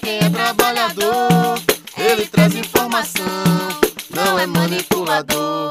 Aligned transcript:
quem 0.00 0.18
é 0.18 0.30
trabalhador, 0.30 1.58
ele 1.96 2.26
traz 2.26 2.54
informação, 2.54 3.24
não 4.14 4.38
é 4.38 4.46
manipulador. 4.46 5.70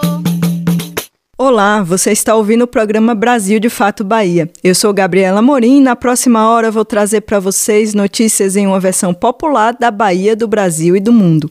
Olá, 1.38 1.82
você 1.82 2.12
está 2.12 2.36
ouvindo 2.36 2.64
o 2.64 2.68
programa 2.68 3.16
Brasil 3.16 3.60
de 3.60 3.70
Fato 3.70 4.04
Bahia. 4.04 4.50
Eu 4.64 4.76
sou 4.76 4.94
Gabriela 4.94 5.42
Morim 5.42 5.78
e 5.78 5.82
na 5.82 5.96
próxima 5.96 6.50
hora 6.50 6.70
vou 6.70 6.84
trazer 6.84 7.22
para 7.22 7.40
vocês 7.40 7.94
notícias 7.94 8.56
em 8.56 8.68
uma 8.68 8.80
versão 8.80 9.14
popular 9.14 9.74
da 9.74 9.90
Bahia, 9.90 10.36
do 10.36 10.48
Brasil 10.48 10.96
e 10.96 11.00
do 11.00 11.14
mundo. 11.14 11.50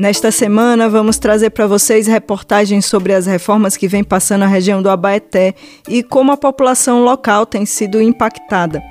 Nesta 0.00 0.30
semana, 0.30 0.88
vamos 0.88 1.18
trazer 1.18 1.50
para 1.50 1.66
vocês 1.66 2.06
reportagens 2.06 2.86
sobre 2.86 3.12
as 3.12 3.26
reformas 3.26 3.76
que 3.76 3.86
vêm 3.86 4.02
passando 4.02 4.44
a 4.44 4.46
região 4.46 4.80
do 4.80 4.88
Abaeté 4.88 5.54
e 5.86 6.02
como 6.02 6.32
a 6.32 6.38
população 6.38 7.04
local 7.04 7.44
tem 7.44 7.66
sido 7.66 8.00
impactada. 8.00 8.82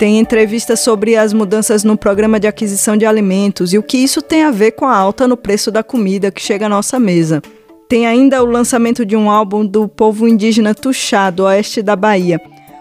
Tem 0.00 0.18
entrevistas 0.18 0.80
sobre 0.80 1.14
as 1.14 1.32
mudanças 1.32 1.84
no 1.84 1.96
programa 1.96 2.40
de 2.40 2.48
aquisição 2.48 2.96
de 2.96 3.06
alimentos 3.06 3.72
e 3.72 3.78
o 3.78 3.84
que 3.84 3.98
isso 3.98 4.20
tem 4.20 4.42
a 4.42 4.50
ver 4.50 4.72
com 4.72 4.84
a 4.84 4.96
alta 4.96 5.28
no 5.28 5.36
preço 5.36 5.70
da 5.70 5.84
comida 5.84 6.32
que 6.32 6.42
chega 6.42 6.66
à 6.66 6.68
nossa 6.68 6.98
mesa. 6.98 7.40
Tem 7.88 8.08
ainda 8.08 8.42
o 8.42 8.46
lançamento 8.46 9.06
de 9.06 9.14
um 9.14 9.30
álbum 9.30 9.64
do 9.64 9.86
povo 9.86 10.26
indígena 10.26 10.74
Tuxá, 10.74 11.30
do 11.30 11.44
oeste 11.44 11.82
da 11.82 11.94
Bahia 11.94 12.40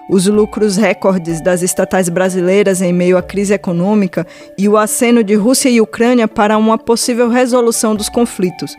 os 0.09 0.27
lucros 0.27 0.77
recordes 0.77 1.41
das 1.41 1.61
estatais 1.61 2.09
brasileiras 2.09 2.81
em 2.81 2.93
meio 2.93 3.17
à 3.17 3.21
crise 3.21 3.53
econômica 3.53 4.25
e 4.57 4.69
o 4.69 4.77
aceno 4.77 5.23
de 5.23 5.35
Rússia 5.35 5.69
e 5.69 5.81
Ucrânia 5.81 6.27
para 6.27 6.57
uma 6.57 6.77
possível 6.77 7.29
resolução 7.29 7.95
dos 7.95 8.09
conflitos. 8.09 8.75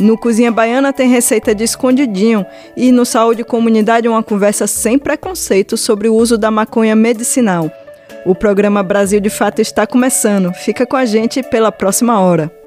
No 0.00 0.16
Cozinha 0.16 0.52
Baiana 0.52 0.92
tem 0.92 1.08
receita 1.08 1.54
de 1.54 1.64
escondidinho 1.64 2.46
e 2.76 2.92
no 2.92 3.04
Saúde 3.04 3.42
Comunidade 3.42 4.06
uma 4.06 4.22
conversa 4.22 4.66
sem 4.66 4.98
preconceito 4.98 5.76
sobre 5.76 6.08
o 6.08 6.14
uso 6.14 6.38
da 6.38 6.50
maconha 6.50 6.94
medicinal. 6.94 7.70
O 8.24 8.34
programa 8.34 8.82
Brasil 8.82 9.18
de 9.20 9.30
Fato 9.30 9.60
está 9.60 9.86
começando. 9.86 10.52
Fica 10.52 10.86
com 10.86 10.96
a 10.96 11.04
gente 11.04 11.42
pela 11.42 11.72
próxima 11.72 12.20
hora. 12.20 12.57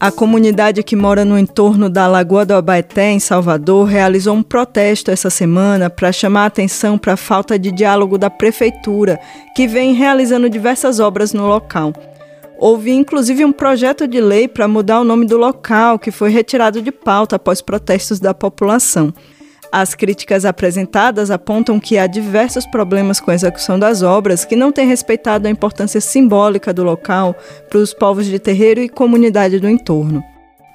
A 0.00 0.12
comunidade 0.12 0.80
que 0.84 0.94
mora 0.94 1.24
no 1.24 1.36
entorno 1.36 1.90
da 1.90 2.06
Lagoa 2.06 2.46
do 2.46 2.54
Abaeté, 2.54 3.10
em 3.10 3.18
Salvador, 3.18 3.84
realizou 3.84 4.36
um 4.36 4.44
protesto 4.44 5.10
essa 5.10 5.28
semana 5.28 5.90
para 5.90 6.12
chamar 6.12 6.44
a 6.44 6.46
atenção 6.46 6.96
para 6.96 7.14
a 7.14 7.16
falta 7.16 7.58
de 7.58 7.72
diálogo 7.72 8.16
da 8.16 8.30
prefeitura, 8.30 9.18
que 9.56 9.66
vem 9.66 9.94
realizando 9.94 10.48
diversas 10.48 11.00
obras 11.00 11.32
no 11.32 11.48
local. 11.48 11.92
Houve 12.60 12.92
inclusive 12.92 13.44
um 13.44 13.50
projeto 13.50 14.06
de 14.06 14.20
lei 14.20 14.46
para 14.46 14.68
mudar 14.68 15.00
o 15.00 15.04
nome 15.04 15.26
do 15.26 15.36
local, 15.36 15.98
que 15.98 16.12
foi 16.12 16.30
retirado 16.30 16.80
de 16.80 16.92
pauta 16.92 17.34
após 17.34 17.60
protestos 17.60 18.20
da 18.20 18.32
população. 18.32 19.12
As 19.70 19.94
críticas 19.94 20.46
apresentadas 20.46 21.30
apontam 21.30 21.78
que 21.78 21.98
há 21.98 22.06
diversos 22.06 22.64
problemas 22.66 23.20
com 23.20 23.30
a 23.30 23.34
execução 23.34 23.78
das 23.78 24.02
obras 24.02 24.44
que 24.44 24.56
não 24.56 24.72
têm 24.72 24.88
respeitado 24.88 25.46
a 25.46 25.50
importância 25.50 26.00
simbólica 26.00 26.72
do 26.72 26.82
local 26.82 27.36
para 27.68 27.78
os 27.78 27.92
povos 27.92 28.24
de 28.24 28.38
terreiro 28.38 28.80
e 28.80 28.88
comunidade 28.88 29.60
do 29.60 29.68
entorno. 29.68 30.24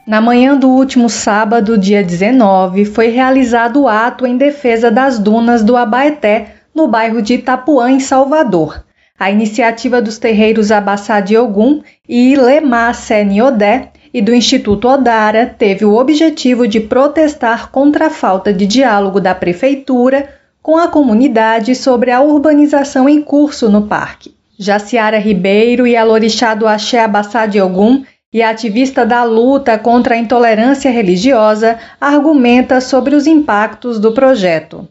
Na 0.05 0.21
manhã 0.21 0.55
do 0.55 0.69
último 0.69 1.09
sábado, 1.09 1.77
dia 1.77 2.03
19, 2.03 2.85
foi 2.85 3.07
realizado 3.07 3.81
o 3.81 3.87
ato 3.87 4.27
em 4.27 4.37
defesa 4.37 4.91
das 4.91 5.17
dunas 5.17 5.63
do 5.63 5.75
Abaeté, 5.75 6.55
no 6.75 6.87
bairro 6.87 7.21
de 7.21 7.35
Itapuã, 7.35 7.89
em 7.89 7.99
Salvador. 7.99 8.83
A 9.17 9.31
iniciativa 9.31 10.01
dos 10.01 10.17
terreiros 10.17 10.71
Abassá 10.71 11.19
de 11.19 11.37
Ogum 11.37 11.81
e 12.07 12.35
Lemá 12.35 12.93
Seniodé 12.93 13.92
e 14.13 14.21
do 14.21 14.33
Instituto 14.33 14.87
Odara 14.87 15.45
teve 15.45 15.83
o 15.83 15.95
objetivo 15.95 16.67
de 16.67 16.79
protestar 16.79 17.71
contra 17.71 18.07
a 18.07 18.09
falta 18.11 18.53
de 18.53 18.67
diálogo 18.67 19.19
da 19.19 19.33
prefeitura 19.33 20.29
com 20.61 20.77
a 20.77 20.87
comunidade 20.87 21.75
sobre 21.75 22.11
a 22.11 22.21
urbanização 22.21 23.09
em 23.09 23.21
curso 23.21 23.69
no 23.69 23.87
parque. 23.87 24.33
Jaciara 24.57 25.17
Ribeiro 25.17 25.87
e 25.87 25.97
a 25.97 26.03
Lorixá 26.03 26.53
do 26.53 26.67
Axé 26.67 26.99
Abassá 26.99 27.47
de 27.47 27.59
Ogum 27.59 28.03
e 28.31 28.41
a 28.41 28.49
ativista 28.49 29.05
da 29.05 29.23
luta 29.23 29.77
contra 29.77 30.15
a 30.15 30.17
intolerância 30.17 30.89
religiosa 30.89 31.77
argumenta 31.99 32.79
sobre 32.79 33.15
os 33.15 33.27
impactos 33.27 33.99
do 33.99 34.11
projeto. 34.11 34.87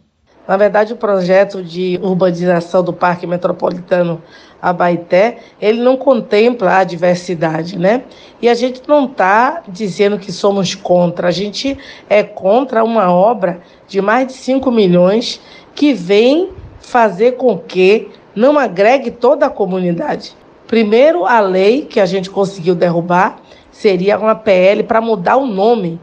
Na 0.47 0.57
verdade, 0.57 0.93
o 0.93 0.97
projeto 0.97 1.63
de 1.63 2.01
urbanização 2.03 2.83
do 2.83 2.93
Parque 2.93 3.27
Metropolitano 3.27 4.21
Abaité, 4.61 5.39
ele 5.61 5.81
não 5.81 5.97
contempla 5.97 6.79
a 6.79 6.85
diversidade, 6.85 7.79
né? 7.79 8.03
E 8.41 8.49
a 8.49 8.55
gente 8.55 8.83
não 8.89 9.07
está 9.07 9.63
dizendo 9.69 10.19
que 10.19 10.33
somos 10.33 10.75
contra, 10.75 11.29
a 11.29 11.33
gente 11.33 11.79
é 12.09 12.23
contra 12.23 12.83
uma 12.83 13.13
obra 13.13 13.61
de 13.87 14.01
mais 14.01 14.29
de 14.29 14.33
5 14.35 14.71
milhões 14.71 15.41
que 15.75 15.93
vem 15.93 16.51
fazer 16.81 17.33
com 17.33 17.57
que 17.57 18.11
não 18.35 18.59
agregue 18.59 19.11
toda 19.11 19.47
a 19.47 19.51
comunidade. 19.51 20.35
Primeiro, 20.67 21.25
a 21.25 21.39
lei 21.39 21.83
que 21.83 22.01
a 22.01 22.07
gente 22.07 22.31
conseguiu 22.31 22.75
derrubar 22.75 23.39
seria 23.71 24.19
uma 24.19 24.35
PL 24.35 24.83
para 24.83 25.01
mudar 25.01 25.37
o 25.37 25.47
nome. 25.47 26.01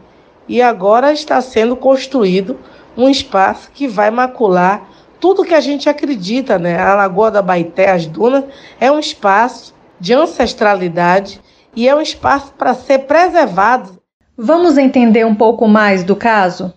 E 0.48 0.60
agora 0.60 1.12
está 1.12 1.40
sendo 1.40 1.76
construído 1.76 2.58
um 2.96 3.08
espaço 3.08 3.70
que 3.72 3.86
vai 3.86 4.10
macular 4.10 4.88
tudo 5.20 5.44
que 5.44 5.54
a 5.54 5.60
gente 5.60 5.88
acredita, 5.88 6.58
né? 6.58 6.78
A 6.80 6.94
Lagoa 6.94 7.30
da 7.30 7.42
Baité, 7.42 7.90
as 7.90 8.06
dunas, 8.06 8.44
é 8.80 8.90
um 8.90 8.98
espaço 8.98 9.74
de 10.00 10.14
ancestralidade 10.14 11.40
e 11.76 11.86
é 11.86 11.94
um 11.94 12.00
espaço 12.00 12.54
para 12.56 12.74
ser 12.74 13.00
preservado. 13.00 14.00
Vamos 14.36 14.78
entender 14.78 15.26
um 15.26 15.34
pouco 15.34 15.68
mais 15.68 16.02
do 16.02 16.16
caso? 16.16 16.72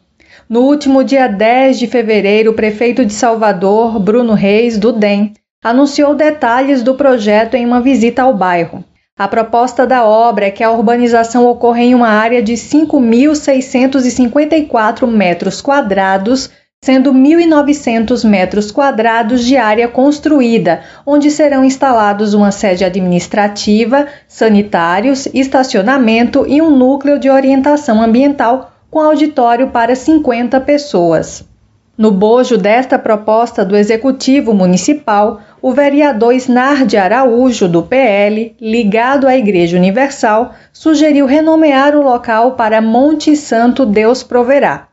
No 0.50 0.62
último 0.62 1.04
dia 1.04 1.28
10 1.28 1.80
de 1.80 1.88
fevereiro, 1.88 2.52
o 2.52 2.54
prefeito 2.54 3.06
de 3.06 3.14
Salvador, 3.14 3.98
Bruno 3.98 4.34
Reis, 4.34 4.78
do 4.78 4.92
DEM, 4.92 5.34
anunciou 5.64 6.14
detalhes 6.14 6.84
do 6.84 6.96
projeto 6.96 7.56
em 7.56 7.66
uma 7.66 7.80
visita 7.80 8.24
ao 8.24 8.34
bairro. 8.34 8.84
A 9.16 9.28
proposta 9.28 9.86
da 9.86 10.04
obra 10.04 10.48
é 10.48 10.52
que 10.52 10.64
a 10.64 10.72
urbanização 10.72 11.46
ocorra 11.46 11.82
em 11.82 11.94
uma 11.94 12.08
área 12.08 12.42
de 12.42 12.54
5.654 12.54 15.06
metros 15.06 15.62
quadrados, 15.62 16.50
sendo 16.84 17.14
1.900 17.14 18.28
metros 18.28 18.72
quadrados 18.72 19.46
de 19.46 19.56
área 19.56 19.88
construída, 19.88 20.82
onde 21.06 21.30
serão 21.30 21.64
instalados 21.64 22.34
uma 22.34 22.50
sede 22.50 22.84
administrativa, 22.84 24.08
sanitários, 24.28 25.28
estacionamento 25.28 26.44
e 26.48 26.60
um 26.60 26.76
núcleo 26.76 27.20
de 27.20 27.30
orientação 27.30 28.02
ambiental 28.02 28.72
com 28.90 29.00
auditório 29.00 29.70
para 29.70 29.96
50 29.96 30.60
pessoas. 30.62 31.53
No 31.96 32.10
bojo 32.10 32.58
desta 32.58 32.98
proposta 32.98 33.64
do 33.64 33.78
Executivo 33.78 34.52
Municipal, 34.52 35.42
o 35.62 35.72
vereador 35.72 36.34
Snardi 36.34 36.98
Araújo, 36.98 37.68
do 37.68 37.84
PL, 37.84 38.56
ligado 38.60 39.28
à 39.28 39.38
Igreja 39.38 39.78
Universal, 39.78 40.56
sugeriu 40.74 41.28
renomear 41.28 41.96
o 41.96 42.02
local 42.02 42.54
para 42.54 42.82
Monte 42.82 43.36
Santo 43.36 43.86
Deus 43.86 44.24
Proverá. 44.24 44.88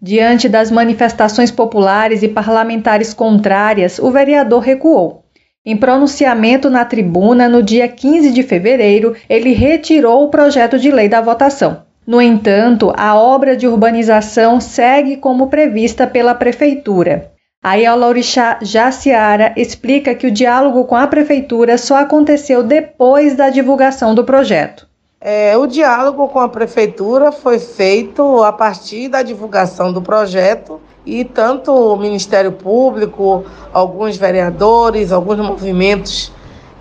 Diante 0.00 0.48
das 0.48 0.70
manifestações 0.70 1.50
populares 1.50 2.22
e 2.22 2.28
parlamentares 2.28 3.12
contrárias, 3.12 3.98
o 3.98 4.10
vereador 4.10 4.62
recuou. 4.62 5.24
Em 5.62 5.76
pronunciamento 5.76 6.70
na 6.70 6.86
tribuna, 6.86 7.50
no 7.50 7.62
dia 7.62 7.86
15 7.86 8.32
de 8.32 8.42
fevereiro, 8.42 9.14
ele 9.28 9.52
retirou 9.52 10.24
o 10.24 10.30
projeto 10.30 10.78
de 10.78 10.90
lei 10.90 11.06
da 11.06 11.20
votação. 11.20 11.85
No 12.06 12.22
entanto, 12.22 12.92
a 12.96 13.16
obra 13.16 13.56
de 13.56 13.66
urbanização 13.66 14.60
segue 14.60 15.16
como 15.16 15.48
prevista 15.48 16.06
pela 16.06 16.34
Prefeitura. 16.34 17.32
A 17.60 17.74
Laurixá 17.96 18.60
Jaciara 18.62 19.52
explica 19.56 20.14
que 20.14 20.28
o 20.28 20.30
diálogo 20.30 20.84
com 20.84 20.94
a 20.94 21.08
Prefeitura 21.08 21.76
só 21.76 21.96
aconteceu 21.96 22.62
depois 22.62 23.34
da 23.34 23.50
divulgação 23.50 24.14
do 24.14 24.22
projeto. 24.22 24.86
É, 25.20 25.56
o 25.56 25.66
diálogo 25.66 26.28
com 26.28 26.38
a 26.38 26.48
Prefeitura 26.48 27.32
foi 27.32 27.58
feito 27.58 28.44
a 28.44 28.52
partir 28.52 29.08
da 29.08 29.22
divulgação 29.22 29.92
do 29.92 30.00
projeto 30.00 30.80
e 31.04 31.24
tanto 31.24 31.72
o 31.72 31.96
Ministério 31.96 32.52
Público, 32.52 33.44
alguns 33.72 34.16
vereadores, 34.16 35.10
alguns 35.10 35.38
movimentos 35.38 36.30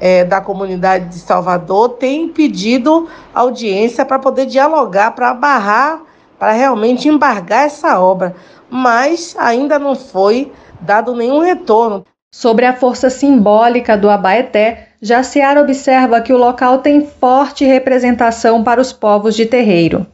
é, 0.05 0.23
da 0.23 0.39
comunidade 0.39 1.09
de 1.09 1.15
Salvador 1.15 1.89
tem 1.89 2.29
pedido 2.29 3.09
audiência 3.33 4.05
para 4.05 4.19
poder 4.19 4.45
dialogar, 4.45 5.15
para 5.15 5.33
barrar, 5.33 6.03
para 6.37 6.51
realmente 6.51 7.09
embargar 7.09 7.65
essa 7.65 7.99
obra, 7.99 8.35
mas 8.69 9.35
ainda 9.39 9.79
não 9.79 9.95
foi 9.95 10.51
dado 10.79 11.15
nenhum 11.15 11.39
retorno. 11.39 12.05
Sobre 12.31 12.67
a 12.67 12.75
força 12.75 13.09
simbólica 13.09 13.97
do 13.97 14.07
Abaeté, 14.07 14.89
Jaciara 15.01 15.59
observa 15.59 16.21
que 16.21 16.31
o 16.31 16.37
local 16.37 16.77
tem 16.79 17.07
forte 17.07 17.65
representação 17.65 18.63
para 18.63 18.79
os 18.79 18.93
povos 18.93 19.35
de 19.35 19.47
terreiro. 19.47 20.05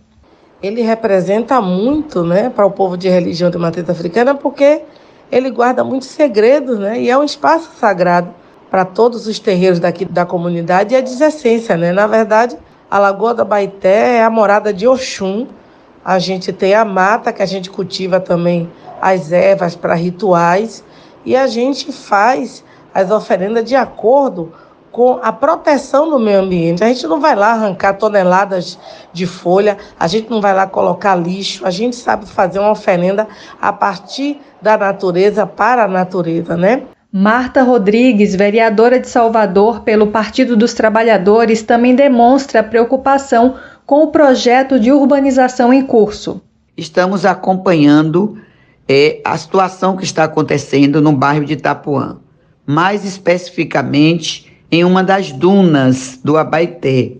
Ele 0.63 0.83
representa 0.83 1.59
muito 1.59 2.23
né, 2.23 2.49
para 2.49 2.65
o 2.65 2.71
povo 2.71 2.95
de 2.95 3.09
religião 3.09 3.51
de 3.51 3.57
matriz 3.57 3.89
africana 3.89 4.35
porque 4.35 4.83
ele 5.29 5.49
guarda 5.49 5.83
muitos 5.83 6.07
segredos 6.07 6.79
né, 6.79 6.97
e 6.97 7.09
é 7.09 7.17
um 7.17 7.25
espaço 7.25 7.71
sagrado 7.77 8.39
para 8.71 8.85
todos 8.85 9.27
os 9.27 9.37
terreiros 9.37 9.81
daqui 9.81 10.05
da 10.05 10.25
comunidade 10.25 10.95
e 10.95 10.97
é 10.97 11.01
de 11.01 11.21
essência. 11.21 11.75
Né? 11.75 11.91
Na 11.91 12.07
verdade, 12.07 12.57
a 12.89 12.97
Lagoa 12.97 13.33
da 13.33 13.43
Baité 13.43 14.15
é 14.15 14.23
a 14.23 14.29
morada 14.29 14.73
de 14.73 14.87
Oxum. 14.87 15.45
A 16.03 16.17
gente 16.17 16.53
tem 16.53 16.73
a 16.73 16.85
mata 16.85 17.33
que 17.33 17.43
a 17.43 17.45
gente 17.45 17.69
cultiva 17.69 18.21
também 18.21 18.71
as 19.01 19.33
ervas 19.33 19.75
para 19.75 19.93
rituais 19.93 20.85
e 21.25 21.35
a 21.35 21.47
gente 21.47 21.91
faz 21.91 22.63
as 22.93 23.11
oferendas 23.11 23.65
de 23.65 23.75
acordo 23.75 24.53
com 24.89 25.19
a 25.21 25.33
proteção 25.33 26.09
do 26.09 26.17
meio 26.17 26.39
ambiente. 26.39 26.83
A 26.83 26.87
gente 26.87 27.05
não 27.07 27.19
vai 27.19 27.35
lá 27.35 27.51
arrancar 27.51 27.93
toneladas 27.93 28.79
de 29.11 29.27
folha, 29.27 29.77
a 29.99 30.07
gente 30.07 30.29
não 30.29 30.39
vai 30.39 30.53
lá 30.53 30.65
colocar 30.65 31.15
lixo, 31.15 31.65
a 31.65 31.71
gente 31.71 31.95
sabe 31.95 32.25
fazer 32.25 32.59
uma 32.59 32.71
oferenda 32.71 33.27
a 33.61 33.73
partir 33.73 34.41
da 34.61 34.77
natureza 34.77 35.45
para 35.45 35.83
a 35.83 35.87
natureza, 35.87 36.55
né? 36.55 36.83
Marta 37.13 37.61
Rodrigues, 37.61 38.33
vereadora 38.33 38.97
de 38.97 39.09
Salvador 39.09 39.81
pelo 39.81 40.07
Partido 40.07 40.55
dos 40.55 40.73
Trabalhadores, 40.73 41.61
também 41.61 41.93
demonstra 41.93 42.63
preocupação 42.63 43.55
com 43.85 44.03
o 44.03 44.07
projeto 44.07 44.79
de 44.79 44.93
urbanização 44.93 45.73
em 45.73 45.81
curso. 45.81 46.41
Estamos 46.77 47.25
acompanhando 47.25 48.37
é 48.87 49.19
a 49.25 49.37
situação 49.37 49.97
que 49.97 50.05
está 50.05 50.23
acontecendo 50.23 51.01
no 51.01 51.11
bairro 51.11 51.43
de 51.43 51.53
Itapuã, 51.53 52.17
mais 52.65 53.03
especificamente 53.03 54.49
em 54.71 54.85
uma 54.85 55.03
das 55.03 55.33
dunas 55.33 56.17
do 56.23 56.37
Abaeté. 56.37 57.11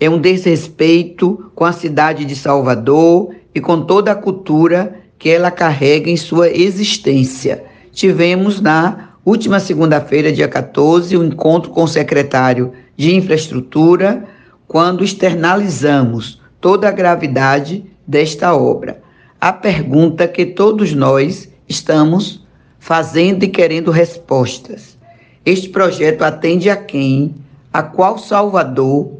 É 0.00 0.08
um 0.08 0.18
desrespeito 0.18 1.50
com 1.54 1.66
a 1.66 1.72
cidade 1.72 2.24
de 2.24 2.34
Salvador 2.34 3.34
e 3.54 3.60
com 3.60 3.82
toda 3.82 4.10
a 4.10 4.16
cultura 4.16 5.02
que 5.18 5.28
ela 5.28 5.50
carrega 5.50 6.10
em 6.10 6.16
sua 6.16 6.48
existência. 6.48 7.62
Tivemos 7.92 8.60
na 8.60 9.13
última 9.24 9.60
segunda-feira, 9.60 10.32
dia 10.32 10.48
14, 10.48 11.16
um 11.16 11.24
encontro 11.24 11.70
com 11.70 11.84
o 11.84 11.88
secretário 11.88 12.72
de 12.96 13.14
Infraestrutura, 13.14 14.24
quando 14.66 15.04
externalizamos 15.04 16.40
toda 16.60 16.88
a 16.88 16.92
gravidade 16.92 17.84
desta 18.06 18.54
obra 18.54 19.04
a 19.44 19.52
pergunta 19.52 20.26
que 20.26 20.46
todos 20.46 20.94
nós 20.94 21.50
estamos 21.68 22.42
fazendo 22.78 23.44
e 23.44 23.48
querendo 23.48 23.90
respostas. 23.90 24.96
Este 25.44 25.68
projeto 25.68 26.22
atende 26.22 26.70
a 26.70 26.76
quem? 26.76 27.34
A 27.70 27.82
qual 27.82 28.16
Salvador? 28.16 29.18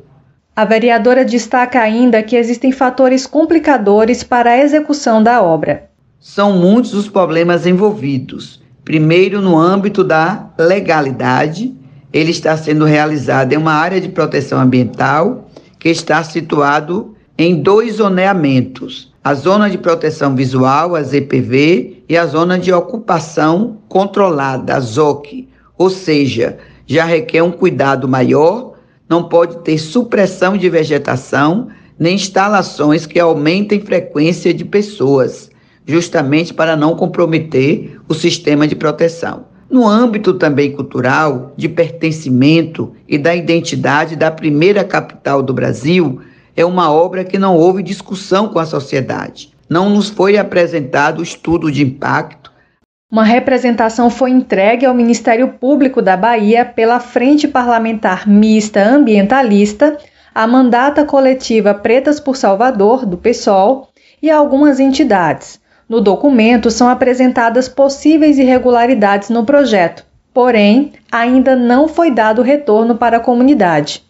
A 0.56 0.64
vereadora 0.64 1.26
destaca 1.26 1.78
ainda 1.78 2.22
que 2.22 2.36
existem 2.36 2.72
fatores 2.72 3.26
complicadores 3.26 4.24
para 4.24 4.52
a 4.52 4.58
execução 4.58 5.22
da 5.22 5.42
obra. 5.42 5.90
São 6.18 6.54
muitos 6.54 6.94
os 6.94 7.06
problemas 7.06 7.66
envolvidos. 7.66 8.62
Primeiro, 8.84 9.40
no 9.40 9.58
âmbito 9.58 10.04
da 10.04 10.50
legalidade, 10.58 11.74
ele 12.12 12.30
está 12.30 12.56
sendo 12.56 12.84
realizado 12.84 13.52
em 13.52 13.56
uma 13.56 13.72
área 13.72 14.00
de 14.00 14.08
proteção 14.08 14.60
ambiental 14.60 15.48
que 15.78 15.88
está 15.88 16.22
situado 16.22 17.14
em 17.36 17.60
dois 17.60 17.94
zoneamentos 17.94 19.14
a 19.24 19.32
Zona 19.32 19.70
de 19.70 19.78
Proteção 19.78 20.36
Visual, 20.36 20.94
a 20.94 21.02
ZPV, 21.02 22.04
e 22.06 22.14
a 22.14 22.26
Zona 22.26 22.58
de 22.58 22.70
Ocupação 22.70 23.78
Controlada, 23.88 24.76
a 24.76 24.80
ZOC, 24.80 25.48
ou 25.78 25.88
seja, 25.88 26.58
já 26.86 27.06
requer 27.06 27.42
um 27.42 27.50
cuidado 27.50 28.06
maior, 28.06 28.74
não 29.08 29.26
pode 29.26 29.56
ter 29.60 29.78
supressão 29.78 30.58
de 30.58 30.68
vegetação 30.68 31.68
nem 31.98 32.16
instalações 32.16 33.06
que 33.06 33.18
aumentem 33.18 33.80
frequência 33.80 34.52
de 34.52 34.62
pessoas, 34.62 35.50
justamente 35.86 36.52
para 36.52 36.76
não 36.76 36.94
comprometer 36.94 37.93
o 38.08 38.14
sistema 38.14 38.66
de 38.66 38.74
proteção. 38.74 39.46
No 39.70 39.88
âmbito 39.88 40.34
também 40.34 40.72
cultural, 40.72 41.52
de 41.56 41.68
pertencimento 41.68 42.94
e 43.08 43.18
da 43.18 43.34
identidade 43.34 44.14
da 44.14 44.30
primeira 44.30 44.84
capital 44.84 45.42
do 45.42 45.52
Brasil, 45.52 46.20
é 46.56 46.64
uma 46.64 46.92
obra 46.92 47.24
que 47.24 47.38
não 47.38 47.56
houve 47.56 47.82
discussão 47.82 48.48
com 48.48 48.58
a 48.58 48.66
sociedade. 48.66 49.52
Não 49.68 49.88
nos 49.88 50.10
foi 50.10 50.36
apresentado 50.36 51.22
estudo 51.22 51.72
de 51.72 51.82
impacto. 51.82 52.52
Uma 53.10 53.24
representação 53.24 54.10
foi 54.10 54.30
entregue 54.30 54.86
ao 54.86 54.94
Ministério 54.94 55.48
Público 55.48 56.02
da 56.02 56.16
Bahia 56.16 56.64
pela 56.64 57.00
Frente 57.00 57.48
Parlamentar 57.48 58.28
Mista 58.28 58.82
Ambientalista, 58.82 59.98
a 60.34 60.46
mandata 60.46 61.04
coletiva 61.04 61.72
Pretas 61.74 62.20
por 62.20 62.36
Salvador, 62.36 63.06
do 63.06 63.16
PSOL, 63.16 63.88
e 64.20 64.30
algumas 64.30 64.80
entidades. 64.80 65.60
No 65.88 66.00
documento 66.00 66.70
são 66.70 66.88
apresentadas 66.88 67.68
possíveis 67.68 68.38
irregularidades 68.38 69.28
no 69.28 69.44
projeto, 69.44 70.04
porém, 70.32 70.92
ainda 71.12 71.54
não 71.54 71.88
foi 71.88 72.10
dado 72.10 72.40
retorno 72.40 72.96
para 72.96 73.18
a 73.18 73.20
comunidade. 73.20 74.02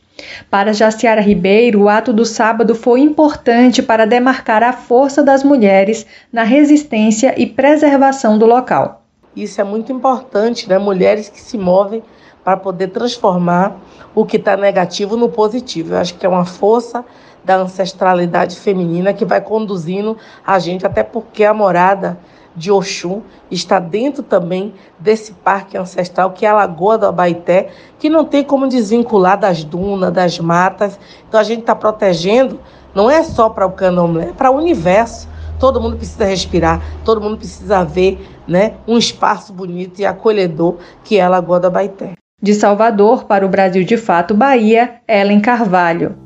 Para 0.49 0.73
Jaciara 0.73 1.21
Ribeiro, 1.21 1.82
o 1.82 1.88
ato 1.88 2.12
do 2.12 2.25
sábado 2.25 2.75
foi 2.75 3.00
importante 3.00 3.82
para 3.82 4.06
demarcar 4.06 4.62
a 4.62 4.73
força 4.73 5.23
das 5.23 5.43
mulheres 5.43 6.06
na 6.32 6.44
resistência 6.44 7.35
e 7.37 7.47
preservação 7.47 8.38
do 8.38 8.47
local. 8.47 9.03
Isso 9.35 9.61
é 9.61 9.65
muito 9.65 9.91
importante, 9.91 10.69
né? 10.69 10.79
Mulheres 10.79 11.29
que 11.29 11.41
se 11.41 11.59
movem 11.59 12.03
para 12.44 12.56
poder 12.56 12.88
transformar 12.88 13.77
o 14.15 14.25
que 14.25 14.37
está 14.37 14.56
negativo 14.56 15.17
no 15.17 15.29
positivo. 15.29 15.94
Eu 15.94 15.99
acho 15.99 16.15
que 16.15 16.25
é 16.25 16.29
uma 16.29 16.44
força 16.44 17.05
da 17.44 17.56
ancestralidade 17.56 18.58
feminina 18.58 19.12
que 19.12 19.25
vai 19.25 19.41
conduzindo 19.41 20.17
a 20.46 20.58
gente, 20.58 20.87
até 20.87 21.02
porque 21.02 21.44
a 21.44 21.52
morada 21.52 22.19
de 22.56 22.70
Oxum 22.70 23.23
está 23.50 23.79
dentro 23.79 24.23
também 24.23 24.75
desse 24.99 25.32
parque 25.32 25.76
ancestral 25.76 26.31
que 26.31 26.46
é 26.46 26.49
a 26.49 26.55
Lagoa 26.55 26.96
do 26.96 27.06
Abaité, 27.06 27.69
que 27.99 28.08
não 28.08 28.25
tem 28.25 28.44
como 28.44 28.69
desvincular 28.69 29.38
das 29.38 29.64
dunas, 29.64 30.12
das 30.12 30.38
matas. 30.38 30.99
Então 31.29 31.41
a 31.41 31.43
gente 31.43 31.61
está 31.61 31.75
protegendo, 31.75 32.61
não 32.94 33.11
é 33.11 33.23
só 33.23 33.50
para 33.50 33.67
o 33.67 33.73
candomblé, 33.73 34.29
é 34.29 34.32
para 34.32 34.50
o 34.50 34.56
universo. 34.56 35.29
Todo 35.58 35.81
mundo 35.81 35.96
precisa 35.96 36.24
respirar, 36.24 36.82
todo 37.05 37.20
mundo 37.20 37.39
precisa 37.39 37.84
ver 37.84 38.27
né, 38.46 38.74
um 38.86 38.98
espaço 38.98 39.53
bonito 39.53 40.01
e 40.01 40.06
acolhedor 40.06 40.77
que 41.03 41.19
é 41.19 41.22
a 41.22 41.29
Lagoa 41.29 41.60
do 41.60 41.67
Abaité. 41.67 42.13
De 42.43 42.53
Salvador 42.53 43.24
para 43.24 43.46
o 43.46 43.48
Brasil 43.48 43.84
de 43.84 43.96
Fato 43.96 44.34
Bahia, 44.34 45.01
Ellen 45.08 45.41
Carvalho. 45.41 46.24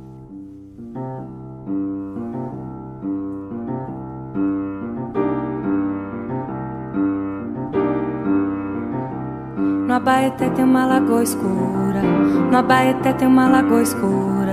No 9.88 9.94
Abaeté 9.94 10.50
tem 10.50 10.66
uma 10.66 10.84
lagoa 10.84 11.22
escura, 11.22 12.02
no 12.50 12.58
Abaeté 12.58 13.10
tem 13.14 13.26
uma 13.26 13.48
lagoa 13.48 13.80
escura, 13.82 14.52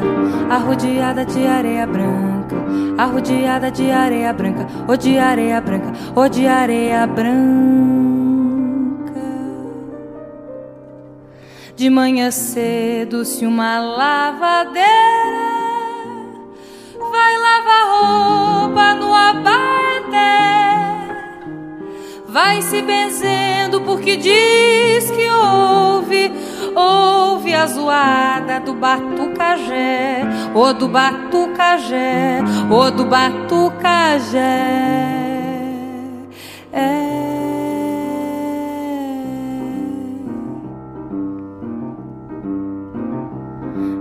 arrodeada 0.50 1.26
de 1.26 1.46
areia 1.46 1.86
branca, 1.86 2.56
arrodeada 2.98 3.70
de 3.70 3.92
areia 3.92 4.32
branca, 4.32 4.66
ou 4.88 4.96
de 4.96 5.18
areia 5.18 5.60
branca, 5.60 5.92
ou 6.16 6.30
de 6.30 6.48
areia 6.48 7.06
branca. 7.06 7.36
De 11.76 11.90
manhã 11.90 12.32
cedo, 12.32 13.26
se 13.26 13.46
uma 13.46 13.78
lavadeira 13.78 14.86
vai 17.12 17.38
lavar 17.38 17.84
roupa 17.90 18.94
no 18.96 19.14
Abaeté, 19.14 20.55
vai 22.36 22.62
se 22.62 22.82
benzendo 22.82 23.80
porque 23.80 24.18
diz 24.18 25.10
que 25.10 25.30
ouve, 25.32 26.30
ouve 26.76 27.54
a 27.54 27.66
zoada 27.66 28.60
do 28.60 28.74
batucajé, 28.74 30.22
ou 30.54 30.74
do 30.74 30.90
batucajé, 30.90 32.42
ou 32.70 32.92
do 32.92 33.06
batucajé. 33.06 34.40
É. 36.74 37.16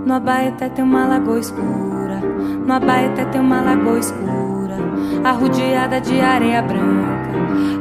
No 0.05 0.13
Abaeté 0.13 0.67
tem 0.67 0.83
uma 0.83 1.05
lagoa 1.05 1.39
escura, 1.39 2.19
no 2.67 2.73
Abaeté 2.73 3.23
tem 3.23 3.39
uma 3.39 3.61
lagoa 3.61 3.97
escura, 3.97 4.75
arrodeada 5.23 6.01
de 6.01 6.19
areia 6.19 6.61
branca 6.61 7.14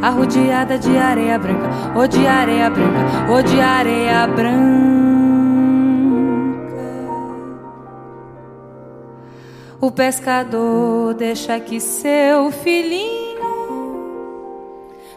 arrodeada 0.03 0.79
de 0.79 0.97
areia 0.97 1.39
branca, 1.39 1.69
ou 1.95 2.07
de 2.07 2.27
areia 2.27 2.71
branca, 2.71 3.33
ou 3.33 3.43
de 3.43 3.61
areia 3.61 4.27
branca. 4.27 4.95
O 9.81 9.91
pescador 9.91 11.15
deixa 11.15 11.61
que 11.61 11.79
seu 11.81 12.51
filhinho 12.51 13.35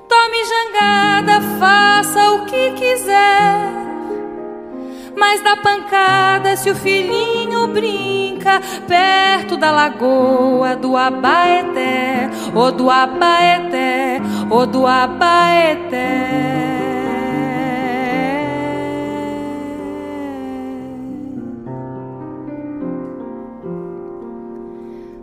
tome 0.08 0.38
jangada, 0.46 1.42
faça 1.60 2.32
o 2.32 2.46
que 2.46 2.72
quiser. 2.72 3.78
Mas 5.18 5.42
dá 5.42 5.58
pancada 5.58 6.56
se 6.56 6.70
o 6.70 6.76
filhinho 6.76 7.68
brinca 7.68 8.62
perto 8.88 9.58
da 9.58 9.72
lagoa 9.72 10.76
do 10.76 10.96
Abaeté, 10.96 12.30
ou 12.54 12.72
do 12.72 12.90
Abaeté, 12.90 14.22
ou 14.50 14.68
do 14.68 14.86
Abaeté. 14.86 16.58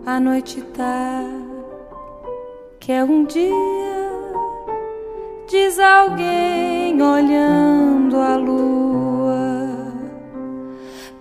A 0.04 0.20
noite 0.20 0.60
tá 0.60 1.22
que 2.80 2.92
é 2.92 3.02
um 3.02 3.24
dia, 3.24 3.42
diz 5.48 5.78
alguém 5.78 7.00
olhando 7.00 8.20
a 8.20 8.36
lua 8.36 8.83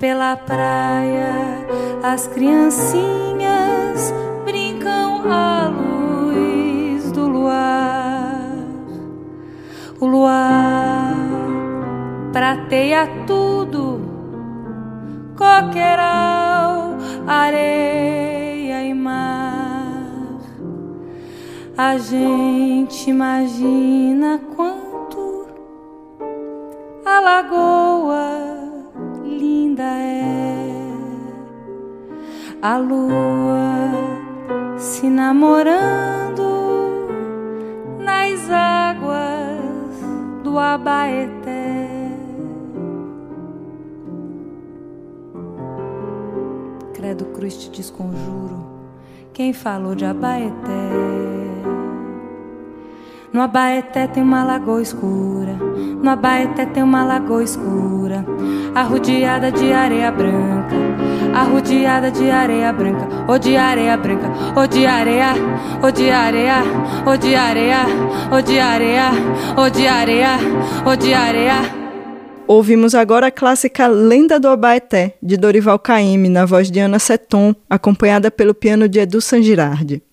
pela 0.04 0.36
praia. 0.36 1.32
As 2.04 2.28
criancinhas 2.28 4.14
brincam 4.44 5.32
à 5.32 5.70
luz 5.70 7.10
do 7.14 7.26
luar. 7.26 8.42
O 10.02 10.06
luar 10.06 11.16
prateia 12.34 13.08
tudo, 13.26 14.02
coqueiral, 15.38 16.98
areia 17.26 18.84
A 21.78 21.98
gente 21.98 23.10
imagina 23.10 24.42
quanto 24.54 25.48
a 27.06 27.20
lagoa 27.22 28.63
a 32.64 32.78
lua 32.78 33.92
se 34.78 35.10
namorando 35.10 36.48
nas 38.00 38.50
águas 38.50 40.00
do 40.46 40.58
Abaeté. 40.58 41.90
Credo 46.94 47.26
cruz 47.26 47.58
te 47.58 47.70
desconjuro, 47.70 48.66
quem 49.34 49.52
falou 49.52 49.94
de 49.94 50.06
Abaeté? 50.06 50.54
No 53.34 53.42
Abaeté 53.42 54.08
tem 54.08 54.24
uma 54.24 54.46
lagoa 54.46 54.82
escura, 54.82 55.52
no 56.02 56.10
Abaeté 56.10 56.66
tem 56.66 56.82
uma 56.82 57.04
lagoa 57.04 57.44
escura, 57.44 58.24
arrodeada 58.74 59.52
de 59.52 59.74
areia 59.74 60.10
branca, 60.10 61.03
arrodeada 61.34 62.12
de 62.12 62.30
areia 62.30 62.72
branca, 62.72 63.08
ou 63.28 63.40
de 63.40 63.56
areia 63.56 63.98
branca, 63.98 64.32
ou 64.56 64.68
de 64.68 64.86
areia, 64.86 65.34
ou 65.82 65.92
de 65.92 66.10
areia, 66.10 66.64
ou 67.06 67.18
de 67.18 67.36
areia, 67.36 67.86
ou 68.32 68.42
de 68.42 68.60
areia, 68.60 69.12
ou 69.58 69.70
de 69.70 69.88
areia, 69.88 70.38
ou 70.86 70.96
de 70.96 71.14
areia. 71.14 71.84
Ouvimos 72.46 72.94
agora 72.94 73.28
a 73.28 73.32
clássica 73.32 73.88
Lenda 73.88 74.40
do 74.40 74.50
Abaeté, 74.50 75.16
de 75.24 75.38
Dorival 75.38 75.80
Caymmi, 75.80 76.30
na 76.30 76.46
voz 76.46 76.70
de 76.70 76.80
Ana 76.80 77.00
Seton, 77.00 77.56
acompanhada 77.70 78.30
pelo 78.30 78.54
piano 78.54 78.88
de 78.88 79.00
Edu 79.00 79.22
Sangirardi. 79.22 80.04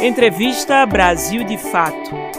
Entrevista 0.00 0.84
Brasil 0.86 1.44
de 1.44 1.56
Fato. 1.56 2.31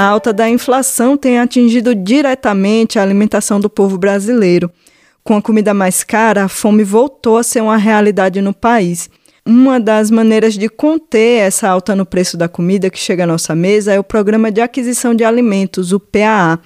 A 0.00 0.04
alta 0.04 0.32
da 0.32 0.48
inflação 0.48 1.14
tem 1.14 1.38
atingido 1.38 1.94
diretamente 1.94 2.98
a 2.98 3.02
alimentação 3.02 3.60
do 3.60 3.68
povo 3.68 3.98
brasileiro. 3.98 4.72
Com 5.22 5.36
a 5.36 5.42
comida 5.42 5.74
mais 5.74 6.02
cara, 6.02 6.44
a 6.44 6.48
fome 6.48 6.82
voltou 6.82 7.36
a 7.36 7.42
ser 7.42 7.60
uma 7.60 7.76
realidade 7.76 8.40
no 8.40 8.54
país. 8.54 9.10
Uma 9.44 9.78
das 9.78 10.10
maneiras 10.10 10.54
de 10.54 10.70
conter 10.70 11.40
essa 11.40 11.68
alta 11.68 11.94
no 11.94 12.06
preço 12.06 12.38
da 12.38 12.48
comida 12.48 12.88
que 12.88 12.98
chega 12.98 13.24
à 13.24 13.26
nossa 13.26 13.54
mesa 13.54 13.92
é 13.92 14.00
o 14.00 14.02
Programa 14.02 14.50
de 14.50 14.62
Aquisição 14.62 15.14
de 15.14 15.22
Alimentos, 15.22 15.92
o 15.92 16.00
PAA. 16.00 16.60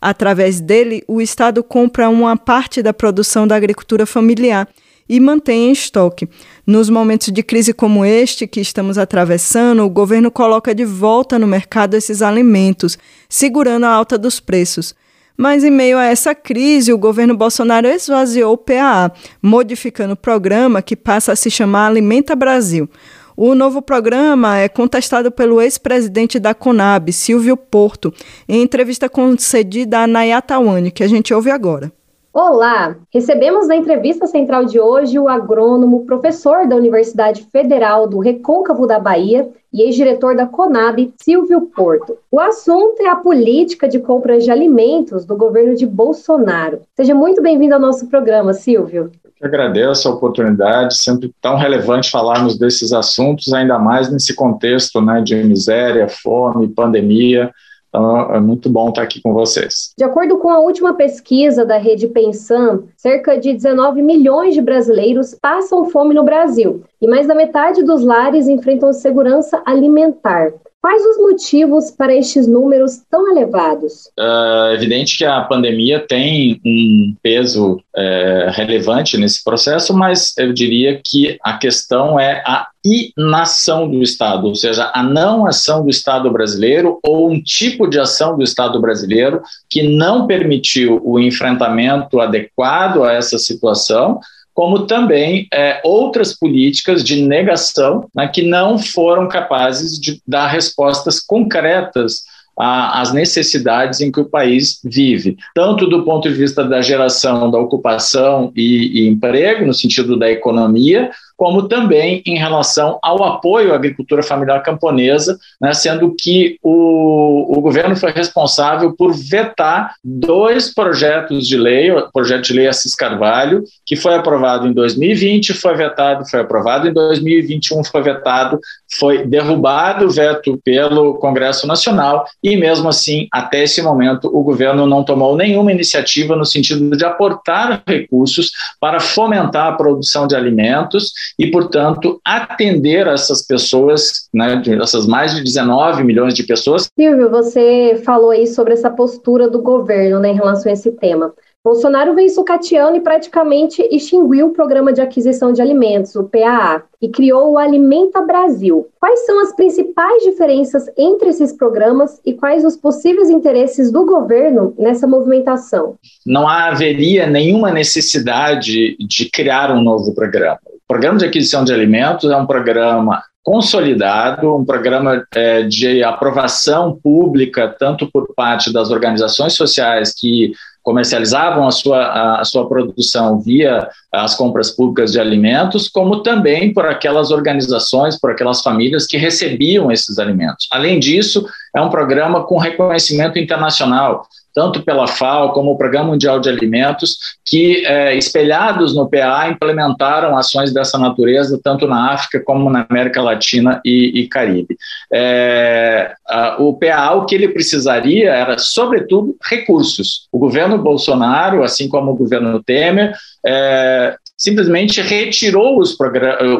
Através 0.00 0.58
dele, 0.58 1.04
o 1.06 1.20
Estado 1.20 1.62
compra 1.62 2.08
uma 2.08 2.36
parte 2.36 2.82
da 2.82 2.92
produção 2.92 3.46
da 3.46 3.54
agricultura 3.54 4.04
familiar 4.04 4.66
e 5.10 5.18
mantém 5.18 5.68
em 5.68 5.72
estoque. 5.72 6.28
Nos 6.64 6.88
momentos 6.88 7.32
de 7.32 7.42
crise 7.42 7.72
como 7.74 8.04
este 8.04 8.46
que 8.46 8.60
estamos 8.60 8.96
atravessando, 8.96 9.82
o 9.82 9.90
governo 9.90 10.30
coloca 10.30 10.72
de 10.72 10.84
volta 10.84 11.36
no 11.36 11.48
mercado 11.48 11.94
esses 11.94 12.22
alimentos, 12.22 12.96
segurando 13.28 13.86
a 13.86 13.90
alta 13.90 14.16
dos 14.16 14.38
preços. 14.38 14.94
Mas 15.36 15.64
em 15.64 15.70
meio 15.70 15.98
a 15.98 16.04
essa 16.04 16.32
crise, 16.32 16.92
o 16.92 16.98
governo 16.98 17.36
Bolsonaro 17.36 17.88
esvaziou 17.88 18.52
o 18.52 18.56
PAA, 18.56 19.10
modificando 19.42 20.12
o 20.12 20.16
programa 20.16 20.80
que 20.80 20.94
passa 20.94 21.32
a 21.32 21.36
se 21.36 21.50
chamar 21.50 21.88
Alimenta 21.88 22.36
Brasil. 22.36 22.88
O 23.36 23.52
novo 23.56 23.82
programa 23.82 24.58
é 24.58 24.68
contestado 24.68 25.32
pelo 25.32 25.60
ex-presidente 25.60 26.38
da 26.38 26.54
Conab, 26.54 27.12
Silvio 27.12 27.56
Porto, 27.56 28.14
em 28.48 28.62
entrevista 28.62 29.08
concedida 29.08 29.98
a 29.98 30.06
Nayata 30.06 30.56
Wani, 30.60 30.92
que 30.92 31.02
a 31.02 31.08
gente 31.08 31.34
ouve 31.34 31.50
agora. 31.50 31.90
Olá! 32.32 32.94
Recebemos 33.12 33.66
na 33.66 33.74
entrevista 33.74 34.24
central 34.24 34.64
de 34.64 34.78
hoje 34.78 35.18
o 35.18 35.28
agrônomo, 35.28 36.06
professor 36.06 36.64
da 36.68 36.76
Universidade 36.76 37.44
Federal 37.50 38.06
do 38.06 38.20
Recôncavo 38.20 38.86
da 38.86 39.00
Bahia 39.00 39.48
e 39.72 39.82
ex-diretor 39.82 40.36
da 40.36 40.46
Conab, 40.46 41.12
Silvio 41.20 41.62
Porto. 41.62 42.16
O 42.30 42.38
assunto 42.38 43.02
é 43.02 43.08
a 43.08 43.16
política 43.16 43.88
de 43.88 43.98
compras 43.98 44.44
de 44.44 44.50
alimentos 44.52 45.24
do 45.24 45.36
governo 45.36 45.74
de 45.74 45.84
Bolsonaro. 45.84 46.82
Seja 46.94 47.16
muito 47.16 47.42
bem-vindo 47.42 47.74
ao 47.74 47.80
nosso 47.80 48.06
programa, 48.06 48.52
Silvio. 48.52 49.10
Eu 49.40 49.48
agradeço 49.48 50.06
a 50.06 50.12
oportunidade, 50.12 51.02
sempre 51.02 51.34
tão 51.42 51.56
relevante 51.56 52.12
falarmos 52.12 52.56
desses 52.56 52.92
assuntos, 52.92 53.52
ainda 53.52 53.76
mais 53.76 54.08
nesse 54.08 54.36
contexto 54.36 55.00
né, 55.00 55.20
de 55.20 55.34
miséria, 55.42 56.08
fome, 56.08 56.68
pandemia. 56.68 57.50
Então, 57.90 58.34
é 58.34 58.40
muito 58.40 58.70
bom 58.70 58.88
estar 58.88 59.02
aqui 59.02 59.20
com 59.20 59.34
vocês. 59.34 59.92
De 59.98 60.04
acordo 60.04 60.38
com 60.38 60.48
a 60.48 60.60
última 60.60 60.94
pesquisa 60.94 61.64
da 61.64 61.76
Rede 61.76 62.06
Pensam, 62.06 62.84
cerca 62.96 63.36
de 63.36 63.52
19 63.52 64.00
milhões 64.00 64.54
de 64.54 64.62
brasileiros 64.62 65.34
passam 65.34 65.84
fome 65.90 66.14
no 66.14 66.22
Brasil 66.22 66.84
e 67.02 67.08
mais 67.08 67.26
da 67.26 67.34
metade 67.34 67.82
dos 67.82 68.04
lares 68.04 68.48
enfrentam 68.48 68.92
segurança 68.92 69.60
alimentar. 69.66 70.52
Quais 70.82 71.04
os 71.04 71.18
motivos 71.18 71.90
para 71.90 72.16
estes 72.16 72.46
números 72.46 73.02
tão 73.10 73.30
elevados? 73.30 74.10
É 74.18 74.74
evidente 74.74 75.18
que 75.18 75.26
a 75.26 75.42
pandemia 75.42 76.00
tem 76.00 76.58
um 76.64 77.14
peso 77.22 77.82
é, 77.94 78.48
relevante 78.50 79.18
nesse 79.18 79.44
processo, 79.44 79.92
mas 79.92 80.32
eu 80.38 80.54
diria 80.54 80.98
que 81.04 81.38
a 81.42 81.58
questão 81.58 82.18
é 82.18 82.42
a 82.46 82.66
inação 82.82 83.90
do 83.90 84.02
Estado, 84.02 84.46
ou 84.46 84.54
seja, 84.54 84.90
a 84.94 85.02
não 85.02 85.44
ação 85.46 85.84
do 85.84 85.90
Estado 85.90 86.30
brasileiro 86.30 86.98
ou 87.04 87.30
um 87.30 87.42
tipo 87.42 87.86
de 87.86 88.00
ação 88.00 88.38
do 88.38 88.42
Estado 88.42 88.80
brasileiro 88.80 89.42
que 89.68 89.82
não 89.82 90.26
permitiu 90.26 90.98
o 91.04 91.20
enfrentamento 91.20 92.20
adequado 92.20 93.04
a 93.04 93.12
essa 93.12 93.36
situação 93.38 94.18
como 94.60 94.80
também 94.80 95.48
é, 95.54 95.80
outras 95.82 96.38
políticas 96.38 97.02
de 97.02 97.22
negação 97.22 98.06
né, 98.14 98.28
que 98.28 98.42
não 98.42 98.78
foram 98.78 99.26
capazes 99.26 99.98
de 99.98 100.20
dar 100.28 100.48
respostas 100.48 101.18
concretas 101.18 102.24
às 102.58 103.10
necessidades 103.10 104.02
em 104.02 104.12
que 104.12 104.20
o 104.20 104.28
país 104.28 104.78
vive, 104.84 105.38
tanto 105.54 105.86
do 105.86 106.04
ponto 106.04 106.28
de 106.28 106.34
vista 106.34 106.62
da 106.62 106.82
geração 106.82 107.50
da 107.50 107.58
ocupação 107.58 108.52
e, 108.54 109.00
e 109.00 109.08
emprego, 109.08 109.64
no 109.64 109.72
sentido 109.72 110.18
da 110.18 110.30
economia, 110.30 111.10
como 111.40 111.66
também 111.68 112.22
em 112.26 112.36
relação 112.36 112.98
ao 113.02 113.24
apoio 113.24 113.72
à 113.72 113.74
agricultura 113.74 114.22
familiar 114.22 114.62
camponesa, 114.62 115.38
né, 115.58 115.72
sendo 115.72 116.14
que 116.14 116.58
o, 116.62 117.56
o 117.56 117.62
governo 117.62 117.96
foi 117.96 118.10
responsável 118.10 118.94
por 118.94 119.14
vetar 119.14 119.94
dois 120.04 120.68
projetos 120.74 121.48
de 121.48 121.56
lei, 121.56 121.90
o 121.90 122.12
projeto 122.12 122.42
de 122.42 122.52
lei 122.52 122.68
Assis 122.68 122.94
Carvalho, 122.94 123.64
que 123.86 123.96
foi 123.96 124.16
aprovado 124.16 124.66
em 124.66 124.72
2020, 124.74 125.54
foi 125.54 125.74
vetado, 125.74 126.28
foi 126.28 126.40
aprovado 126.40 126.86
em 126.86 126.92
2021, 126.92 127.84
foi 127.84 128.02
vetado, 128.02 128.60
foi 128.98 129.26
derrubado 129.26 130.04
o 130.04 130.10
veto 130.10 130.60
pelo 130.62 131.14
Congresso 131.14 131.66
Nacional 131.66 132.26
e 132.42 132.54
mesmo 132.54 132.86
assim, 132.90 133.28
até 133.32 133.62
esse 133.62 133.80
momento, 133.80 134.28
o 134.28 134.42
governo 134.42 134.86
não 134.86 135.02
tomou 135.02 135.34
nenhuma 135.34 135.72
iniciativa 135.72 136.36
no 136.36 136.44
sentido 136.44 136.94
de 136.94 137.02
aportar 137.02 137.82
recursos 137.86 138.50
para 138.78 139.00
fomentar 139.00 139.68
a 139.68 139.72
produção 139.72 140.26
de 140.26 140.36
alimentos 140.36 141.14
e, 141.38 141.50
portanto, 141.50 142.20
atender 142.24 143.06
essas 143.06 143.46
pessoas, 143.46 144.28
né, 144.32 144.62
essas 144.82 145.06
mais 145.06 145.34
de 145.34 145.42
19 145.42 146.04
milhões 146.04 146.34
de 146.34 146.42
pessoas. 146.42 146.88
Silvio, 146.98 147.30
você 147.30 148.00
falou 148.04 148.30
aí 148.30 148.46
sobre 148.46 148.72
essa 148.72 148.90
postura 148.90 149.48
do 149.48 149.60
governo 149.60 150.20
né, 150.20 150.30
em 150.30 150.34
relação 150.34 150.70
a 150.70 150.74
esse 150.74 150.92
tema. 150.92 151.32
Bolsonaro 151.62 152.14
vem 152.14 152.26
sucateando 152.30 152.96
e 152.96 153.02
praticamente 153.02 153.82
extinguiu 153.90 154.46
o 154.46 154.52
Programa 154.52 154.94
de 154.94 155.02
Aquisição 155.02 155.52
de 155.52 155.60
Alimentos, 155.60 156.16
o 156.16 156.24
PAA, 156.24 156.84
e 157.02 157.08
criou 157.10 157.52
o 157.52 157.58
Alimenta 157.58 158.22
Brasil. 158.22 158.88
Quais 158.98 159.26
são 159.26 159.38
as 159.40 159.54
principais 159.54 160.22
diferenças 160.22 160.86
entre 160.96 161.28
esses 161.28 161.52
programas 161.52 162.18
e 162.24 162.32
quais 162.32 162.64
os 162.64 162.78
possíveis 162.78 163.28
interesses 163.28 163.92
do 163.92 164.06
governo 164.06 164.74
nessa 164.78 165.06
movimentação? 165.06 165.96
Não 166.24 166.48
haveria 166.48 167.26
nenhuma 167.26 167.70
necessidade 167.70 168.96
de 168.98 169.30
criar 169.30 169.70
um 169.70 169.82
novo 169.82 170.14
programa. 170.14 170.58
O 170.90 170.92
Programa 170.92 171.18
de 171.18 171.24
Aquisição 171.24 171.62
de 171.62 171.72
Alimentos 171.72 172.28
é 172.28 172.36
um 172.36 172.46
programa 172.46 173.22
consolidado, 173.44 174.56
um 174.56 174.64
programa 174.64 175.24
é, 175.32 175.62
de 175.62 176.02
aprovação 176.02 176.98
pública, 177.00 177.72
tanto 177.78 178.10
por 178.10 178.34
parte 178.34 178.72
das 178.72 178.90
organizações 178.90 179.52
sociais 179.52 180.12
que 180.12 180.50
comercializavam 180.82 181.68
a 181.68 181.70
sua, 181.70 182.40
a 182.40 182.44
sua 182.44 182.68
produção 182.68 183.38
via 183.38 183.88
as 184.12 184.34
compras 184.34 184.72
públicas 184.72 185.12
de 185.12 185.20
alimentos, 185.20 185.88
como 185.88 186.24
também 186.24 186.74
por 186.74 186.84
aquelas 186.84 187.30
organizações, 187.30 188.18
por 188.18 188.32
aquelas 188.32 188.60
famílias 188.60 189.06
que 189.06 189.16
recebiam 189.16 189.92
esses 189.92 190.18
alimentos. 190.18 190.66
Além 190.72 190.98
disso, 190.98 191.46
é 191.72 191.80
um 191.80 191.88
programa 191.88 192.42
com 192.42 192.58
reconhecimento 192.58 193.38
internacional 193.38 194.26
tanto 194.54 194.82
pela 194.82 195.06
FAO 195.06 195.52
como 195.52 195.72
o 195.72 195.78
Programa 195.78 196.10
Mundial 196.10 196.40
de 196.40 196.48
Alimentos, 196.48 197.18
que, 197.44 197.84
é, 197.86 198.16
espelhados 198.16 198.94
no 198.94 199.08
PA, 199.08 199.48
implementaram 199.48 200.36
ações 200.36 200.72
dessa 200.72 200.98
natureza, 200.98 201.60
tanto 201.62 201.86
na 201.86 202.12
África 202.12 202.42
como 202.44 202.70
na 202.70 202.86
América 202.88 203.22
Latina 203.22 203.80
e, 203.84 204.20
e 204.20 204.28
Caribe. 204.28 204.76
É, 205.12 206.14
a, 206.28 206.56
o 206.62 206.74
PA, 206.74 207.12
o 207.12 207.26
que 207.26 207.34
ele 207.34 207.48
precisaria 207.48 208.30
era, 208.30 208.58
sobretudo, 208.58 209.36
recursos. 209.48 210.28
O 210.32 210.38
governo 210.38 210.78
Bolsonaro, 210.78 211.62
assim 211.62 211.88
como 211.88 212.12
o 212.12 212.16
governo 212.16 212.62
Temer, 212.62 213.12
é, 213.46 214.16
simplesmente 214.40 215.02
retirou 215.02 215.78
os, 215.78 215.94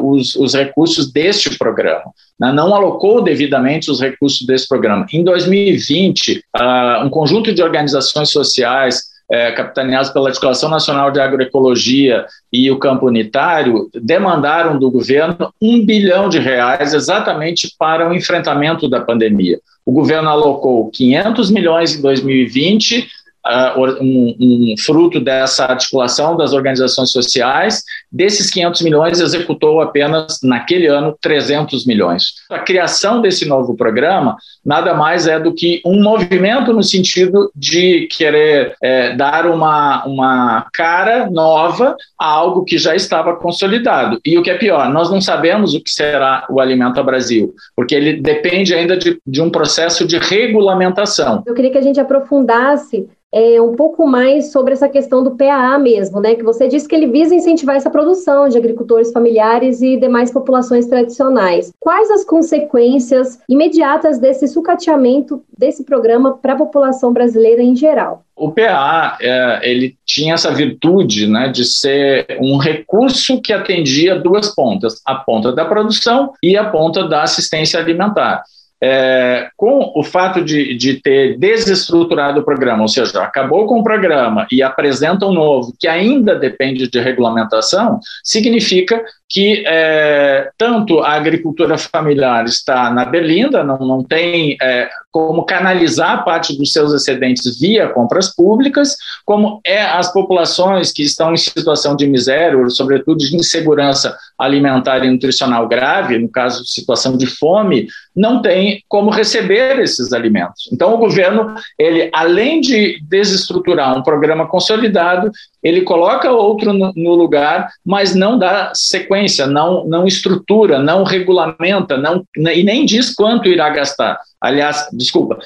os, 0.03 0.37
os, 0.37 0.55
recursos 0.55 1.11
deste 1.11 1.57
programa, 1.57 2.13
né? 2.39 2.53
não 2.53 2.75
alocou 2.75 3.23
devidamente 3.23 3.91
os 3.91 3.99
recursos 3.99 4.47
desse 4.47 4.69
programa. 4.69 5.07
Em 5.11 5.25
2020, 5.25 6.37
uh, 6.37 6.43
ah, 6.55 7.03
um 7.07 7.09
conjunto 7.09 7.55
de 7.55 7.63
organizações 7.63 8.31
sociais 8.31 9.09
é, 9.33 9.53
capitaneados 9.53 10.11
pela 10.11 10.29
Articulação 10.29 10.69
Nacional 10.69 11.13
de 11.13 11.21
Agroecologia 11.21 12.27
e 12.53 12.69
o 12.69 12.79
Campo 12.81 13.07
Unitário, 13.07 13.89
demandaram 13.95 14.77
do 14.77 14.91
governo 14.91 15.55
um 15.63 15.87
bilhão 15.87 16.29
de 16.29 16.41
reais 16.41 16.93
exatamente 16.93 17.73
para 17.79 18.11
o 18.11 18.13
enfrentamento 18.13 18.89
da 18.89 19.01
pandemia. 19.01 19.61
O 19.87 19.93
governo 19.93 20.29
alocou 20.29 20.91
500 20.91 21.51
milhões 21.51 21.97
em 21.97 22.03
2020 22.03 23.09
um, 23.47 24.37
um, 24.41 24.75
fruto 24.79 25.21
dessa 25.21 25.65
articulação 25.65 26.37
das 26.37 26.53
organizações 26.53 27.11
sociais. 27.11 27.83
Desses 28.11 28.51
500 28.51 28.83
milhões, 28.83 29.21
executou 29.21 29.81
apenas, 29.81 30.41
naquele 30.43 30.87
ano, 30.87 31.17
300 31.21 31.87
milhões. 31.87 32.35
A 32.51 32.59
criação 32.59 33.21
desse 33.21 33.47
novo 33.47 33.75
programa 33.77 34.37
nada 34.65 34.93
mais 34.95 35.27
é 35.27 35.39
do 35.39 35.55
que 35.55 35.81
um 35.85 36.03
movimento 36.03 36.73
no 36.73 36.83
sentido 36.83 37.51
de 37.55 38.09
querer 38.09 38.75
é, 38.83 39.17
dar 39.17 39.47
uma, 39.47 40.05
uma 40.05 40.67
cara 40.73 41.31
nova 41.31 41.97
a 42.19 42.27
algo 42.27 42.65
que 42.65 42.77
já 42.77 42.95
estava 42.95 43.37
consolidado. 43.37 44.21
E 44.25 44.37
o 44.39 44.43
que 44.43 44.51
é 44.51 44.59
pior, 44.59 44.91
nós 44.91 45.11
não 45.11 45.21
sabemos 45.21 45.75
o 45.75 45.83
que 45.83 45.91
será 45.91 46.47
o 46.51 46.61
Alimento 46.61 47.03
Brasil, 47.03 47.55
porque 47.75 47.95
ele 47.95 48.21
depende 48.21 48.75
ainda 48.75 48.97
de, 48.97 49.19
de 49.27 49.41
um 49.41 49.51
processo 49.51 50.07
de 50.07 50.19
regulamentação. 50.19 51.43
Eu 51.47 51.55
queria 51.55 51.71
que 51.71 51.79
a 51.79 51.83
gente 51.83 52.01
aprofundasse 52.01 53.09
é, 53.33 53.61
um 53.61 53.75
pouco 53.75 54.07
mais 54.07 54.51
sobre 54.51 54.73
essa 54.73 54.89
questão 54.89 55.23
do 55.23 55.37
PAA 55.37 55.79
mesmo, 55.79 56.21
né? 56.21 56.35
Que 56.35 56.43
você 56.43 56.67
disse 56.67 56.89
que 56.89 56.95
ele 56.95 57.07
visa 57.07 57.35
incentivar 57.35 57.77
essa 57.77 57.91
produção 57.91 58.49
de 58.49 58.59
agricultores 58.59 59.13
familiares 59.13 59.81
e 59.81 59.97
demais 59.97 60.33
populações 60.33 60.87
tradicionais. 60.87 61.73
Quais 61.79 62.11
as 62.11 62.25
consequências 62.25 63.39
imediatas 63.49 64.19
desse 64.19 64.49
sucateamento 64.49 65.43
desse 65.57 65.85
programa 65.85 66.37
para 66.37 66.55
a 66.55 66.57
população 66.57 67.13
brasileira 67.13 67.63
em 67.63 67.77
geral? 67.77 68.25
O 68.35 68.51
PA 68.51 69.19
é, 69.21 69.61
ele 69.71 69.97
tinha 70.05 70.35
essa 70.35 70.51
virtude 70.51 71.27
né, 71.27 71.49
de 71.49 71.65
ser 71.65 72.27
um 72.41 72.57
recurso 72.57 73.41
que 73.41 73.53
atendia 73.53 74.19
duas 74.19 74.55
pontas, 74.55 75.01
a 75.05 75.15
ponta 75.15 75.53
da 75.53 75.65
produção 75.65 76.33
e 76.43 76.57
a 76.57 76.65
ponta 76.65 77.07
da 77.07 77.23
assistência 77.23 77.79
alimentar 77.79 78.43
é, 78.83 79.51
com 79.57 79.93
o 79.95 80.03
fato 80.03 80.43
de, 80.43 80.75
de 80.75 80.95
ter 80.95 81.39
desestruturado 81.39 82.41
o 82.41 82.45
programa, 82.45 82.83
ou 82.83 82.89
seja, 82.89 83.23
acabou 83.23 83.67
com 83.67 83.81
o 83.81 83.85
programa 83.85 84.47
e 84.51 84.63
apresenta 84.63 85.27
um 85.27 85.33
novo 85.33 85.75
que 85.79 85.87
ainda 85.87 86.35
depende 86.35 86.89
de 86.89 86.99
regulamentação, 86.99 88.01
significa 88.25 89.05
que 89.31 89.63
é, 89.65 90.51
tanto 90.59 90.99
a 90.99 91.13
agricultura 91.13 91.79
familiar 91.79 92.45
está 92.47 92.91
na 92.91 93.05
berlinda, 93.05 93.63
não, 93.63 93.79
não 93.79 94.03
tem 94.03 94.57
é, 94.61 94.91
como 95.13 95.45
canalizar 95.45 96.25
parte 96.25 96.59
dos 96.59 96.73
seus 96.73 96.93
excedentes 96.93 97.59
via 97.61 97.89
compras 97.89 98.35
públicas, 98.35 98.97
como 99.25 99.61
é 99.65 99.83
as 99.83 100.13
populações 100.13 100.93
que 100.93 101.05
estão 101.05 101.33
em 101.33 101.37
situação 101.37 101.95
de 101.95 102.09
miséria, 102.09 102.59
sobretudo 102.71 103.19
de 103.19 103.37
insegurança 103.37 104.17
alimentar 104.37 105.05
e 105.05 105.11
nutricional 105.11 105.69
grave, 105.69 106.19
no 106.19 106.29
caso, 106.29 106.65
situação 106.65 107.17
de 107.17 107.27
fome, 107.27 107.87
não 108.17 108.43
tem 108.43 108.83
como 108.89 109.11
receber 109.11 109.79
esses 109.79 110.13
alimentos. 110.13 110.69
Então, 110.73 110.93
o 110.95 110.99
governo, 110.99 111.55
ele, 111.79 112.11
além 112.13 112.61
de 112.61 112.99
desestruturar 113.03 113.97
um 113.97 114.03
programa 114.03 114.49
consolidado, 114.49 115.31
ele 115.63 115.83
coloca 115.83 116.31
outro 116.31 116.73
no, 116.73 117.15
lugar, 117.15 117.69
mas 117.85 118.15
não 118.15 118.39
dá 118.39 118.73
sequência, 118.75 119.47
não, 119.47 119.87
não 119.87 120.07
estrutura, 120.07 120.79
não 120.79 121.05
regulamenta, 121.05 121.97
não, 121.97 122.25
e 122.37 122.63
nem 122.63 122.85
diz 122.85 123.15
quanto 123.15 123.49
irá 123.49 123.69
gastar. 123.71 124.19
Aliás, 124.41 124.89
desculpa, 124.93 125.39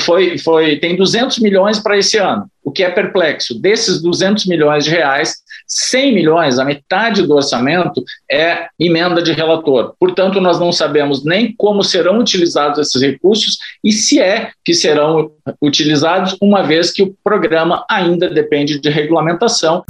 foi, 0.00 0.38
foi, 0.38 0.76
tem 0.76 0.96
200 0.96 1.38
milhões 1.40 1.78
para 1.78 1.98
esse 1.98 2.16
ano, 2.16 2.46
o 2.64 2.70
que 2.70 2.82
é 2.82 2.90
perplexo. 2.90 3.60
Desses 3.60 4.00
200 4.00 4.46
milhões 4.46 4.84
de 4.84 4.90
reais, 4.90 5.34
100 5.68 6.14
milhões, 6.14 6.58
a 6.58 6.64
metade 6.64 7.22
do 7.22 7.34
orçamento, 7.34 8.02
é 8.30 8.68
emenda 8.80 9.22
de 9.22 9.32
relator. 9.32 9.94
Portanto, 10.00 10.40
nós 10.40 10.58
não 10.58 10.72
sabemos 10.72 11.24
nem 11.24 11.54
como 11.56 11.84
serão 11.84 12.18
utilizados 12.18 12.78
esses 12.78 13.00
recursos 13.00 13.58
e 13.84 13.92
se 13.92 14.18
é 14.18 14.50
que 14.64 14.72
serão 14.72 15.30
utilizados, 15.60 16.36
uma 16.40 16.62
vez 16.62 16.90
que 16.90 17.02
o 17.02 17.14
programa 17.22 17.84
ainda 17.90 18.30
depende 18.30 18.80
de 18.80 18.88
regulamentação. 18.88 19.84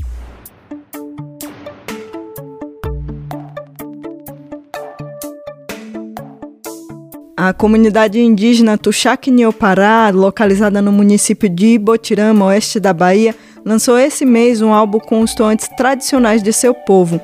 A 7.40 7.52
comunidade 7.52 8.18
indígena 8.18 8.76
Tuxac-Niopará, 8.76 10.10
localizada 10.12 10.82
no 10.82 10.90
município 10.90 11.48
de 11.48 11.74
Ibotirama, 11.74 12.46
oeste 12.46 12.80
da 12.80 12.92
Bahia, 12.92 13.32
lançou 13.68 13.98
esse 13.98 14.24
mês 14.24 14.62
um 14.62 14.72
álbum 14.72 14.98
com 14.98 15.20
os 15.20 15.35
toantes 15.35 15.68
tradicionais 15.76 16.42
de 16.42 16.54
seu 16.54 16.72
povo. 16.72 17.20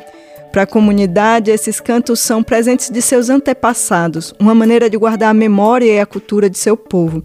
Para 0.53 0.65
a 0.65 0.67
comunidade, 0.67 1.51
esses 1.51 1.81
cantos 1.81 2.21
são 2.21 2.43
presentes 2.43 2.91
de 2.91 3.01
seus 3.01 3.31
antepassados, 3.31 4.35
uma 4.39 4.55
maneira 4.55 4.91
de 4.91 4.99
guardar 4.99 5.31
a 5.31 5.35
memória 5.35 5.91
e 5.91 5.99
a 5.99 6.05
cultura 6.05 6.51
de 6.51 6.59
seu 6.59 6.77
povo. 6.77 7.25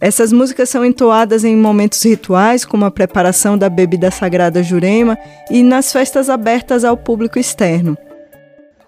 Essas 0.00 0.32
músicas 0.32 0.70
são 0.70 0.82
entoadas 0.82 1.44
em 1.44 1.54
momentos 1.54 2.02
rituais, 2.02 2.64
como 2.64 2.86
a 2.86 2.90
preparação 2.90 3.58
da 3.58 3.68
bebida 3.68 4.10
sagrada 4.10 4.62
Jurema, 4.62 5.18
e 5.50 5.62
nas 5.62 5.92
festas 5.92 6.30
abertas 6.30 6.84
ao 6.84 6.96
público 6.96 7.38
externo. 7.38 7.98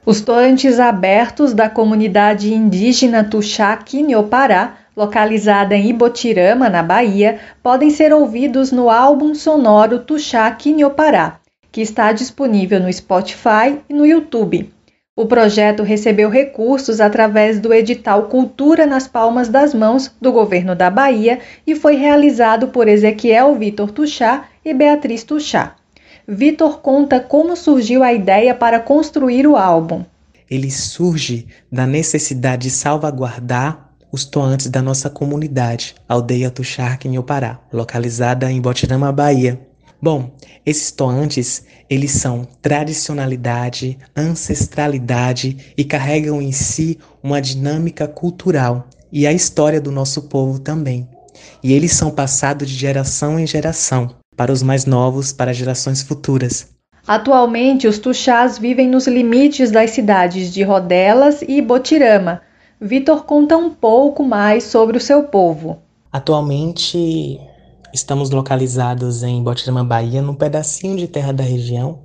Os 0.07 0.23
toantes 0.23 0.81
abertos 0.81 1.53
da 1.53 1.69
comunidade 1.69 2.53
indígena 2.53 3.25
Tuxac-Nhopará, 3.25 4.86
localizada 4.97 5.77
em 5.77 5.91
Ibotirama, 5.91 6.71
na 6.71 6.83
Bahia, 6.83 7.39
podem 7.63 7.91
ser 7.91 8.13
ouvidos 8.13 8.73
no 8.73 8.89
álbum 8.89 9.35
sonoro 9.35 9.99
Tuxac-Nhopará, 9.99 11.39
que 11.71 11.83
está 11.83 12.11
disponível 12.13 12.81
no 12.81 12.91
Spotify 12.91 13.79
e 13.89 13.93
no 13.93 14.07
YouTube. 14.07 14.73
O 15.15 15.27
projeto 15.27 15.83
recebeu 15.83 16.29
recursos 16.29 17.01
através 17.01 17.59
do 17.59 17.73
edital 17.73 18.25
Cultura 18.25 18.87
nas 18.87 19.07
Palmas 19.09 19.49
das 19.49 19.73
Mãos 19.73 20.11
do 20.21 20.31
governo 20.31 20.75
da 20.75 20.91
Bahia 20.91 21.41
e 21.67 21.75
foi 21.75 21.97
realizado 21.97 22.69
por 22.69 22.87
Ezequiel 22.87 23.55
Vitor 23.55 23.91
Tuxá 23.91 24.45
e 24.65 24.75
Beatriz 24.75 25.25
Tuxá. 25.25 25.77
Vitor 26.29 26.81
conta 26.81 27.21
como 27.21 27.57
surgiu 27.57 28.03
a 28.03 28.13
ideia 28.13 28.55
para 28.55 28.81
construir 28.81 29.47
o 29.47 29.57
álbum. 29.57 30.05
Ele 30.51 30.71
surge 30.71 31.47
da 31.73 31.87
necessidade 31.87 32.65
de 32.65 32.71
salvaguardar 32.71 33.86
os 34.11 34.25
toantes 34.25 34.69
da 34.69 34.81
nossa 34.81 35.11
comunidade, 35.11 35.95
aldeia 36.09 36.51
Tuxarque, 36.51 37.09
em 37.09 37.21
Pará, 37.23 37.61
localizada 37.73 38.51
em 38.51 38.61
Botirama, 38.61 39.13
Bahia. 39.13 39.61
Bom, 40.01 40.31
esses 40.65 40.91
toantes, 40.91 41.65
eles 41.89 42.13
são 42.13 42.47
tradicionalidade, 42.61 43.99
ancestralidade 44.17 45.73
e 45.77 45.85
carregam 45.85 46.41
em 46.41 46.53
si 46.53 46.99
uma 47.23 47.41
dinâmica 47.41 48.07
cultural 48.07 48.89
e 49.11 49.27
a 49.27 49.33
história 49.33 49.81
do 49.81 49.91
nosso 49.91 50.23
povo 50.23 50.59
também. 50.59 51.09
E 51.63 51.73
eles 51.73 51.93
são 51.93 52.11
passados 52.11 52.69
de 52.69 52.77
geração 52.77 53.39
em 53.39 53.47
geração, 53.47 54.17
para 54.37 54.53
os 54.53 54.63
mais 54.63 54.85
novos, 54.85 55.33
para 55.33 55.53
gerações 55.53 56.03
futuras. 56.03 56.69
Atualmente, 57.07 57.87
os 57.87 57.99
tuxás 57.99 58.59
vivem 58.59 58.89
nos 58.89 59.07
limites 59.07 59.71
das 59.71 59.91
cidades 59.91 60.53
de 60.53 60.63
Rodelas 60.63 61.41
e 61.47 61.63
Botirama. 61.63 62.43
Vitor 62.81 63.25
conta 63.25 63.57
um 63.57 63.71
pouco 63.71 64.23
mais 64.23 64.65
sobre 64.65 64.99
o 64.99 65.01
seu 65.01 65.25
povo. 65.25 65.79
Atualmente, 66.13 67.41
estamos 67.91 68.29
localizados 68.29 69.23
em 69.23 69.43
Botirama, 69.43 69.83
Bahia, 69.83 70.21
num 70.21 70.35
pedacinho 70.35 70.95
de 70.95 71.09
terra 71.09 71.33
da 71.33 71.43
região, 71.43 72.01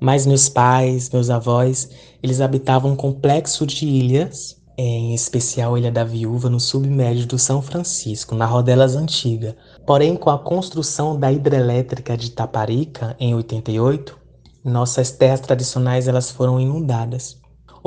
mas 0.00 0.24
meus 0.24 0.48
pais, 0.48 1.10
meus 1.10 1.28
avós, 1.28 1.90
eles 2.22 2.40
habitavam 2.40 2.92
um 2.92 2.96
complexo 2.96 3.66
de 3.66 3.86
ilhas, 3.86 4.56
em 4.78 5.14
especial 5.14 5.74
a 5.74 5.78
Ilha 5.78 5.92
da 5.92 6.02
Viúva, 6.02 6.48
no 6.48 6.60
submédio 6.60 7.26
do 7.26 7.38
São 7.38 7.60
Francisco, 7.60 8.34
na 8.34 8.46
Rodelas 8.46 8.96
Antiga. 8.96 9.54
Porém, 9.86 10.16
com 10.16 10.30
a 10.30 10.38
construção 10.38 11.18
da 11.18 11.30
hidrelétrica 11.30 12.16
de 12.16 12.30
Taparica, 12.30 13.14
em 13.20 13.34
88, 13.34 14.16
nossas 14.64 15.10
terras 15.10 15.40
tradicionais 15.40 16.08
elas 16.08 16.30
foram 16.30 16.58
inundadas. 16.58 17.38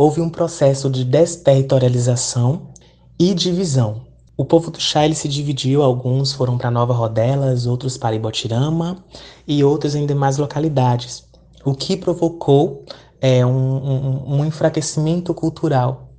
Houve 0.02 0.22
um 0.22 0.30
processo 0.30 0.90
de 0.90 1.04
desterritorialização 1.04 2.70
e 3.20 3.34
divisão. 3.34 4.04
O 4.38 4.46
povo 4.46 4.72
do 4.72 4.80
Chá 4.80 5.02
se 5.14 5.28
dividiu, 5.28 5.84
alguns 5.84 6.32
foram 6.32 6.58
para 6.58 6.72
Nova 6.72 6.94
Rodelas, 6.94 7.66
outros 7.66 7.98
para 7.98 8.16
Ibotirama 8.16 9.04
e 9.46 9.62
outros 9.62 9.96
em 9.96 10.06
demais 10.06 10.38
localidades, 10.38 11.26
o 11.66 11.74
que 11.74 11.98
provocou 11.98 12.86
é, 13.20 13.46
um, 13.46 13.52
um, 13.52 14.36
um 14.36 14.46
enfraquecimento 14.46 15.34
cultural 15.34 16.14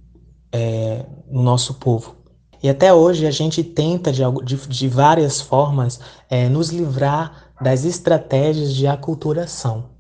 é, 0.52 1.06
no 1.30 1.42
nosso 1.42 1.72
povo. 1.72 2.16
E 2.62 2.68
até 2.68 2.92
hoje 2.92 3.26
a 3.26 3.30
gente 3.30 3.64
tenta 3.64 4.12
de, 4.12 4.20
de, 4.44 4.56
de 4.68 4.88
várias 4.88 5.40
formas 5.40 5.98
é, 6.28 6.50
nos 6.50 6.68
livrar 6.68 7.50
das 7.62 7.86
estratégias 7.86 8.74
de 8.74 8.86
aculturação. 8.86 9.99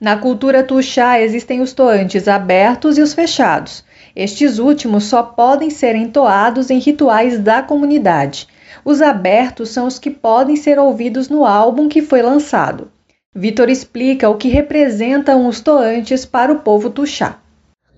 Na 0.00 0.16
cultura 0.16 0.64
tuxá 0.64 1.20
existem 1.20 1.60
os 1.60 1.74
toantes 1.74 2.26
abertos 2.26 2.96
e 2.96 3.02
os 3.02 3.12
fechados. 3.12 3.84
Estes 4.16 4.58
últimos 4.58 5.04
só 5.04 5.22
podem 5.22 5.68
ser 5.68 5.94
entoados 5.94 6.70
em 6.70 6.78
rituais 6.78 7.38
da 7.38 7.62
comunidade. 7.62 8.48
Os 8.82 9.02
abertos 9.02 9.68
são 9.68 9.86
os 9.86 9.98
que 9.98 10.10
podem 10.10 10.56
ser 10.56 10.78
ouvidos 10.78 11.28
no 11.28 11.44
álbum 11.44 11.86
que 11.86 12.00
foi 12.00 12.22
lançado. 12.22 12.90
Vitor 13.34 13.68
explica 13.68 14.28
o 14.30 14.38
que 14.38 14.48
representam 14.48 15.46
os 15.46 15.60
toantes 15.60 16.24
para 16.24 16.50
o 16.50 16.60
povo 16.60 16.88
tuxá. 16.88 17.36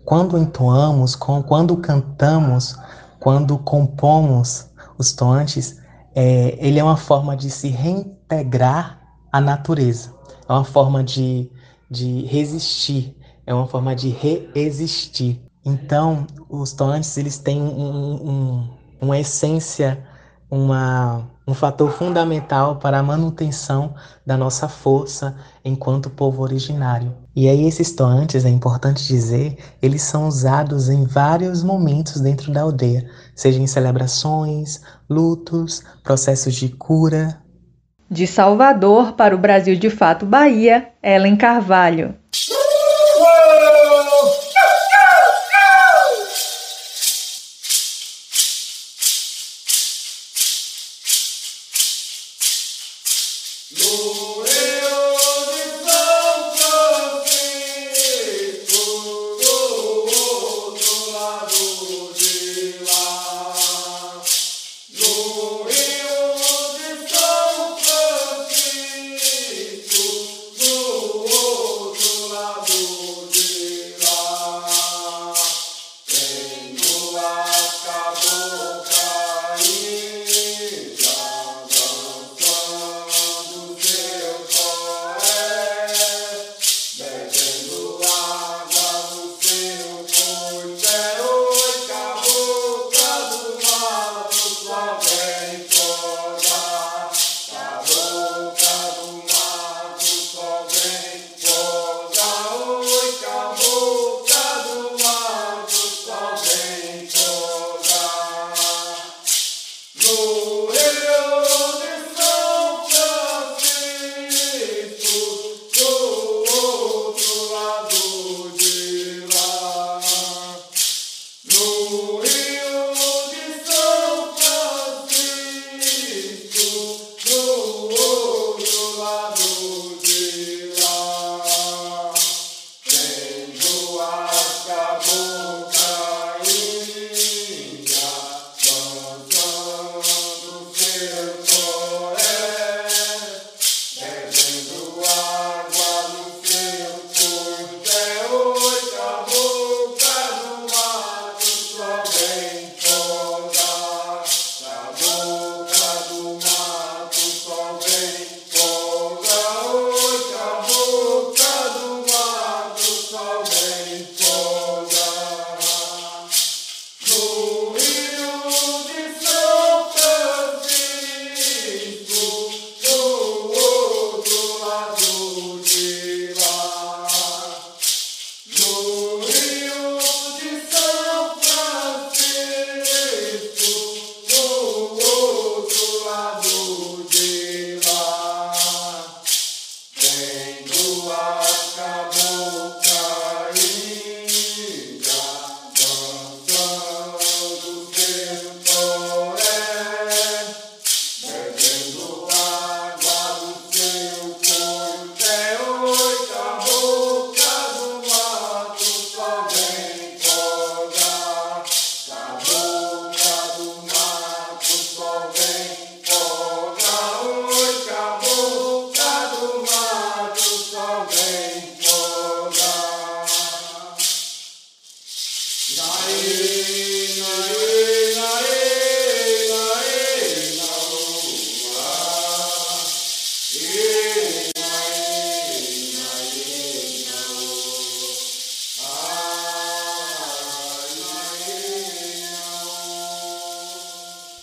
Quando 0.05 0.37
entoamos, 0.37 1.15
quando 1.15 1.77
cantamos, 1.77 2.77
quando 3.21 3.57
compomos 3.59 4.67
os 4.99 5.13
toantes, 5.13 5.81
é, 6.17 6.59
ele 6.59 6.81
é 6.81 6.85
uma 6.85 6.97
forma 6.97 7.37
de 7.37 7.49
se 7.49 7.69
reintegrar 7.69 9.01
à 9.31 9.41
natureza. 9.41 10.13
É 10.49 10.53
uma 10.53 10.65
forma 10.65 11.05
de 11.05 11.49
de 11.93 12.25
resistir, 12.25 13.15
é 13.47 13.53
uma 13.53 13.67
forma 13.67 13.95
de 13.95 14.09
reexistir. 14.09 15.43
Então, 15.63 16.27
os 16.49 16.73
tonantes 16.73 17.17
eles 17.19 17.37
têm 17.37 17.61
um, 17.61 18.31
um, 18.31 18.69
uma 19.01 19.19
essência, 19.19 20.03
uma, 20.51 21.31
um 21.47 21.53
fator 21.53 21.91
fundamental 21.93 22.77
para 22.77 22.99
a 22.99 23.03
manutenção 23.03 23.95
da 24.25 24.39
nossa 24.39 24.69
força 24.69 25.37
enquanto 25.63 26.09
povo 26.09 26.43
originário. 26.43 27.15
E 27.37 27.47
aí 27.47 27.67
esses 27.67 27.93
toantes, 27.93 28.45
é 28.47 28.49
importante 28.49 29.07
dizer, 29.07 29.59
eles 29.83 30.03
são 30.03 30.27
usados 30.27 30.89
em 30.89 31.05
vários 31.05 31.63
momentos 31.63 32.21
dentro 32.21 32.51
da 32.53 32.63
aldeia, 32.63 33.07
seja 33.37 33.61
em 33.61 33.67
celebrações, 33.67 34.81
lutos, 35.11 35.83
processos 36.03 36.55
de 36.55 36.71
cura, 36.71 37.42
de 38.13 38.27
Salvador 38.27 39.13
para 39.15 39.35
o 39.35 39.39
Brasil 39.39 39.75
de 39.75 39.89
Fato 39.89 40.27
Bahia, 40.27 40.89
Ellen 41.03 41.35
Carvalho. 41.35 42.15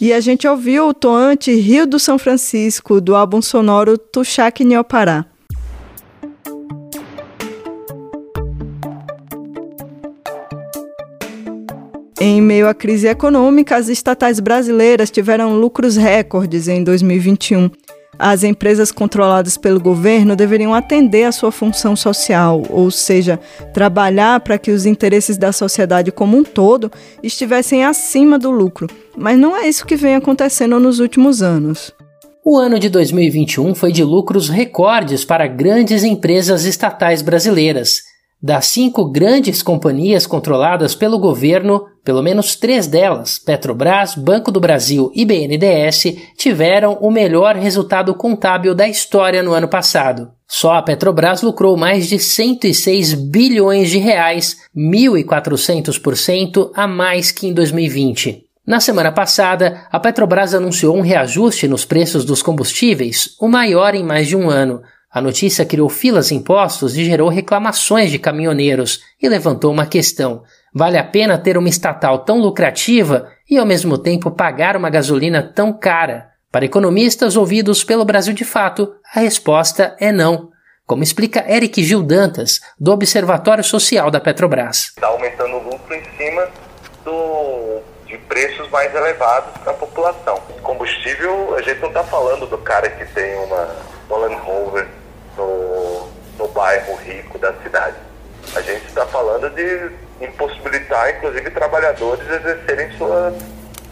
E 0.09 0.13
a 0.13 0.19
gente 0.19 0.47
ouviu 0.47 0.87
o 0.87 0.93
toante 0.93 1.53
Rio 1.53 1.85
do 1.85 1.99
São 1.99 2.17
Francisco, 2.17 2.99
do 2.99 3.15
álbum 3.15 3.43
sonoro 3.43 3.95
Tuxac 3.95 4.65
Niopará. 4.65 5.23
Em 12.19 12.41
meio 12.41 12.67
à 12.67 12.73
crise 12.73 13.07
econômica, 13.07 13.75
as 13.75 13.87
estatais 13.87 14.39
brasileiras 14.39 15.11
tiveram 15.11 15.55
lucros 15.59 15.95
recordes 15.95 16.67
em 16.67 16.83
2021. 16.83 17.69
As 18.21 18.43
empresas 18.43 18.91
controladas 18.91 19.55
pelo 19.55 19.79
governo 19.79 20.35
deveriam 20.35 20.73
atender 20.73 21.23
à 21.23 21.31
sua 21.31 21.53
função 21.53 21.95
social, 21.95 22.61
ou 22.69 22.91
seja, 22.91 23.39
trabalhar 23.73 24.41
para 24.41 24.57
que 24.57 24.71
os 24.71 24.85
interesses 24.85 25.37
da 25.37 25.53
sociedade 25.53 26.11
como 26.11 26.35
um 26.35 26.43
todo 26.43 26.91
estivessem 27.23 27.85
acima 27.85 28.37
do 28.37 28.51
lucro. 28.51 28.87
Mas 29.17 29.39
não 29.39 29.55
é 29.55 29.69
isso 29.69 29.85
que 29.85 29.95
vem 29.95 30.15
acontecendo 30.15 30.77
nos 30.81 30.99
últimos 30.99 31.41
anos. 31.41 31.93
O 32.45 32.57
ano 32.57 32.77
de 32.77 32.89
2021 32.89 33.73
foi 33.73 33.93
de 33.93 34.03
lucros 34.03 34.49
recordes 34.49 35.23
para 35.23 35.47
grandes 35.47 36.03
empresas 36.03 36.65
estatais 36.65 37.21
brasileiras. 37.21 38.01
Das 38.41 38.65
cinco 38.65 39.09
grandes 39.09 39.61
companhias 39.61 40.25
controladas 40.25 40.95
pelo 40.95 41.19
governo, 41.19 41.85
pelo 42.09 42.23
menos 42.23 42.55
três 42.55 42.87
delas, 42.87 43.37
Petrobras, 43.37 44.15
Banco 44.15 44.49
do 44.49 44.59
Brasil 44.59 45.11
e 45.13 45.23
BNDES, 45.23 46.17
tiveram 46.35 46.97
o 47.01 47.11
melhor 47.11 47.55
resultado 47.55 48.15
contábil 48.15 48.73
da 48.73 48.87
história 48.87 49.43
no 49.43 49.53
ano 49.53 49.67
passado. 49.67 50.31
Só 50.47 50.73
a 50.73 50.81
Petrobras 50.81 51.43
lucrou 51.43 51.77
mais 51.77 52.07
de 52.07 52.17
106 52.17 53.13
bilhões 53.13 53.91
de 53.91 53.99
reais, 53.99 54.57
1.400% 54.75 56.71
a 56.73 56.87
mais 56.87 57.29
que 57.31 57.45
em 57.45 57.53
2020. 57.53 58.43
Na 58.65 58.79
semana 58.79 59.11
passada, 59.11 59.85
a 59.91 59.99
Petrobras 59.99 60.55
anunciou 60.55 60.97
um 60.97 61.01
reajuste 61.01 61.67
nos 61.67 61.85
preços 61.85 62.25
dos 62.25 62.41
combustíveis, 62.41 63.35
o 63.39 63.47
maior 63.47 63.93
em 63.93 64.01
mais 64.01 64.27
de 64.27 64.35
um 64.35 64.49
ano, 64.49 64.81
a 65.11 65.19
notícia 65.21 65.65
criou 65.65 65.89
filas 65.89 66.31
em 66.31 66.39
postos 66.39 66.95
e 66.95 67.03
gerou 67.03 67.29
reclamações 67.29 68.11
de 68.11 68.19
caminhoneiros 68.19 69.01
e 69.19 69.27
levantou 69.27 69.71
uma 69.71 69.87
questão: 69.87 70.43
vale 70.73 70.97
a 70.97 71.03
pena 71.03 71.37
ter 71.37 71.57
uma 71.57 71.69
estatal 71.69 72.19
tão 72.19 72.39
lucrativa 72.39 73.29
e 73.49 73.57
ao 73.57 73.65
mesmo 73.65 73.97
tempo 73.97 74.31
pagar 74.31 74.75
uma 74.75 74.89
gasolina 74.89 75.41
tão 75.41 75.71
cara? 75.73 76.29
Para 76.51 76.65
economistas 76.65 77.37
ouvidos 77.37 77.83
pelo 77.83 78.03
Brasil 78.03 78.33
de 78.33 78.43
Fato, 78.43 78.91
a 79.15 79.19
resposta 79.19 79.95
é 79.99 80.11
não. 80.11 80.49
Como 80.85 81.03
explica 81.03 81.45
Eric 81.47 81.83
Gil 81.83 82.01
Dantas, 82.01 82.59
do 82.79 82.91
Observatório 82.91 83.63
Social 83.63 84.09
da 84.09 84.19
Petrobras. 84.19 84.85
Está 84.87 85.05
aumentando 85.05 85.57
o 85.57 85.63
lucro 85.63 85.93
em 85.93 86.03
cima 86.17 86.47
do, 87.05 87.81
de 88.07 88.17
preços 88.17 88.67
mais 88.71 88.93
elevados 88.95 89.55
para 89.61 89.71
a 89.71 89.75
população. 89.75 90.41
Combustível, 90.63 91.55
a 91.55 91.61
gente 91.61 91.79
não 91.79 91.89
está 91.89 92.03
falando 92.03 92.47
do 92.47 92.57
cara 92.57 92.89
que 92.89 93.05
tem 93.13 93.37
uma, 93.37 93.75
uma 94.09 94.17
Land 94.17 94.35
Rover 94.37 94.87
no, 95.37 96.09
no 96.39 96.47
bairro 96.47 96.95
rico 96.95 97.37
da 97.37 97.53
cidade. 97.61 97.97
A 98.55 98.61
gente 98.61 98.87
está 98.87 99.05
falando 99.05 99.47
de 99.51 99.91
impossibilitar, 100.21 101.15
inclusive, 101.17 101.49
trabalhadores 101.51 102.27
exercerem 102.29 102.91
suas, 102.97 103.33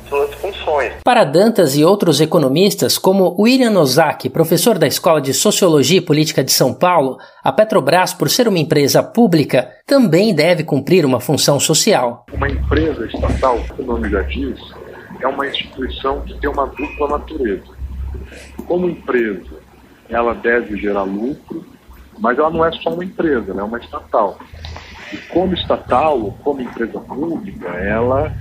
suas 0.07 0.33
funções. 0.35 0.93
Para 1.03 1.23
Dantas 1.23 1.75
e 1.75 1.83
outros 1.83 2.19
economistas, 2.21 2.97
como 2.97 3.35
William 3.39 3.77
Ozaki, 3.79 4.29
professor 4.29 4.77
da 4.77 4.87
Escola 4.87 5.21
de 5.21 5.33
Sociologia 5.33 5.99
e 5.99 6.01
Política 6.01 6.43
de 6.43 6.51
São 6.51 6.73
Paulo, 6.73 7.17
a 7.43 7.51
Petrobras, 7.51 8.13
por 8.13 8.29
ser 8.29 8.47
uma 8.47 8.59
empresa 8.59 9.01
pública, 9.03 9.69
também 9.85 10.33
deve 10.33 10.63
cumprir 10.63 11.05
uma 11.05 11.19
função 11.19 11.59
social. 11.59 12.25
Uma 12.33 12.49
empresa 12.49 13.05
estatal, 13.05 13.59
como 13.69 13.83
o 13.83 13.95
nome 13.95 14.09
já 14.09 14.21
diz, 14.23 14.59
é 15.21 15.27
uma 15.27 15.47
instituição 15.47 16.21
que 16.21 16.33
tem 16.39 16.49
uma 16.49 16.67
dupla 16.67 17.17
natureza. 17.17 17.77
Como 18.65 18.89
empresa, 18.89 19.57
ela 20.09 20.33
deve 20.33 20.77
gerar 20.77 21.03
lucro, 21.03 21.65
mas 22.19 22.37
ela 22.37 22.49
não 22.49 22.65
é 22.65 22.71
só 22.71 22.89
uma 22.89 23.03
empresa, 23.03 23.51
ela 23.51 23.61
é 23.61 23.63
uma 23.63 23.79
estatal. 23.79 24.37
E 25.13 25.17
como 25.29 25.53
estatal, 25.53 26.37
como 26.43 26.61
empresa 26.61 26.99
pública, 26.99 27.69
ela 27.69 28.33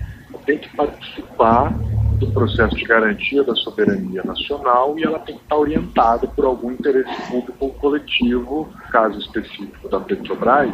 tem 0.44 0.58
que 0.58 0.74
participar 0.76 1.72
do 2.18 2.30
processo 2.32 2.74
de 2.74 2.84
garantia 2.84 3.44
da 3.44 3.54
soberania 3.56 4.22
nacional 4.24 4.98
e 4.98 5.04
ela 5.04 5.18
tem 5.18 5.36
que 5.36 5.42
estar 5.42 5.56
orientada 5.56 6.26
por 6.28 6.44
algum 6.44 6.72
interesse 6.72 7.14
público 7.30 7.56
ou 7.60 7.70
coletivo, 7.74 8.68
caso 8.90 9.18
específico 9.18 9.88
da 9.88 10.00
Petrobras. 10.00 10.72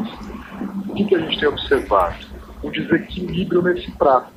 O 0.89 0.95
que, 0.95 1.05
que 1.05 1.15
a 1.17 1.19
gente 1.19 1.39
tem 1.41 1.49
observado? 1.49 2.33
um 2.63 2.71
desequilíbrio 2.71 3.61
nesse 3.61 3.91
prato, 3.93 4.33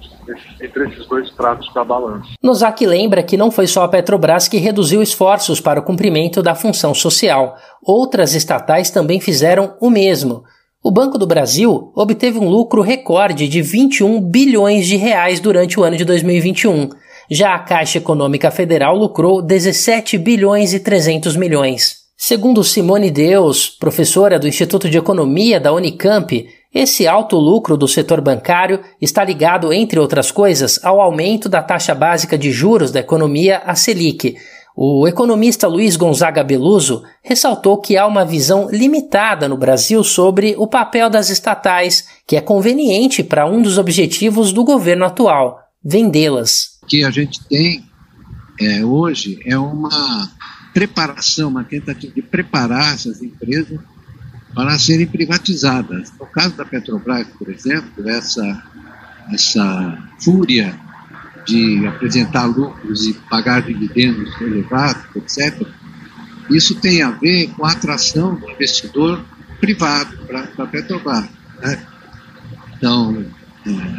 entre 0.59 0.89
esses 0.89 1.05
dois 1.07 1.29
pratos 1.29 1.71
da 1.73 1.83
balança. 1.83 2.27
Nozak 2.41 2.85
lembra 2.85 3.21
que 3.21 3.37
não 3.37 3.51
foi 3.51 3.67
só 3.67 3.83
a 3.83 3.87
Petrobras 3.87 4.47
que 4.47 4.57
reduziu 4.57 5.01
esforços 5.01 5.61
para 5.61 5.79
o 5.79 5.83
cumprimento 5.83 6.41
da 6.41 6.55
função 6.55 6.93
social. 6.93 7.55
Outras 7.83 8.33
estatais 8.33 8.89
também 8.89 9.19
fizeram 9.19 9.75
o 9.79 9.89
mesmo. 9.89 10.43
O 10.85 10.91
Banco 10.91 11.17
do 11.17 11.25
Brasil 11.25 11.91
obteve 11.95 12.37
um 12.37 12.47
lucro 12.47 12.79
recorde 12.79 13.47
de 13.47 13.59
21 13.59 14.21
bilhões 14.21 14.85
de 14.85 14.95
reais 14.95 15.39
durante 15.39 15.79
o 15.79 15.83
ano 15.83 15.97
de 15.97 16.05
2021. 16.05 16.89
Já 17.27 17.55
a 17.55 17.59
Caixa 17.59 17.97
Econômica 17.97 18.51
Federal 18.51 18.95
lucrou 18.95 19.41
17 19.41 20.15
bilhões 20.19 20.75
e 20.75 20.79
300 20.79 21.35
milhões. 21.35 22.01
Segundo 22.15 22.63
Simone 22.63 23.09
Deus, 23.09 23.67
professora 23.67 24.37
do 24.37 24.47
Instituto 24.47 24.87
de 24.87 24.99
Economia 24.99 25.59
da 25.59 25.73
Unicamp, 25.73 26.47
esse 26.71 27.07
alto 27.07 27.35
lucro 27.35 27.75
do 27.75 27.87
setor 27.87 28.21
bancário 28.21 28.79
está 29.01 29.23
ligado, 29.23 29.73
entre 29.73 29.99
outras 29.99 30.29
coisas, 30.29 30.79
ao 30.83 31.01
aumento 31.01 31.49
da 31.49 31.63
taxa 31.63 31.95
básica 31.95 32.37
de 32.37 32.51
juros 32.51 32.91
da 32.91 32.99
economia, 32.99 33.63
a 33.65 33.73
Selic. 33.73 34.35
O 34.77 35.07
economista 35.07 35.69
Luiz 35.69 35.95
Gonzaga 35.95 36.43
Beluso 36.43 37.01
ressaltou 37.23 37.77
que 37.77 37.95
há 37.95 38.05
uma 38.05 38.25
visão 38.25 38.69
limitada 38.69 39.47
no 39.47 39.55
Brasil 39.55 40.03
sobre 40.03 40.53
o 40.57 40.67
papel 40.67 41.09
das 41.09 41.29
estatais, 41.29 42.05
que 42.27 42.35
é 42.35 42.41
conveniente 42.41 43.23
para 43.23 43.49
um 43.49 43.61
dos 43.61 43.77
objetivos 43.77 44.51
do 44.51 44.65
governo 44.65 45.05
atual: 45.05 45.59
vendê-las. 45.81 46.77
O 46.83 46.88
que 46.88 47.05
a 47.05 47.09
gente 47.09 47.41
tem 47.45 47.85
é, 48.59 48.83
hoje 48.83 49.39
é 49.45 49.57
uma 49.57 50.29
preparação, 50.73 51.47
uma 51.47 51.63
tentativa 51.63 52.13
de 52.13 52.21
preparar 52.21 52.95
essas 52.95 53.23
empresas 53.23 53.79
para 54.53 54.77
serem 54.77 55.07
privatizadas. 55.07 56.11
No 56.19 56.25
caso 56.25 56.53
da 56.57 56.65
Petrobras, 56.65 57.27
por 57.39 57.49
exemplo, 57.49 58.09
essa, 58.09 58.63
essa 59.31 59.97
fúria 60.19 60.77
de 61.45 61.86
apresentar 61.88 62.45
lucros 62.45 63.05
e 63.05 63.13
pagar 63.29 63.62
dividendos 63.62 64.29
elevados, 64.41 65.03
etc., 65.15 65.67
isso 66.49 66.75
tem 66.75 67.01
a 67.01 67.12
ver 67.12 67.47
com 67.55 67.65
a 67.65 67.71
atração 67.71 68.36
do 68.36 68.49
investidor 68.51 69.23
privado 69.60 70.17
para 70.27 70.47
a 70.58 70.67
Petrobras. 70.67 71.27
Né? 71.60 71.86
Então, 72.77 73.25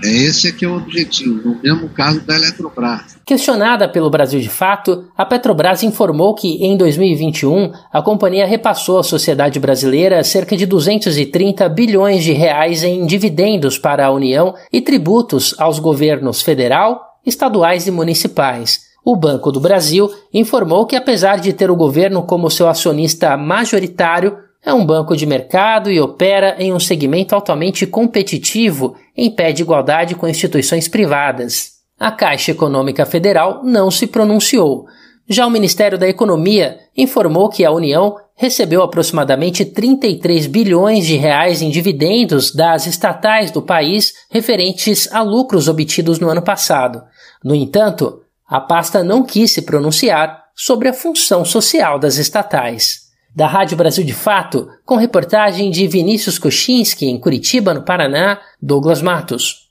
é 0.04 0.08
esse 0.08 0.48
é 0.48 0.52
que 0.52 0.64
é 0.64 0.68
o 0.68 0.76
objetivo, 0.76 1.48
no 1.48 1.60
mesmo 1.60 1.88
caso 1.88 2.20
da 2.20 2.36
Eletrobras. 2.36 3.18
Questionada 3.24 3.88
pelo 3.88 4.08
Brasil 4.08 4.38
de 4.38 4.48
Fato, 4.48 5.06
a 5.16 5.24
Petrobras 5.24 5.82
informou 5.82 6.34
que 6.34 6.64
em 6.64 6.76
2021 6.76 7.72
a 7.92 8.00
companhia 8.00 8.46
repassou 8.46 9.00
à 9.00 9.02
sociedade 9.02 9.58
brasileira 9.58 10.22
cerca 10.22 10.56
de 10.56 10.66
230 10.66 11.68
bilhões 11.68 12.22
de 12.22 12.32
reais 12.32 12.84
em 12.84 13.04
dividendos 13.06 13.76
para 13.76 14.06
a 14.06 14.12
União 14.12 14.54
e 14.72 14.80
tributos 14.80 15.54
aos 15.58 15.80
governos 15.80 16.42
federal, 16.42 17.05
estaduais 17.26 17.86
e 17.86 17.90
municipais. 17.90 18.86
O 19.04 19.14
Banco 19.14 19.52
do 19.52 19.60
Brasil 19.60 20.10
informou 20.32 20.86
que 20.86 20.96
apesar 20.96 21.38
de 21.40 21.52
ter 21.52 21.70
o 21.70 21.76
governo 21.76 22.22
como 22.22 22.50
seu 22.50 22.68
acionista 22.68 23.36
majoritário, 23.36 24.38
é 24.64 24.72
um 24.72 24.84
banco 24.84 25.16
de 25.16 25.26
mercado 25.26 25.90
e 25.90 26.00
opera 26.00 26.56
em 26.58 26.72
um 26.72 26.80
segmento 26.80 27.34
altamente 27.34 27.86
competitivo 27.86 28.96
em 29.16 29.30
pé 29.30 29.52
de 29.52 29.62
igualdade 29.62 30.16
com 30.16 30.26
instituições 30.26 30.88
privadas. 30.88 31.76
A 31.98 32.10
Caixa 32.10 32.50
Econômica 32.50 33.06
Federal 33.06 33.62
não 33.62 33.90
se 33.90 34.08
pronunciou. 34.08 34.86
Já 35.28 35.46
o 35.46 35.50
Ministério 35.50 35.96
da 35.96 36.08
Economia 36.08 36.78
informou 36.96 37.48
que 37.48 37.64
a 37.64 37.70
União 37.70 38.16
recebeu 38.36 38.82
aproximadamente 38.82 39.64
33 39.64 40.46
bilhões 40.46 41.06
de 41.06 41.16
reais 41.16 41.62
em 41.62 41.70
dividendos 41.70 42.54
das 42.54 42.86
estatais 42.86 43.50
do 43.50 43.62
país 43.62 44.12
referentes 44.30 45.10
a 45.12 45.22
lucros 45.22 45.66
obtidos 45.66 46.18
no 46.18 46.28
ano 46.28 46.42
passado. 46.42 47.02
No 47.42 47.54
entanto, 47.54 48.20
a 48.46 48.60
pasta 48.60 49.02
não 49.02 49.24
quis 49.24 49.50
se 49.52 49.62
pronunciar 49.62 50.44
sobre 50.54 50.88
a 50.88 50.92
função 50.92 51.44
social 51.44 51.98
das 51.98 52.16
estatais 52.16 53.06
da 53.36 53.46
Rádio 53.46 53.76
Brasil 53.76 54.02
de 54.02 54.14
Fato, 54.14 54.66
com 54.82 54.96
reportagem 54.96 55.70
de 55.70 55.86
Vinícius 55.86 56.38
Kochinski 56.38 57.04
em 57.04 57.20
Curitiba, 57.20 57.74
no 57.74 57.82
Paraná, 57.82 58.40
Douglas 58.62 59.02
Matos. 59.02 59.65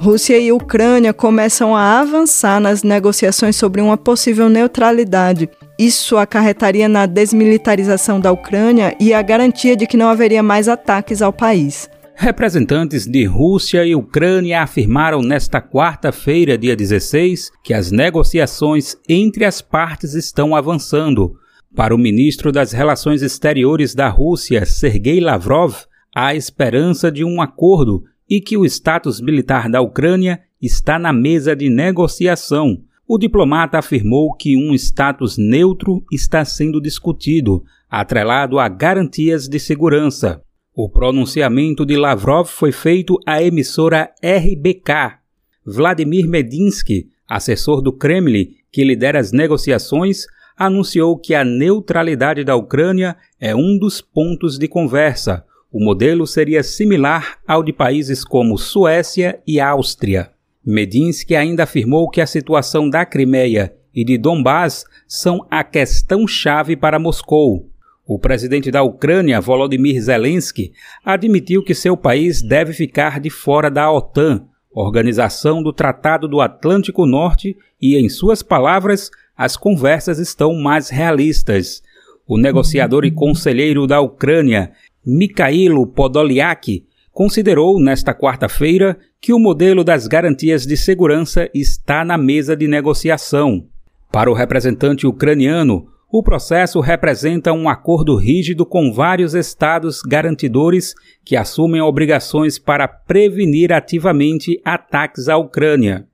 Rússia 0.00 0.38
e 0.38 0.50
Ucrânia 0.50 1.12
começam 1.12 1.76
a 1.76 2.00
avançar 2.00 2.58
nas 2.58 2.82
negociações 2.82 3.54
sobre 3.54 3.82
uma 3.82 3.98
possível 3.98 4.48
neutralidade. 4.48 5.46
isso 5.78 6.16
acarretaria 6.16 6.88
na 6.88 7.04
desmilitarização 7.04 8.18
da 8.18 8.32
Ucrânia 8.32 8.96
e 8.98 9.12
a 9.12 9.20
garantia 9.20 9.76
de 9.76 9.86
que 9.86 9.98
não 9.98 10.08
haveria 10.08 10.42
mais 10.42 10.68
ataques 10.68 11.20
ao 11.20 11.34
país. 11.34 11.90
Representantes 12.14 13.06
de 13.06 13.26
Rússia 13.26 13.84
e 13.84 13.94
Ucrânia 13.94 14.62
afirmaram 14.62 15.20
nesta 15.20 15.60
quarta-feira, 15.60 16.56
dia 16.56 16.74
16, 16.74 17.50
que 17.62 17.74
as 17.74 17.90
negociações 17.92 18.96
entre 19.06 19.44
as 19.44 19.60
partes 19.60 20.14
estão 20.14 20.56
avançando. 20.56 21.34
Para 21.76 21.94
o 21.94 21.98
ministro 21.98 22.50
das 22.50 22.72
Relações 22.72 23.20
Exteriores 23.20 23.94
da 23.94 24.08
Rússia, 24.08 24.64
Sergei 24.64 25.20
Lavrov, 25.20 25.74
há 26.16 26.34
esperança 26.34 27.12
de 27.12 27.22
um 27.22 27.42
acordo 27.42 28.02
e 28.30 28.40
que 28.40 28.56
o 28.56 28.64
status 28.64 29.20
militar 29.20 29.68
da 29.68 29.80
Ucrânia 29.80 30.40
está 30.62 30.96
na 30.96 31.12
mesa 31.12 31.56
de 31.56 31.68
negociação. 31.68 32.80
O 33.08 33.18
diplomata 33.18 33.78
afirmou 33.78 34.32
que 34.34 34.56
um 34.56 34.72
status 34.72 35.36
neutro 35.36 36.04
está 36.12 36.44
sendo 36.44 36.80
discutido, 36.80 37.64
atrelado 37.90 38.60
a 38.60 38.68
garantias 38.68 39.48
de 39.48 39.58
segurança. 39.58 40.40
O 40.72 40.88
pronunciamento 40.88 41.84
de 41.84 41.96
Lavrov 41.96 42.46
foi 42.46 42.70
feito 42.70 43.18
à 43.26 43.42
emissora 43.42 44.08
RBK. 44.22 45.18
Vladimir 45.66 46.28
Medinsky, 46.28 47.08
assessor 47.28 47.82
do 47.82 47.92
Kremlin 47.92 48.54
que 48.72 48.84
lidera 48.84 49.18
as 49.18 49.32
negociações, 49.32 50.26
anunciou 50.56 51.18
que 51.18 51.34
a 51.34 51.44
neutralidade 51.44 52.44
da 52.44 52.54
Ucrânia 52.54 53.16
é 53.40 53.54
um 53.54 53.78
dos 53.78 54.00
pontos 54.00 54.58
de 54.58 54.68
conversa. 54.68 55.44
O 55.72 55.78
modelo 55.78 56.26
seria 56.26 56.62
similar 56.62 57.38
ao 57.46 57.62
de 57.62 57.72
países 57.72 58.24
como 58.24 58.58
Suécia 58.58 59.40
e 59.46 59.60
Áustria. 59.60 60.30
Medinsky 60.66 61.36
ainda 61.36 61.62
afirmou 61.62 62.10
que 62.10 62.20
a 62.20 62.26
situação 62.26 62.90
da 62.90 63.06
Crimeia 63.06 63.72
e 63.94 64.04
de 64.04 64.18
Donbás 64.18 64.84
são 65.06 65.46
a 65.50 65.62
questão-chave 65.62 66.76
para 66.76 66.98
Moscou. 66.98 67.70
O 68.04 68.18
presidente 68.18 68.70
da 68.70 68.82
Ucrânia, 68.82 69.40
Volodymyr 69.40 70.02
Zelensky, 70.02 70.72
admitiu 71.04 71.62
que 71.62 71.74
seu 71.74 71.96
país 71.96 72.42
deve 72.42 72.72
ficar 72.72 73.20
de 73.20 73.30
fora 73.30 73.70
da 73.70 73.90
OTAN, 73.92 74.46
Organização 74.72 75.62
do 75.62 75.72
Tratado 75.72 76.26
do 76.26 76.40
Atlântico 76.40 77.06
Norte, 77.06 77.56
e, 77.80 77.96
em 77.96 78.08
suas 78.08 78.42
palavras, 78.42 79.10
as 79.36 79.56
conversas 79.56 80.18
estão 80.18 80.54
mais 80.54 80.90
realistas. 80.90 81.82
O 82.26 82.36
negociador 82.36 83.04
e 83.04 83.10
conselheiro 83.10 83.86
da 83.86 84.00
Ucrânia, 84.00 84.72
Mikhailo 85.12 85.88
Podolyak, 85.88 86.84
considerou 87.12 87.80
nesta 87.80 88.14
quarta-feira 88.14 88.96
que 89.20 89.32
o 89.32 89.40
modelo 89.40 89.82
das 89.82 90.06
garantias 90.06 90.64
de 90.64 90.76
segurança 90.76 91.50
está 91.52 92.04
na 92.04 92.16
mesa 92.16 92.56
de 92.56 92.68
negociação. 92.68 93.66
Para 94.12 94.30
o 94.30 94.34
representante 94.34 95.08
ucraniano, 95.08 95.88
o 96.12 96.22
processo 96.22 96.78
representa 96.78 97.52
um 97.52 97.68
acordo 97.68 98.14
rígido 98.14 98.64
com 98.64 98.92
vários 98.92 99.34
estados 99.34 100.00
garantidores 100.00 100.94
que 101.24 101.34
assumem 101.34 101.80
obrigações 101.80 102.56
para 102.56 102.86
prevenir 102.86 103.72
ativamente 103.72 104.60
ataques 104.64 105.28
à 105.28 105.36
Ucrânia. 105.36 106.06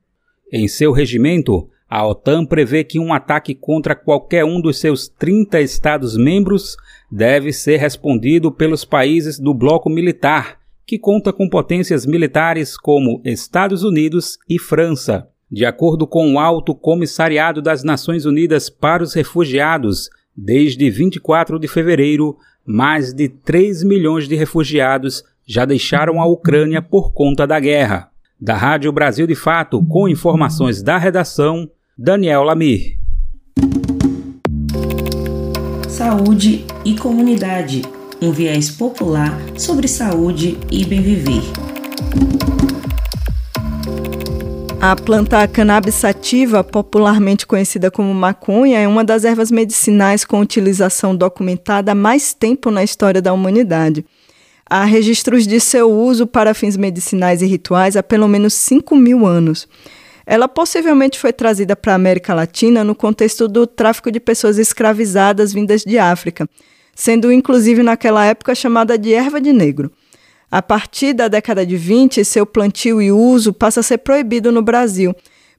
Em 0.51 0.67
seu 0.67 0.91
regimento, 0.91 1.69
a 1.89 2.05
OTAN 2.05 2.45
prevê 2.45 2.83
que 2.83 2.99
um 2.99 3.13
ataque 3.13 3.55
contra 3.55 3.95
qualquer 3.95 4.43
um 4.43 4.59
dos 4.59 4.79
seus 4.79 5.07
30 5.07 5.61
Estados-membros 5.61 6.75
deve 7.09 7.53
ser 7.53 7.77
respondido 7.77 8.51
pelos 8.51 8.83
países 8.83 9.39
do 9.39 9.53
bloco 9.53 9.89
militar, 9.89 10.59
que 10.85 10.99
conta 10.99 11.31
com 11.31 11.49
potências 11.49 12.05
militares 12.05 12.77
como 12.77 13.21
Estados 13.23 13.83
Unidos 13.83 14.37
e 14.49 14.59
França. 14.59 15.29
De 15.49 15.65
acordo 15.65 16.05
com 16.05 16.33
o 16.33 16.39
Alto 16.39 16.75
Comissariado 16.75 17.61
das 17.61 17.83
Nações 17.83 18.25
Unidas 18.25 18.69
para 18.69 19.01
os 19.01 19.13
Refugiados, 19.13 20.09
desde 20.35 20.89
24 20.89 21.57
de 21.57 21.69
fevereiro, 21.69 22.37
mais 22.65 23.13
de 23.13 23.29
3 23.29 23.83
milhões 23.83 24.27
de 24.27 24.35
refugiados 24.35 25.23
já 25.45 25.63
deixaram 25.63 26.21
a 26.21 26.25
Ucrânia 26.25 26.81
por 26.81 27.13
conta 27.13 27.47
da 27.47 27.57
guerra. 27.59 28.11
Da 28.39 28.55
Rádio 28.55 28.91
Brasil 28.91 29.25
de 29.25 29.33
Fato, 29.33 29.83
com 29.85 30.09
informações 30.09 30.83
da 30.83 30.97
redação, 30.97 31.69
Daniel 31.99 32.43
Lamir. 32.43 32.95
Saúde 35.89 36.63
e 36.85 36.95
comunidade. 36.95 37.81
Um 38.21 38.31
viés 38.31 38.69
popular 38.69 39.35
sobre 39.57 39.87
saúde 39.87 40.59
e 40.69 40.85
bem 40.85 41.01
viver. 41.01 41.41
A 44.79 44.95
planta 44.95 45.47
cannabis 45.47 45.95
sativa, 45.95 46.63
popularmente 46.63 47.47
conhecida 47.47 47.89
como 47.89 48.13
maconha, 48.13 48.77
é 48.77 48.87
uma 48.87 49.03
das 49.03 49.25
ervas 49.25 49.49
medicinais 49.49 50.23
com 50.23 50.39
utilização 50.39 51.15
documentada 51.15 51.93
há 51.93 51.95
mais 51.95 52.31
tempo 52.31 52.69
na 52.69 52.83
história 52.83 53.23
da 53.23 53.33
humanidade. 53.33 54.05
Há 54.69 54.83
registros 54.83 55.47
de 55.47 55.59
seu 55.59 55.91
uso 55.91 56.27
para 56.27 56.53
fins 56.53 56.77
medicinais 56.77 57.41
e 57.41 57.47
rituais 57.47 57.97
há 57.97 58.03
pelo 58.03 58.27
menos 58.27 58.53
5 58.53 58.95
mil 58.95 59.25
anos. 59.25 59.67
Ela 60.29 60.49
possivelmente 60.49 61.17
foi 61.17 61.31
trazida 61.31 61.73
para 61.73 61.93
a 61.93 61.95
América 61.95 62.33
Latina 62.33 62.83
no 62.83 62.93
contexto 62.93 63.47
do 63.47 63.65
tráfico 63.65 64.11
de 64.11 64.19
pessoas 64.19 64.57
escravizadas 64.57 65.53
vindas 65.53 65.83
de 65.85 65.97
África, 65.97 66.49
sendo 66.93 67.31
inclusive 67.31 67.81
naquela 67.81 68.25
época 68.25 68.53
chamada 68.53 68.97
de 68.97 69.13
erva 69.13 69.39
de 69.39 69.53
negro. 69.53 69.89
A 70.51 70.61
partir 70.61 71.13
da 71.13 71.29
década 71.29 71.65
de 71.65 71.77
20, 71.77 72.25
seu 72.25 72.45
plantio 72.45 73.01
e 73.01 73.09
uso 73.09 73.53
passa 73.53 73.79
a 73.79 73.83
ser 73.83 73.99
proibido 73.99 74.51
no 74.51 74.61
Brasil, 74.61 75.15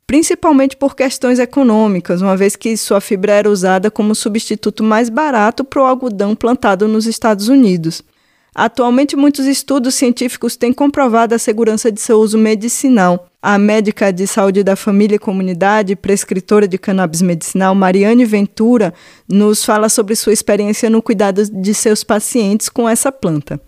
principalmente 0.07 0.77
por 0.77 0.95
questões 0.95 1.39
econômicas, 1.39 2.21
uma 2.21 2.37
vez 2.37 2.55
que 2.55 2.77
sua 2.77 3.01
fibra 3.01 3.33
era 3.33 3.51
usada 3.51 3.91
como 3.91 4.15
substituto 4.15 4.85
mais 4.85 5.09
barato 5.09 5.65
para 5.65 5.83
o 5.83 5.87
algodão 5.87 6.37
plantado 6.37 6.87
nos 6.87 7.07
Estados 7.07 7.49
Unidos. 7.49 8.03
Atualmente, 8.61 9.15
muitos 9.15 9.47
estudos 9.47 9.95
científicos 9.95 10.57
têm 10.57 10.73
comprovado 10.73 11.33
a 11.33 11.39
segurança 11.39 11.93
de 11.93 12.01
seu 12.01 12.19
uso 12.19 12.37
medicinal. 12.37 13.29
A 13.41 13.57
médica 13.57 14.13
de 14.13 14.27
saúde 14.27 14.65
da 14.65 14.75
família 14.75 15.15
e 15.15 15.19
comunidade, 15.21 15.95
prescritora 15.95 16.67
de 16.67 16.77
cannabis 16.77 17.23
medicinal, 17.23 17.73
Mariane 17.73 18.25
Ventura, 18.25 18.93
nos 19.29 19.65
fala 19.65 19.89
sobre 19.89 20.17
sua 20.17 20.33
experiência 20.33 20.91
no 20.91 21.01
cuidado 21.01 21.45
de 21.49 21.73
seus 21.73 22.03
pacientes 22.03 22.69
com 22.69 22.89
essa 22.89 23.13
planta 23.13 23.61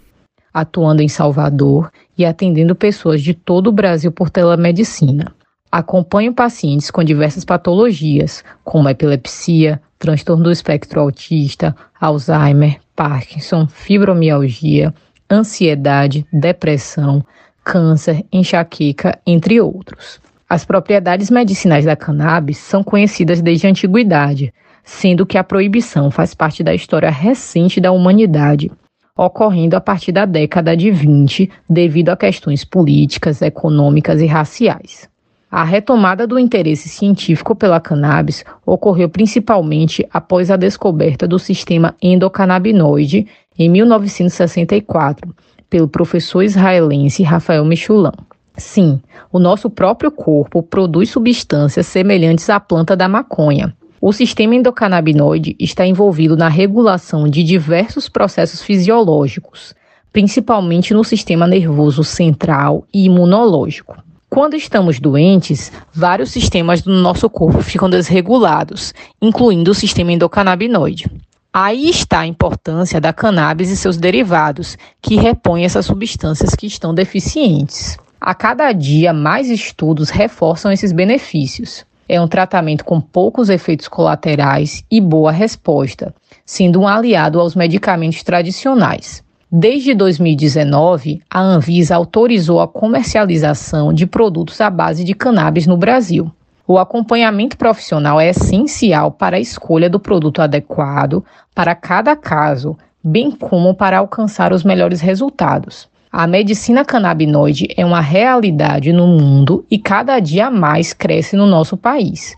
atuando 0.52 1.00
em 1.00 1.08
Salvador 1.08 1.92
e 2.18 2.24
atendendo 2.24 2.74
pessoas 2.74 3.22
de 3.22 3.32
todo 3.32 3.68
o 3.68 3.72
Brasil 3.72 4.10
por 4.10 4.28
telemedicina. 4.28 5.32
Acompanho 5.70 6.34
pacientes 6.34 6.90
com 6.90 7.04
diversas 7.04 7.44
patologias, 7.44 8.42
como 8.64 8.88
epilepsia, 8.88 9.80
transtorno 10.00 10.42
do 10.42 10.50
espectro 10.50 11.00
autista, 11.00 11.76
Alzheimer, 12.00 12.80
Parkinson, 13.00 13.66
fibromialgia, 13.66 14.92
ansiedade, 15.32 16.26
depressão, 16.30 17.24
câncer, 17.64 18.26
enxaqueca, 18.30 19.18
entre 19.26 19.58
outros. 19.58 20.20
As 20.46 20.66
propriedades 20.66 21.30
medicinais 21.30 21.86
da 21.86 21.96
cannabis 21.96 22.58
são 22.58 22.84
conhecidas 22.84 23.40
desde 23.40 23.66
a 23.66 23.70
antiguidade, 23.70 24.52
sendo 24.84 25.24
que 25.24 25.38
a 25.38 25.44
proibição 25.44 26.10
faz 26.10 26.34
parte 26.34 26.62
da 26.62 26.74
história 26.74 27.08
recente 27.08 27.80
da 27.80 27.90
humanidade 27.90 28.70
ocorrendo 29.16 29.76
a 29.76 29.80
partir 29.80 30.12
da 30.12 30.26
década 30.26 30.76
de 30.76 30.90
20, 30.90 31.50
devido 31.68 32.10
a 32.10 32.16
questões 32.16 32.64
políticas, 32.64 33.42
econômicas 33.42 34.20
e 34.20 34.26
raciais. 34.26 35.09
A 35.50 35.64
retomada 35.64 36.26
do 36.26 36.38
interesse 36.38 36.88
científico 36.88 37.54
pela 37.56 37.80
cannabis 37.80 38.44
ocorreu 38.64 39.08
principalmente 39.08 40.06
após 40.12 40.50
a 40.50 40.56
descoberta 40.56 41.26
do 41.26 41.38
sistema 41.38 41.94
endocannabinoide 42.00 43.26
em 43.58 43.68
1964 43.68 45.34
pelo 45.68 45.88
professor 45.88 46.42
israelense 46.42 47.22
Rafael 47.22 47.64
Mechoulam. 47.64 48.12
Sim, 48.56 49.00
o 49.32 49.38
nosso 49.38 49.68
próprio 49.68 50.10
corpo 50.10 50.62
produz 50.62 51.10
substâncias 51.10 51.86
semelhantes 51.86 52.48
à 52.48 52.60
planta 52.60 52.94
da 52.94 53.08
maconha, 53.08 53.74
o 54.02 54.14
sistema 54.14 54.54
endocannabinoide 54.54 55.54
está 55.60 55.84
envolvido 55.84 56.34
na 56.34 56.48
regulação 56.48 57.28
de 57.28 57.44
diversos 57.44 58.08
processos 58.08 58.62
fisiológicos, 58.62 59.74
principalmente 60.10 60.94
no 60.94 61.04
sistema 61.04 61.46
nervoso 61.46 62.02
central 62.02 62.86
e 62.94 63.04
imunológico. 63.04 63.94
Quando 64.30 64.54
estamos 64.54 65.00
doentes, 65.00 65.72
vários 65.92 66.30
sistemas 66.30 66.80
do 66.80 66.92
nosso 66.92 67.28
corpo 67.28 67.60
ficam 67.60 67.90
desregulados, 67.90 68.94
incluindo 69.20 69.72
o 69.72 69.74
sistema 69.74 70.12
endocannabinoide. 70.12 71.10
Aí 71.52 71.90
está 71.90 72.20
a 72.20 72.26
importância 72.26 73.00
da 73.00 73.12
cannabis 73.12 73.70
e 73.70 73.76
seus 73.76 73.96
derivados, 73.96 74.78
que 75.02 75.16
repõem 75.16 75.64
essas 75.64 75.84
substâncias 75.84 76.54
que 76.54 76.66
estão 76.66 76.94
deficientes. 76.94 77.98
A 78.20 78.32
cada 78.32 78.72
dia, 78.72 79.12
mais 79.12 79.50
estudos 79.50 80.10
reforçam 80.10 80.70
esses 80.70 80.92
benefícios 80.92 81.84
é 82.10 82.20
um 82.20 82.26
tratamento 82.26 82.84
com 82.84 83.00
poucos 83.00 83.48
efeitos 83.48 83.86
colaterais 83.86 84.84
e 84.90 85.00
boa 85.00 85.30
resposta, 85.30 86.12
sendo 86.44 86.80
um 86.80 86.88
aliado 86.88 87.38
aos 87.38 87.54
medicamentos 87.54 88.24
tradicionais. 88.24 89.22
Desde 89.52 89.96
2019, 89.96 91.22
a 91.28 91.40
Anvisa 91.40 91.96
autorizou 91.96 92.60
a 92.60 92.68
comercialização 92.68 93.92
de 93.92 94.06
produtos 94.06 94.60
à 94.60 94.70
base 94.70 95.02
de 95.02 95.12
cannabis 95.12 95.66
no 95.66 95.76
Brasil. 95.76 96.30
O 96.68 96.78
acompanhamento 96.78 97.58
profissional 97.58 98.20
é 98.20 98.28
essencial 98.28 99.10
para 99.10 99.38
a 99.38 99.40
escolha 99.40 99.90
do 99.90 99.98
produto 99.98 100.40
adequado 100.40 101.24
para 101.52 101.74
cada 101.74 102.14
caso, 102.14 102.78
bem 103.02 103.32
como 103.32 103.74
para 103.74 103.98
alcançar 103.98 104.52
os 104.52 104.62
melhores 104.62 105.00
resultados. 105.00 105.88
A 106.12 106.28
medicina 106.28 106.84
canabinoide 106.84 107.66
é 107.76 107.84
uma 107.84 108.00
realidade 108.00 108.92
no 108.92 109.08
mundo 109.08 109.66
e 109.68 109.80
cada 109.80 110.20
dia 110.20 110.48
mais 110.48 110.92
cresce 110.92 111.34
no 111.34 111.46
nosso 111.46 111.76
país. 111.76 112.36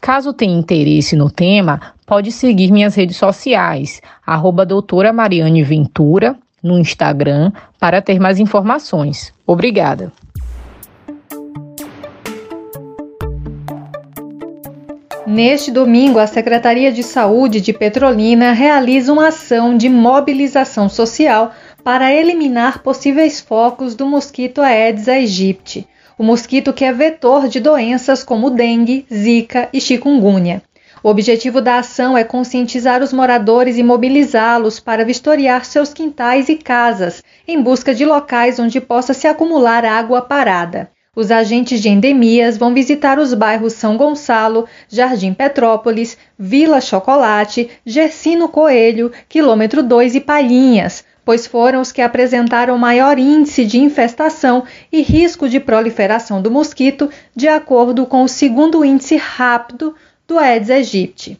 Caso 0.00 0.32
tenha 0.32 0.58
interesse 0.58 1.14
no 1.14 1.30
tema, 1.30 1.78
pode 2.06 2.32
seguir 2.32 2.72
minhas 2.72 2.94
redes 2.94 3.18
sociais, 3.18 4.00
arroba 4.26 4.64
doutora 4.64 5.12
Mariane 5.12 5.62
Ventura, 5.62 6.38
no 6.64 6.78
Instagram, 6.78 7.52
para 7.78 8.00
ter 8.00 8.18
mais 8.18 8.40
informações. 8.40 9.34
Obrigada! 9.46 10.10
Neste 15.26 15.70
domingo, 15.70 16.18
a 16.18 16.26
Secretaria 16.26 16.92
de 16.92 17.02
Saúde 17.02 17.60
de 17.60 17.72
Petrolina 17.72 18.52
realiza 18.52 19.12
uma 19.12 19.28
ação 19.28 19.76
de 19.76 19.88
mobilização 19.88 20.88
social 20.88 21.52
para 21.82 22.12
eliminar 22.12 22.82
possíveis 22.82 23.40
focos 23.40 23.94
do 23.94 24.06
mosquito 24.06 24.60
Aedes 24.62 25.08
aegypti, 25.08 25.86
o 26.18 26.22
mosquito 26.22 26.72
que 26.72 26.84
é 26.84 26.92
vetor 26.92 27.48
de 27.48 27.58
doenças 27.58 28.22
como 28.22 28.50
dengue, 28.50 29.04
zika 29.12 29.68
e 29.72 29.80
chikungunya. 29.80 30.62
O 31.04 31.10
objetivo 31.10 31.60
da 31.60 31.80
ação 31.80 32.16
é 32.16 32.24
conscientizar 32.24 33.02
os 33.02 33.12
moradores 33.12 33.76
e 33.76 33.82
mobilizá-los 33.82 34.80
para 34.80 35.04
vistoriar 35.04 35.62
seus 35.66 35.92
quintais 35.92 36.48
e 36.48 36.56
casas, 36.56 37.22
em 37.46 37.60
busca 37.60 37.94
de 37.94 38.06
locais 38.06 38.58
onde 38.58 38.80
possa 38.80 39.12
se 39.12 39.26
acumular 39.26 39.84
água 39.84 40.22
parada. 40.22 40.90
Os 41.14 41.30
agentes 41.30 41.82
de 41.82 41.90
endemias 41.90 42.56
vão 42.56 42.72
visitar 42.72 43.18
os 43.18 43.34
bairros 43.34 43.74
São 43.74 43.98
Gonçalo, 43.98 44.66
Jardim 44.88 45.34
Petrópolis, 45.34 46.16
Vila 46.38 46.80
Chocolate, 46.80 47.68
Gersino 47.84 48.48
Coelho, 48.48 49.12
Quilômetro 49.28 49.82
2 49.82 50.14
e 50.14 50.20
Palhinhas, 50.22 51.04
pois 51.22 51.46
foram 51.46 51.82
os 51.82 51.92
que 51.92 52.00
apresentaram 52.00 52.78
maior 52.78 53.18
índice 53.18 53.66
de 53.66 53.78
infestação 53.78 54.64
e 54.90 55.02
risco 55.02 55.50
de 55.50 55.60
proliferação 55.60 56.40
do 56.40 56.50
mosquito, 56.50 57.10
de 57.36 57.46
acordo 57.46 58.06
com 58.06 58.22
o 58.24 58.28
segundo 58.28 58.82
índice 58.82 59.16
rápido 59.16 59.94
do 60.26 60.38
Aedes 60.38 60.70
aegypti. 60.70 61.38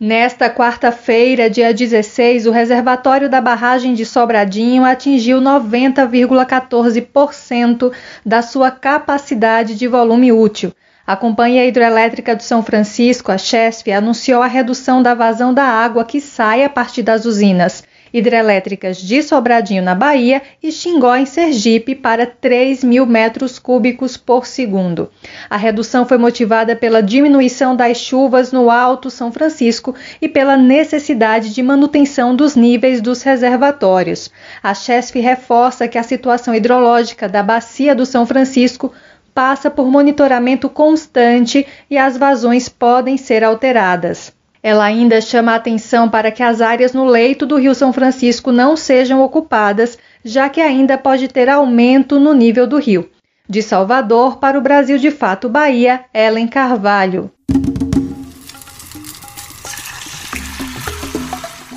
Nesta 0.00 0.48
quarta-feira, 0.48 1.50
dia 1.50 1.74
16, 1.74 2.46
o 2.46 2.52
reservatório 2.52 3.28
da 3.28 3.40
barragem 3.40 3.94
de 3.94 4.06
Sobradinho 4.06 4.84
atingiu 4.84 5.40
90,14% 5.40 7.92
da 8.24 8.40
sua 8.40 8.70
capacidade 8.70 9.74
de 9.74 9.88
volume 9.88 10.30
útil. 10.30 10.72
A 11.04 11.16
Companhia 11.16 11.66
Hidroelétrica 11.66 12.36
do 12.36 12.42
São 12.42 12.62
Francisco, 12.62 13.32
a 13.32 13.38
CHESF, 13.38 13.90
anunciou 13.90 14.42
a 14.42 14.46
redução 14.46 15.02
da 15.02 15.14
vazão 15.14 15.52
da 15.52 15.64
água 15.64 16.04
que 16.04 16.20
sai 16.20 16.62
a 16.62 16.68
partir 16.68 17.02
das 17.02 17.24
usinas 17.24 17.82
hidrelétricas 18.12 18.98
de 18.98 19.22
Sobradinho, 19.22 19.82
na 19.82 19.94
Bahia, 19.94 20.42
e 20.62 20.70
Xingó, 20.72 21.14
em 21.16 21.26
Sergipe, 21.26 21.94
para 21.94 22.26
3 22.26 22.84
mil 22.84 23.06
metros 23.06 23.58
cúbicos 23.58 24.16
por 24.16 24.46
segundo. 24.46 25.10
A 25.48 25.56
redução 25.56 26.06
foi 26.06 26.18
motivada 26.18 26.74
pela 26.74 27.02
diminuição 27.02 27.74
das 27.74 27.98
chuvas 27.98 28.52
no 28.52 28.70
Alto 28.70 29.10
São 29.10 29.32
Francisco 29.32 29.94
e 30.20 30.28
pela 30.28 30.56
necessidade 30.56 31.52
de 31.52 31.62
manutenção 31.62 32.34
dos 32.34 32.56
níveis 32.56 33.00
dos 33.00 33.22
reservatórios. 33.22 34.30
A 34.62 34.74
CHESF 34.74 35.20
reforça 35.20 35.88
que 35.88 35.98
a 35.98 36.02
situação 36.02 36.54
hidrológica 36.54 37.28
da 37.28 37.42
Bacia 37.42 37.94
do 37.94 38.06
São 38.06 38.26
Francisco 38.26 38.92
passa 39.34 39.70
por 39.70 39.86
monitoramento 39.86 40.68
constante 40.68 41.64
e 41.88 41.96
as 41.96 42.16
vazões 42.16 42.68
podem 42.68 43.16
ser 43.16 43.44
alteradas. 43.44 44.37
Ela 44.68 44.84
ainda 44.84 45.18
chama 45.18 45.52
a 45.52 45.54
atenção 45.54 46.10
para 46.10 46.30
que 46.30 46.42
as 46.42 46.60
áreas 46.60 46.92
no 46.92 47.06
leito 47.06 47.46
do 47.46 47.56
Rio 47.56 47.74
São 47.74 47.90
Francisco 47.90 48.52
não 48.52 48.76
sejam 48.76 49.22
ocupadas, 49.22 49.96
já 50.22 50.50
que 50.50 50.60
ainda 50.60 50.98
pode 50.98 51.26
ter 51.26 51.48
aumento 51.48 52.20
no 52.20 52.34
nível 52.34 52.66
do 52.66 52.76
rio. 52.76 53.08
De 53.48 53.62
Salvador 53.62 54.36
para 54.36 54.58
o 54.58 54.60
Brasil 54.60 54.98
de 54.98 55.10
Fato 55.10 55.48
Bahia, 55.48 56.04
Ellen 56.12 56.46
Carvalho. 56.46 57.30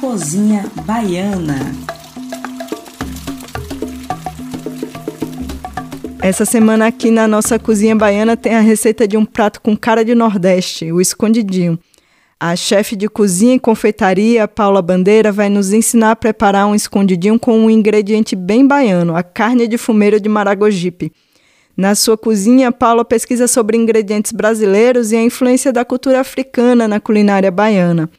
Cozinha 0.02 0.66
Baiana. 0.84 1.60
Essa 6.22 6.44
semana 6.44 6.88
aqui 6.88 7.10
na 7.10 7.26
nossa 7.26 7.58
cozinha 7.58 7.96
baiana 7.96 8.36
tem 8.36 8.54
a 8.54 8.60
receita 8.60 9.08
de 9.08 9.16
um 9.16 9.24
prato 9.24 9.62
com 9.62 9.78
cara 9.78 10.04
de 10.04 10.14
Nordeste, 10.14 10.92
o 10.92 11.00
escondidinho. 11.00 11.80
A 12.44 12.56
chefe 12.56 12.96
de 12.96 13.08
cozinha 13.08 13.54
e 13.54 13.60
confeitaria, 13.60 14.48
Paula 14.48 14.82
Bandeira, 14.82 15.32
vai 15.32 15.48
nos 15.48 15.72
ensinar 15.72 16.10
a 16.10 16.16
preparar 16.16 16.66
um 16.66 16.74
escondidinho 16.74 17.40
com 17.40 17.56
um 17.56 17.70
ingrediente 17.70 18.36
bem 18.36 18.66
baiano, 18.66 19.16
a 19.16 19.22
carne 19.22 19.68
de 19.68 19.78
fumeiro 19.78 20.20
de 20.20 20.28
Maragogipe. 20.28 21.14
Na 21.78 21.94
sua 21.94 22.18
cozinha, 22.18 22.72
Paula 22.72 23.06
pesquisa 23.06 23.48
sobre 23.48 23.78
ingredientes 23.78 24.32
brasileiros 24.32 25.12
e 25.12 25.18
a 25.18 25.22
influência 25.22 25.72
da 25.72 25.86
cultura 25.86 26.20
africana 26.20 26.88
na 26.88 27.00
culinária 27.00 27.52
baiana. 27.52 28.10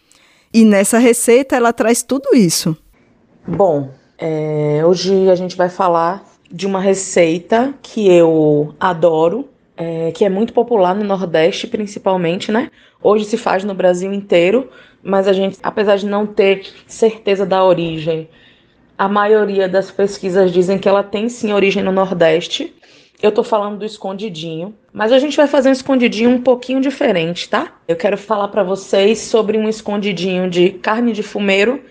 E 0.54 0.64
nessa 0.64 0.98
receita 0.98 1.56
ela 1.56 1.72
traz 1.72 2.04
tudo 2.04 2.28
isso. 2.32 2.76
Bom, 3.44 3.90
é, 4.16 4.84
hoje 4.86 5.28
a 5.30 5.34
gente 5.34 5.56
vai 5.56 5.68
falar 5.68 6.24
de 6.48 6.64
uma 6.64 6.80
receita 6.80 7.74
que 7.82 8.06
eu 8.08 8.72
adoro, 8.78 9.48
é, 9.76 10.12
que 10.12 10.24
é 10.24 10.28
muito 10.28 10.52
popular 10.52 10.94
no 10.94 11.02
Nordeste, 11.02 11.66
principalmente, 11.66 12.52
né? 12.52 12.70
Hoje 13.02 13.24
se 13.24 13.36
faz 13.36 13.64
no 13.64 13.74
Brasil 13.74 14.12
inteiro, 14.12 14.70
mas 15.02 15.26
a 15.26 15.32
gente, 15.32 15.58
apesar 15.62 15.96
de 15.96 16.06
não 16.06 16.24
ter 16.24 16.66
certeza 16.86 17.44
da 17.44 17.64
origem, 17.64 18.28
a 18.96 19.08
maioria 19.08 19.68
das 19.68 19.90
pesquisas 19.90 20.52
dizem 20.52 20.78
que 20.78 20.88
ela 20.88 21.02
tem 21.02 21.28
sim 21.28 21.52
origem 21.52 21.82
no 21.82 21.90
Nordeste. 21.90 22.72
Eu 23.20 23.32
tô 23.32 23.42
falando 23.42 23.78
do 23.78 23.84
escondidinho, 23.84 24.74
mas 24.92 25.10
a 25.10 25.18
gente 25.18 25.36
vai 25.36 25.48
fazer 25.48 25.68
um 25.68 25.72
escondidinho 25.72 26.30
um 26.30 26.40
pouquinho 26.40 26.80
diferente, 26.80 27.48
tá? 27.48 27.72
Eu 27.88 27.96
quero 27.96 28.16
falar 28.16 28.48
para 28.48 28.62
vocês 28.62 29.18
sobre 29.18 29.58
um 29.58 29.68
escondidinho 29.68 30.48
de 30.48 30.70
carne 30.70 31.12
de 31.12 31.22
fumeiro 31.22 31.82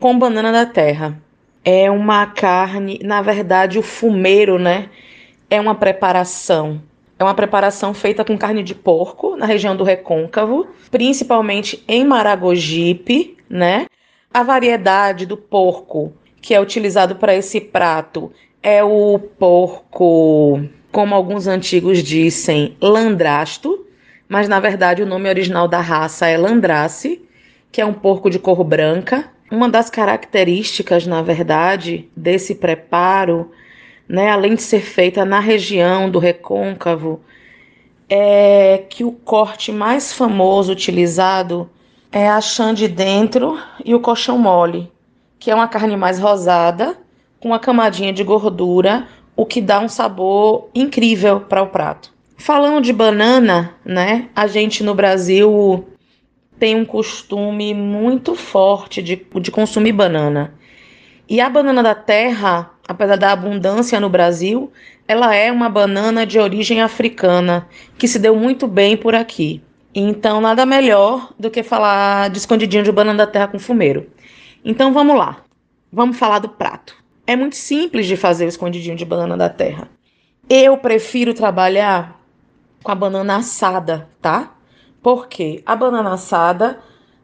com 0.00 0.18
banana 0.18 0.50
da 0.50 0.66
terra. 0.66 1.20
É 1.64 1.90
uma 1.90 2.26
carne, 2.26 2.98
na 3.02 3.22
verdade, 3.22 3.78
o 3.78 3.82
fumeiro, 3.82 4.58
né? 4.58 4.88
É 5.48 5.60
uma 5.60 5.74
preparação 5.74 6.82
é 7.18 7.24
uma 7.24 7.34
preparação 7.34 7.94
feita 7.94 8.24
com 8.24 8.36
carne 8.36 8.62
de 8.62 8.74
porco 8.74 9.36
na 9.36 9.46
região 9.46 9.74
do 9.74 9.84
recôncavo, 9.84 10.68
principalmente 10.90 11.82
em 11.88 12.04
Maragogipe, 12.04 13.36
né? 13.48 13.86
A 14.32 14.42
variedade 14.42 15.24
do 15.24 15.36
porco 15.36 16.12
que 16.42 16.54
é 16.54 16.60
utilizado 16.60 17.16
para 17.16 17.34
esse 17.34 17.60
prato 17.60 18.30
é 18.62 18.84
o 18.84 19.18
porco, 19.18 20.60
como 20.92 21.14
alguns 21.14 21.46
antigos 21.46 22.02
dizem, 22.02 22.76
landrasto, 22.80 23.86
mas 24.28 24.48
na 24.48 24.60
verdade 24.60 25.02
o 25.02 25.06
nome 25.06 25.28
original 25.28 25.66
da 25.66 25.80
raça 25.80 26.26
é 26.26 26.36
landrace, 26.36 27.22
que 27.72 27.80
é 27.80 27.86
um 27.86 27.94
porco 27.94 28.28
de 28.28 28.38
cor 28.38 28.62
branca. 28.62 29.30
Uma 29.50 29.68
das 29.68 29.88
características, 29.88 31.06
na 31.06 31.22
verdade, 31.22 32.10
desse 32.16 32.56
preparo 32.56 33.50
né, 34.08 34.30
além 34.30 34.54
de 34.54 34.62
ser 34.62 34.80
feita 34.80 35.24
na 35.24 35.40
região 35.40 36.10
do 36.10 36.18
recôncavo, 36.18 37.20
é 38.08 38.84
que 38.88 39.04
o 39.04 39.10
corte 39.10 39.72
mais 39.72 40.12
famoso 40.12 40.72
utilizado 40.72 41.68
é 42.12 42.28
a 42.28 42.40
chã 42.40 42.72
de 42.72 42.86
dentro 42.88 43.58
e 43.84 43.94
o 43.94 44.00
colchão 44.00 44.38
mole, 44.38 44.90
que 45.38 45.50
é 45.50 45.54
uma 45.54 45.68
carne 45.68 45.96
mais 45.96 46.18
rosada, 46.18 46.96
com 47.40 47.48
uma 47.48 47.58
camadinha 47.58 48.12
de 48.12 48.22
gordura, 48.22 49.08
o 49.34 49.44
que 49.44 49.60
dá 49.60 49.80
um 49.80 49.88
sabor 49.88 50.70
incrível 50.74 51.40
para 51.40 51.62
o 51.62 51.66
prato. 51.66 52.12
Falando 52.38 52.82
de 52.82 52.92
banana, 52.92 53.74
né? 53.84 54.28
A 54.34 54.46
gente 54.46 54.82
no 54.82 54.94
Brasil 54.94 55.86
tem 56.58 56.74
um 56.74 56.84
costume 56.84 57.74
muito 57.74 58.34
forte 58.34 59.02
de, 59.02 59.16
de 59.40 59.50
consumir 59.50 59.92
banana. 59.92 60.54
E 61.28 61.40
a 61.40 61.50
banana 61.50 61.82
da 61.82 61.94
terra 61.94 62.70
apesar 62.86 63.16
da 63.16 63.32
abundância 63.32 63.98
no 63.98 64.08
Brasil, 64.08 64.72
ela 65.08 65.34
é 65.34 65.50
uma 65.50 65.68
banana 65.68 66.24
de 66.24 66.38
origem 66.38 66.80
africana 66.80 67.66
que 67.98 68.06
se 68.06 68.18
deu 68.18 68.36
muito 68.36 68.66
bem 68.66 68.96
por 68.96 69.14
aqui. 69.14 69.62
Então, 69.94 70.40
nada 70.40 70.66
melhor 70.66 71.32
do 71.38 71.50
que 71.50 71.62
falar 71.62 72.30
de 72.30 72.38
escondidinho 72.38 72.84
de 72.84 72.92
banana 72.92 73.24
da 73.24 73.30
terra 73.30 73.48
com 73.48 73.58
fumeiro. 73.58 74.06
Então, 74.64 74.92
vamos 74.92 75.16
lá. 75.16 75.38
Vamos 75.92 76.18
falar 76.18 76.38
do 76.38 76.48
prato. 76.48 76.94
É 77.26 77.34
muito 77.34 77.56
simples 77.56 78.06
de 78.06 78.16
fazer 78.16 78.44
o 78.44 78.48
escondidinho 78.48 78.96
de 78.96 79.04
banana 79.04 79.36
da 79.36 79.48
terra. 79.48 79.88
Eu 80.48 80.76
prefiro 80.76 81.34
trabalhar 81.34 82.20
com 82.82 82.92
a 82.92 82.94
banana 82.94 83.36
assada, 83.36 84.08
tá? 84.20 84.54
Porque 85.02 85.62
a 85.66 85.74
banana 85.74 86.12
assada, 86.12 86.78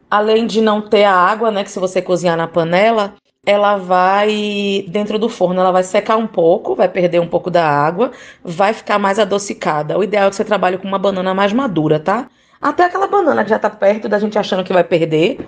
além 0.09 0.45
de 0.45 0.61
não 0.61 0.81
ter 0.81 1.03
a 1.05 1.13
água, 1.13 1.51
né, 1.51 1.63
que 1.63 1.71
se 1.71 1.79
você 1.79 2.01
cozinhar 2.01 2.35
na 2.35 2.47
panela, 2.47 3.13
ela 3.45 3.75
vai 3.77 4.85
dentro 4.87 5.19
do 5.19 5.27
forno, 5.27 5.59
ela 5.59 5.71
vai 5.71 5.83
secar 5.83 6.15
um 6.15 6.27
pouco, 6.27 6.75
vai 6.75 6.87
perder 6.87 7.19
um 7.19 7.27
pouco 7.27 7.51
da 7.51 7.67
água, 7.67 8.11
vai 8.43 8.73
ficar 8.73 8.97
mais 8.97 9.19
adocicada. 9.19 9.97
O 9.97 10.03
ideal 10.03 10.27
é 10.27 10.29
que 10.29 10.35
você 10.35 10.45
trabalhe 10.45 10.77
com 10.77 10.87
uma 10.87 10.99
banana 10.99 11.33
mais 11.33 11.51
madura, 11.51 11.99
tá? 11.99 12.29
Até 12.61 12.85
aquela 12.85 13.07
banana 13.07 13.43
que 13.43 13.49
já 13.49 13.59
tá 13.59 13.69
perto 13.69 14.07
da 14.07 14.17
gente 14.17 14.39
achando 14.39 14.63
que 14.63 14.71
vai 14.71 14.83
perder, 14.83 15.45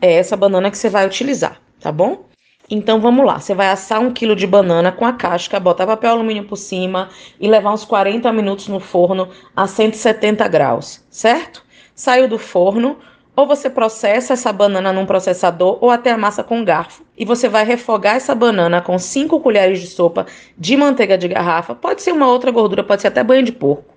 é 0.00 0.12
essa 0.14 0.36
banana 0.36 0.70
que 0.70 0.76
você 0.76 0.90
vai 0.90 1.06
utilizar, 1.06 1.58
tá 1.80 1.90
bom? 1.90 2.26
Então 2.70 3.00
vamos 3.00 3.24
lá, 3.24 3.40
você 3.40 3.54
vai 3.54 3.68
assar 3.68 3.98
um 3.98 4.12
quilo 4.12 4.36
de 4.36 4.46
banana 4.46 4.92
com 4.92 5.06
a 5.06 5.14
casca, 5.14 5.58
botar 5.58 5.86
papel 5.86 6.10
alumínio 6.10 6.44
por 6.44 6.56
cima 6.56 7.08
e 7.40 7.48
levar 7.48 7.72
uns 7.72 7.82
40 7.86 8.30
minutos 8.30 8.68
no 8.68 8.78
forno 8.78 9.30
a 9.56 9.66
170 9.66 10.46
graus, 10.48 11.02
certo? 11.08 11.64
Saiu 11.94 12.28
do 12.28 12.38
forno, 12.38 12.98
ou 13.38 13.46
você 13.46 13.70
processa 13.70 14.32
essa 14.32 14.52
banana 14.52 14.92
num 14.92 15.06
processador 15.06 15.78
ou 15.80 15.92
até 15.92 16.10
amassa 16.10 16.42
com 16.42 16.64
garfo. 16.64 17.04
E 17.16 17.24
você 17.24 17.48
vai 17.48 17.64
refogar 17.64 18.16
essa 18.16 18.34
banana 18.34 18.80
com 18.80 18.98
5 18.98 19.38
colheres 19.38 19.80
de 19.80 19.86
sopa 19.86 20.26
de 20.58 20.76
manteiga 20.76 21.16
de 21.16 21.28
garrafa. 21.28 21.72
Pode 21.72 22.02
ser 22.02 22.10
uma 22.10 22.26
outra 22.26 22.50
gordura, 22.50 22.82
pode 22.82 23.00
ser 23.00 23.06
até 23.06 23.22
banho 23.22 23.44
de 23.44 23.52
porco. 23.52 23.94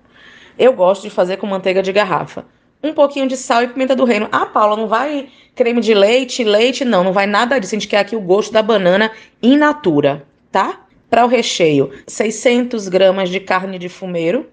Eu 0.56 0.72
gosto 0.72 1.02
de 1.02 1.10
fazer 1.10 1.38
com 1.38 1.46
manteiga 1.48 1.82
de 1.82 1.92
garrafa 1.92 2.44
um 2.84 2.92
pouquinho 2.92 3.26
de 3.26 3.36
sal 3.36 3.64
e 3.64 3.66
pimenta 3.66 3.96
do 3.96 4.04
reino. 4.04 4.28
Ah, 4.30 4.46
Paula, 4.46 4.76
não 4.76 4.86
vai 4.86 5.28
creme 5.56 5.80
de 5.80 5.92
leite, 5.92 6.44
leite, 6.44 6.84
não, 6.84 7.02
não 7.02 7.12
vai 7.12 7.26
nada 7.26 7.58
disso. 7.58 7.74
A 7.74 7.78
gente 7.80 7.88
quer 7.88 7.98
aqui 7.98 8.14
o 8.14 8.20
gosto 8.20 8.52
da 8.52 8.62
banana 8.62 9.10
in 9.42 9.56
natura, 9.56 10.24
tá? 10.52 10.82
Para 11.10 11.24
o 11.24 11.28
recheio, 11.28 11.90
600 12.06 12.86
gramas 12.86 13.28
de 13.28 13.40
carne 13.40 13.76
de 13.76 13.88
fumeiro 13.88 14.46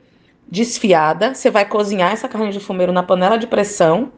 desfiada. 0.47 1.35
Você 1.35 1.51
vai 1.51 1.63
cozinhar 1.63 2.11
essa 2.11 2.27
carne 2.27 2.51
de 2.51 2.59
fumeiro 2.59 2.91
na 2.91 3.03
panela 3.03 3.37
de 3.37 3.45
pressão, 3.45 4.11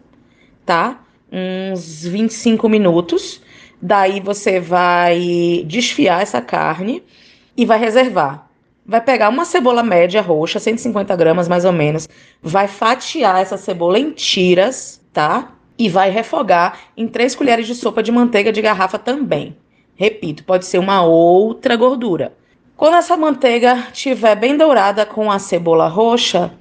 tá? 0.66 1.02
Uns 1.32 2.06
25 2.06 2.68
minutos. 2.70 3.42
Daí 3.82 4.20
você 4.20 4.60
vai 4.60 5.64
desfiar 5.66 6.22
essa 6.22 6.42
carne 6.42 7.04
e 7.58 7.66
vai 7.66 7.80
reservar 7.80 8.52
vai 8.86 9.02
pegar 9.02 9.30
uma 9.30 9.46
cebola 9.46 9.84
média 9.84 10.22
roxa, 10.22 10.60
150 10.60 11.16
gramas 11.16 11.48
mais 11.48 11.66
ou 11.66 11.72
menos, 11.72 12.10
vai 12.42 12.68
fatiar 12.68 13.42
essa 13.42 13.58
cebola 13.58 14.00
em 14.00 14.12
tiras, 14.12 15.02
tá? 15.14 15.54
E 15.78 15.88
vai 15.90 16.10
refogar 16.10 16.78
em 16.98 17.08
3 17.08 17.36
colheres 17.36 17.68
de 17.68 17.76
sopa 17.76 18.04
de 18.04 18.12
manteiga 18.12 18.52
de 18.52 18.62
garrafa 18.62 19.00
também. 19.00 19.56
Repito, 19.96 20.44
pode 20.44 20.66
ser 20.66 20.78
uma 20.78 21.04
outra 21.04 21.76
gordura. 21.76 22.34
Quando 22.76 22.96
essa 22.96 23.16
manteiga 23.16 23.88
estiver 23.94 24.36
bem 24.36 24.58
dourada 24.58 25.06
com 25.06 25.32
a 25.32 25.40
cebola 25.40 25.88
roxa, 25.88 26.52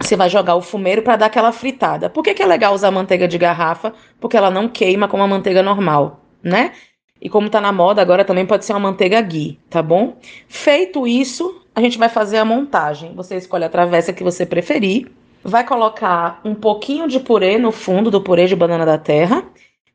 você 0.00 0.16
vai 0.16 0.28
jogar 0.28 0.56
o 0.56 0.62
fumeiro 0.62 1.02
para 1.02 1.16
dar 1.16 1.26
aquela 1.26 1.52
fritada. 1.52 2.10
Por 2.10 2.22
que, 2.22 2.34
que 2.34 2.42
é 2.42 2.46
legal 2.46 2.74
usar 2.74 2.90
manteiga 2.90 3.28
de 3.28 3.38
garrafa? 3.38 3.92
Porque 4.20 4.36
ela 4.36 4.50
não 4.50 4.68
queima 4.68 5.08
como 5.08 5.22
a 5.22 5.28
manteiga 5.28 5.62
normal, 5.62 6.20
né? 6.42 6.72
E 7.20 7.28
como 7.28 7.48
tá 7.48 7.60
na 7.60 7.70
moda, 7.70 8.02
agora 8.02 8.24
também 8.24 8.44
pode 8.44 8.64
ser 8.64 8.72
uma 8.72 8.80
manteiga 8.80 9.20
ghee, 9.20 9.58
tá 9.70 9.80
bom? 9.80 10.16
Feito 10.48 11.06
isso, 11.06 11.62
a 11.74 11.80
gente 11.80 11.96
vai 11.96 12.08
fazer 12.08 12.38
a 12.38 12.44
montagem. 12.44 13.14
Você 13.14 13.36
escolhe 13.36 13.64
a 13.64 13.68
travessa 13.68 14.12
que 14.12 14.24
você 14.24 14.44
preferir. 14.44 15.10
Vai 15.44 15.64
colocar 15.64 16.40
um 16.44 16.54
pouquinho 16.54 17.06
de 17.06 17.20
purê 17.20 17.58
no 17.58 17.70
fundo 17.70 18.10
do 18.10 18.20
purê 18.20 18.46
de 18.46 18.56
banana 18.56 18.84
da 18.84 18.98
terra. 18.98 19.44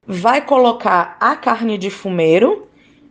Vai 0.05 0.41
colocar 0.41 1.17
a 1.19 1.35
carne 1.35 1.77
de 1.77 1.89
fumeiro. 1.89 2.67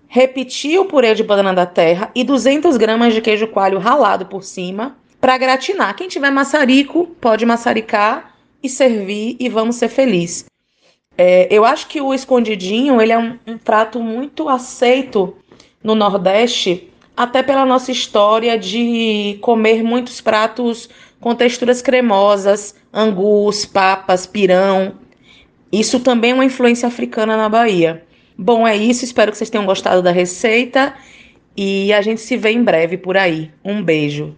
Repetir 0.09 0.79
o 0.79 0.87
purê 0.87 1.15
de 1.15 1.23
banana 1.23 1.53
da 1.53 1.67
terra 1.67 2.11
e 2.15 2.25
200 2.25 2.77
gramas 2.79 3.13
de 3.13 3.21
queijo 3.21 3.49
coalho 3.49 3.79
ralado 3.79 4.25
por 4.27 4.43
cima 4.43 4.97
para 5.27 5.39
gratinar. 5.39 5.97
Quem 5.97 6.07
tiver 6.07 6.31
maçarico 6.31 7.09
pode 7.21 7.45
maçaricar 7.45 8.37
e 8.63 8.69
servir 8.69 9.37
e 9.41 9.49
vamos 9.49 9.75
ser 9.75 9.89
felizes. 9.89 10.45
É, 11.19 11.49
eu 11.51 11.65
acho 11.65 11.89
que 11.89 12.01
o 12.01 12.15
escondidinho 12.15 13.01
ele 13.01 13.11
é 13.11 13.19
um, 13.19 13.37
um 13.45 13.59
prato 13.59 13.99
muito 13.99 14.49
aceito 14.49 15.37
no 15.83 15.97
Nordeste, 15.97 16.89
até 17.17 17.43
pela 17.43 17.67
nossa 17.67 17.91
história 17.91 18.57
de 18.57 19.37
comer 19.41 19.83
muitos 19.83 20.21
pratos 20.21 20.89
com 21.19 21.35
texturas 21.35 21.83
cremosas, 21.83 22.77
angus, 22.95 23.67
papas, 23.67 24.29
pirão. 24.29 24.95
Isso 25.73 25.99
também 25.99 26.31
é 26.31 26.35
uma 26.35 26.45
influência 26.45 26.87
africana 26.87 27.37
na 27.37 27.49
Bahia. 27.49 28.07
Bom, 28.39 28.65
é 28.65 28.77
isso. 28.77 29.05
Espero 29.05 29.33
que 29.33 29.39
vocês 29.39 29.51
tenham 29.51 29.67
gostado 29.67 30.03
da 30.03 30.13
receita 30.13 30.95
e 31.57 31.93
a 31.93 32.01
gente 32.01 32.21
se 32.21 32.37
vê 32.37 32.51
em 32.51 32.63
breve 32.63 32.97
por 32.97 33.17
aí. 33.17 33.51
Um 33.65 33.83
beijo. 33.83 34.37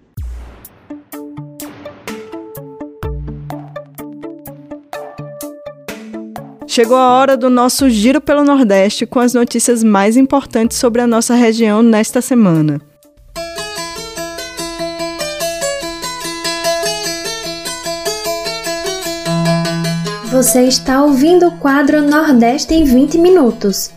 Chegou 6.78 6.96
a 6.96 7.10
hora 7.10 7.36
do 7.36 7.50
nosso 7.50 7.90
giro 7.90 8.20
pelo 8.20 8.44
Nordeste 8.44 9.04
com 9.04 9.18
as 9.18 9.34
notícias 9.34 9.82
mais 9.82 10.16
importantes 10.16 10.78
sobre 10.78 11.02
a 11.02 11.08
nossa 11.08 11.34
região 11.34 11.82
nesta 11.82 12.22
semana. 12.22 12.80
Você 20.30 20.68
está 20.68 21.02
ouvindo 21.02 21.48
o 21.48 21.58
quadro 21.58 22.00
Nordeste 22.00 22.72
em 22.72 22.84
20 22.84 23.18
minutos. 23.18 23.90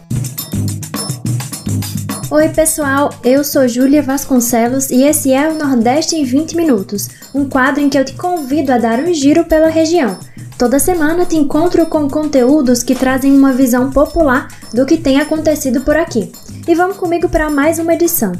Oi, 2.32 2.50
pessoal, 2.50 3.14
eu 3.24 3.44
sou 3.44 3.68
Júlia 3.68 4.02
Vasconcelos 4.02 4.90
e 4.90 5.04
esse 5.04 5.32
é 5.32 5.48
o 5.48 5.54
Nordeste 5.54 6.16
em 6.16 6.24
20 6.24 6.56
minutos, 6.56 7.10
um 7.32 7.48
quadro 7.48 7.80
em 7.80 7.90
que 7.90 8.00
eu 8.00 8.04
te 8.04 8.14
convido 8.14 8.72
a 8.72 8.80
dar 8.80 9.00
um 9.02 9.14
giro 9.14 9.46
pela 9.46 9.68
região 9.68 10.18
Toda 10.62 10.78
semana 10.78 11.26
te 11.26 11.36
encontro 11.36 11.88
com 11.88 12.08
conteúdos 12.08 12.84
que 12.84 12.94
trazem 12.94 13.36
uma 13.36 13.52
visão 13.52 13.90
popular 13.90 14.48
do 14.72 14.86
que 14.86 14.96
tem 14.96 15.20
acontecido 15.20 15.82
por 15.82 15.98
aqui. 15.98 16.32
E 16.68 16.76
vamos 16.76 16.98
comigo 16.98 17.28
para 17.28 17.50
mais 17.50 17.80
uma 17.80 17.96
edição. 17.96 18.32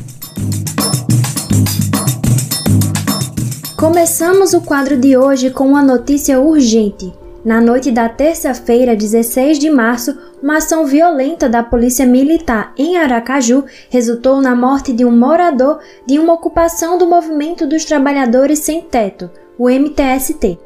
Começamos 3.76 4.54
o 4.54 4.62
quadro 4.62 4.98
de 4.98 5.18
hoje 5.18 5.50
com 5.50 5.66
uma 5.66 5.82
notícia 5.82 6.40
urgente. 6.40 7.12
Na 7.44 7.60
noite 7.60 7.90
da 7.90 8.08
terça-feira, 8.08 8.96
16 8.96 9.58
de 9.58 9.72
março, 9.72 10.16
uma 10.44 10.58
ação 10.58 10.86
violenta 10.86 11.50
da 11.50 11.64
Polícia 11.64 12.06
Militar 12.06 12.72
em 12.78 12.98
Aracaju 12.98 13.66
resultou 13.90 14.40
na 14.40 14.56
morte 14.56 14.94
de 14.94 15.04
um 15.04 15.12
morador 15.12 15.80
de 16.06 16.20
uma 16.20 16.34
ocupação 16.34 17.00
do 17.00 17.08
Movimento 17.08 17.66
dos 17.66 17.84
Trabalhadores 17.84 18.60
Sem 18.60 18.80
Teto, 18.80 19.28
o 19.58 19.68
MTST. 19.68 20.60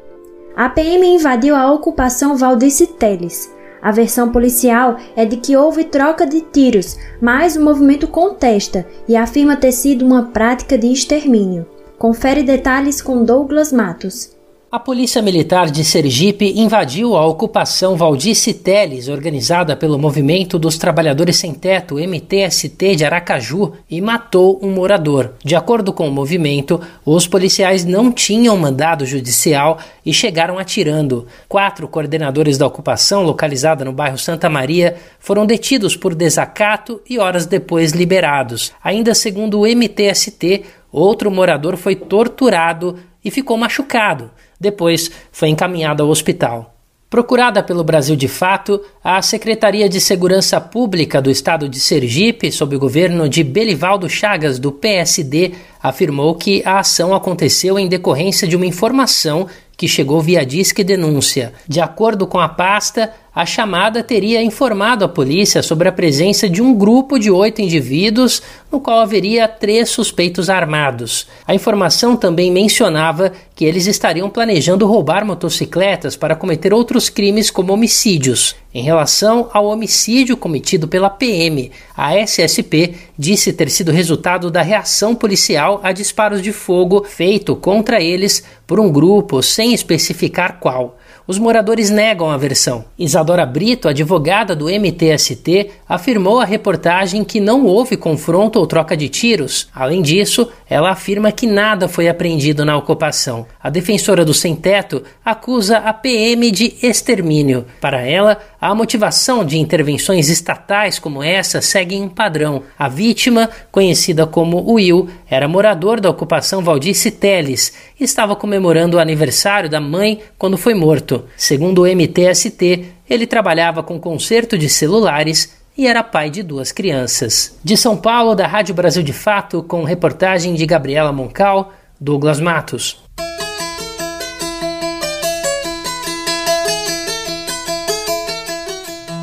A 0.56 0.70
PM 0.70 1.06
invadiu 1.06 1.54
a 1.54 1.70
ocupação 1.70 2.34
Valdice 2.34 2.86
Teles. 2.86 3.54
A 3.82 3.92
versão 3.92 4.32
policial 4.32 4.96
é 5.14 5.26
de 5.26 5.36
que 5.36 5.54
houve 5.54 5.84
troca 5.84 6.26
de 6.26 6.40
tiros, 6.40 6.96
mas 7.20 7.56
o 7.56 7.62
movimento 7.62 8.08
contesta 8.08 8.86
e 9.06 9.14
afirma 9.18 9.54
ter 9.54 9.70
sido 9.70 10.02
uma 10.02 10.30
prática 10.30 10.78
de 10.78 10.86
extermínio. 10.86 11.66
Confere 11.98 12.42
detalhes 12.42 13.02
com 13.02 13.22
Douglas 13.22 13.70
Matos. 13.70 14.35
A 14.68 14.80
Polícia 14.80 15.22
Militar 15.22 15.70
de 15.70 15.84
Sergipe 15.84 16.52
invadiu 16.56 17.16
a 17.16 17.24
ocupação 17.24 17.94
Valdice 17.94 18.52
Teles, 18.52 19.06
organizada 19.06 19.76
pelo 19.76 19.96
Movimento 19.96 20.58
dos 20.58 20.76
Trabalhadores 20.76 21.36
Sem 21.36 21.54
Teto, 21.54 22.00
MTST, 22.00 22.96
de 22.96 23.04
Aracaju, 23.04 23.74
e 23.88 24.00
matou 24.00 24.58
um 24.60 24.72
morador. 24.72 25.34
De 25.42 25.54
acordo 25.54 25.92
com 25.92 26.08
o 26.08 26.10
movimento, 26.10 26.80
os 27.04 27.28
policiais 27.28 27.84
não 27.84 28.10
tinham 28.10 28.56
mandado 28.56 29.06
judicial 29.06 29.78
e 30.04 30.12
chegaram 30.12 30.58
atirando. 30.58 31.28
Quatro 31.48 31.86
coordenadores 31.86 32.58
da 32.58 32.66
ocupação, 32.66 33.22
localizada 33.22 33.84
no 33.84 33.92
bairro 33.92 34.18
Santa 34.18 34.50
Maria, 34.50 34.96
foram 35.20 35.46
detidos 35.46 35.96
por 35.96 36.12
desacato 36.12 37.00
e 37.08 37.20
horas 37.20 37.46
depois 37.46 37.92
liberados. 37.92 38.72
Ainda 38.82 39.14
segundo 39.14 39.60
o 39.60 39.66
MTST, 39.66 40.64
outro 40.90 41.30
morador 41.30 41.76
foi 41.76 41.94
torturado 41.94 42.96
e 43.24 43.30
ficou 43.30 43.56
machucado. 43.56 44.32
Depois 44.60 45.10
foi 45.30 45.48
encaminhada 45.48 46.02
ao 46.02 46.08
hospital. 46.08 46.76
Procurada 47.08 47.62
pelo 47.62 47.84
Brasil 47.84 48.16
de 48.16 48.26
Fato, 48.26 48.80
a 49.02 49.22
Secretaria 49.22 49.88
de 49.88 50.00
Segurança 50.00 50.60
Pública 50.60 51.22
do 51.22 51.30
Estado 51.30 51.68
de 51.68 51.78
Sergipe, 51.78 52.50
sob 52.50 52.74
o 52.74 52.80
governo 52.80 53.28
de 53.28 53.44
Belivaldo 53.44 54.08
Chagas, 54.08 54.58
do 54.58 54.72
PSD, 54.72 55.52
afirmou 55.80 56.34
que 56.34 56.62
a 56.64 56.80
ação 56.80 57.14
aconteceu 57.14 57.78
em 57.78 57.88
decorrência 57.88 58.48
de 58.48 58.56
uma 58.56 58.66
informação 58.66 59.46
que 59.76 59.86
chegou 59.86 60.20
via 60.20 60.44
disque 60.44 60.82
denúncia. 60.82 61.52
De 61.68 61.80
acordo 61.80 62.26
com 62.26 62.40
a 62.40 62.48
pasta, 62.48 63.12
a 63.36 63.44
chamada 63.44 64.02
teria 64.02 64.42
informado 64.42 65.04
a 65.04 65.08
polícia 65.08 65.62
sobre 65.62 65.86
a 65.86 65.92
presença 65.92 66.48
de 66.48 66.62
um 66.62 66.74
grupo 66.74 67.18
de 67.18 67.30
oito 67.30 67.60
indivíduos, 67.60 68.40
no 68.72 68.80
qual 68.80 69.00
haveria 69.00 69.46
três 69.46 69.90
suspeitos 69.90 70.48
armados. 70.48 71.28
A 71.46 71.54
informação 71.54 72.16
também 72.16 72.50
mencionava 72.50 73.30
que 73.54 73.66
eles 73.66 73.86
estariam 73.86 74.30
planejando 74.30 74.86
roubar 74.86 75.26
motocicletas 75.26 76.16
para 76.16 76.34
cometer 76.34 76.72
outros 76.72 77.10
crimes, 77.10 77.50
como 77.50 77.74
homicídios. 77.74 78.56
Em 78.72 78.82
relação 78.82 79.50
ao 79.52 79.66
homicídio 79.66 80.34
cometido 80.34 80.88
pela 80.88 81.10
PM, 81.10 81.70
a 81.94 82.14
SSP 82.16 82.94
disse 83.18 83.52
ter 83.52 83.68
sido 83.68 83.92
resultado 83.92 84.50
da 84.50 84.62
reação 84.62 85.14
policial 85.14 85.78
a 85.82 85.92
disparos 85.92 86.40
de 86.40 86.52
fogo 86.52 87.04
feito 87.04 87.54
contra 87.54 88.00
eles 88.00 88.42
por 88.66 88.80
um 88.80 88.90
grupo 88.90 89.42
sem 89.42 89.74
especificar 89.74 90.58
qual. 90.58 90.96
Os 91.28 91.40
moradores 91.40 91.90
negam 91.90 92.30
a 92.30 92.36
versão. 92.36 92.84
Isadora 92.96 93.44
Brito, 93.44 93.88
advogada 93.88 94.54
do 94.54 94.66
MTST, 94.66 95.70
afirmou 95.88 96.38
à 96.38 96.44
reportagem 96.44 97.24
que 97.24 97.40
não 97.40 97.66
houve 97.66 97.96
confronto 97.96 98.60
ou 98.60 98.66
troca 98.66 98.96
de 98.96 99.08
tiros. 99.08 99.68
Além 99.74 100.02
disso, 100.02 100.48
ela 100.70 100.90
afirma 100.90 101.32
que 101.32 101.44
nada 101.44 101.88
foi 101.88 102.08
apreendido 102.08 102.64
na 102.64 102.76
ocupação. 102.76 103.44
A 103.60 103.68
defensora 103.68 104.24
do 104.24 104.32
sem-teto 104.32 105.02
acusa 105.24 105.78
a 105.78 105.92
PM 105.92 106.48
de 106.52 106.74
extermínio. 106.80 107.66
Para 107.80 108.02
ela, 108.02 108.38
a 108.60 108.72
motivação 108.72 109.44
de 109.44 109.58
intervenções 109.58 110.28
estatais 110.28 110.98
como 111.00 111.24
essa 111.24 111.60
segue 111.60 111.96
um 111.96 112.08
padrão. 112.08 112.62
A 112.78 112.88
vítima, 112.88 113.50
conhecida 113.72 114.26
como 114.28 114.72
Will, 114.72 115.08
era 115.28 115.48
morador 115.48 116.00
da 116.00 116.08
ocupação 116.08 116.62
Valdice 116.62 117.10
Teles 117.10 117.72
e 117.98 118.04
estava 118.04 118.36
comemorando 118.36 118.96
o 118.96 119.00
aniversário 119.00 119.68
da 119.68 119.80
mãe 119.80 120.20
quando 120.38 120.56
foi 120.56 120.74
morto. 120.74 121.15
Segundo 121.36 121.82
o 121.82 121.86
MTST, 121.86 122.84
ele 123.08 123.26
trabalhava 123.26 123.82
com 123.82 123.98
conserto 123.98 124.58
de 124.58 124.68
celulares 124.68 125.56
e 125.76 125.86
era 125.86 126.02
pai 126.02 126.30
de 126.30 126.42
duas 126.42 126.72
crianças. 126.72 127.56
De 127.62 127.76
São 127.76 127.96
Paulo, 127.96 128.34
da 128.34 128.46
Rádio 128.46 128.74
Brasil 128.74 129.02
de 129.02 129.12
Fato, 129.12 129.62
com 129.62 129.84
reportagem 129.84 130.54
de 130.54 130.64
Gabriela 130.64 131.12
Moncal, 131.12 131.72
Douglas 132.00 132.40
Matos. 132.40 132.98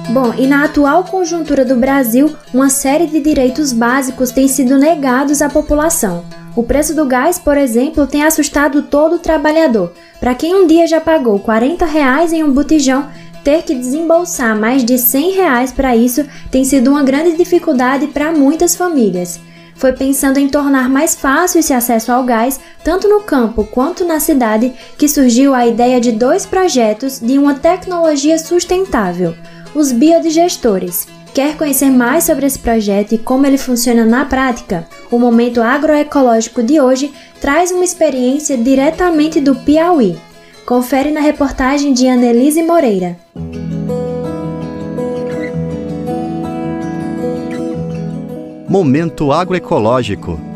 Bom, 0.10 0.32
e 0.38 0.46
na 0.46 0.66
atual 0.66 1.06
conjuntura 1.06 1.66
do 1.66 1.76
Brasil, 1.76 2.36
uma 2.54 2.70
série 2.70 3.08
de 3.08 3.20
direitos 3.20 3.74
básicos 3.74 4.30
tem 4.30 4.48
sido 4.48 4.78
negados 4.78 5.42
à 5.42 5.50
população. 5.50 6.24
O 6.56 6.64
preço 6.64 6.96
do 6.96 7.06
gás, 7.06 7.40
por 7.40 7.58
exemplo, 7.58 8.06
tem 8.06 8.24
assustado 8.24 8.84
todo 8.84 9.20
trabalhador. 9.20 9.92
Para 10.20 10.36
quem 10.36 10.56
um 10.56 10.68
dia 10.68 10.86
já 10.86 11.02
pagou 11.02 11.40
40 11.40 11.86
reais 11.86 12.32
em 12.32 12.44
um 12.44 12.52
botijão, 12.52 13.10
ter 13.44 13.64
que 13.64 13.76
desembolsar 13.76 14.58
mais 14.58 14.86
de 14.86 14.98
100 14.98 15.32
reais 15.32 15.72
para 15.72 15.96
isso 15.96 16.26
tem 16.50 16.64
sido 16.64 16.92
uma 16.92 17.04
grande 17.04 17.36
dificuldade 17.36 18.08
para 18.08 18.32
muitas 18.32 18.76
famílias. 18.76 19.40
Foi 19.76 19.92
pensando 19.92 20.38
em 20.38 20.48
tornar 20.48 20.88
mais 20.88 21.16
fácil 21.16 21.60
esse 21.60 21.74
acesso 21.74 22.12
ao 22.12 22.24
gás, 22.24 22.60
tanto 22.84 23.10
no 23.10 23.22
campo 23.22 23.66
quanto 23.66 24.06
na 24.06 24.20
cidade, 24.20 24.72
que 24.98 25.10
surgiu 25.10 25.54
a 25.54 25.66
ideia 25.66 26.00
de 26.00 26.12
dois 26.12 26.46
projetos 26.46 27.20
de 27.20 27.38
uma 27.38 27.56
tecnologia 27.56 28.38
sustentável 28.38 29.36
os 29.76 29.92
biodigestores. 29.92 31.08
Quer 31.34 31.58
conhecer 31.58 31.90
mais 31.90 32.26
sobre 32.26 32.46
esse 32.46 32.60
projeto 32.60 33.14
e 33.14 33.18
como 33.18 33.48
ele 33.48 33.58
funciona 33.58 34.06
na 34.06 34.24
prática? 34.24 34.88
O 35.10 35.18
Momento 35.18 35.64
Agroecológico 35.64 36.62
de 36.62 36.80
hoje 36.80 37.12
traz 37.42 37.72
uma 37.72 37.84
experiência 37.84 38.56
diretamente 38.56 39.42
do 39.42 39.56
Piauí. 39.56 40.16
Confere 40.64 41.10
na 41.10 41.22
reportagem 41.22 41.92
de 41.92 42.08
Annelise 42.08 42.62
Moreira. 42.62 43.18
Momento 48.70 49.32
Agroecológico 49.32 50.53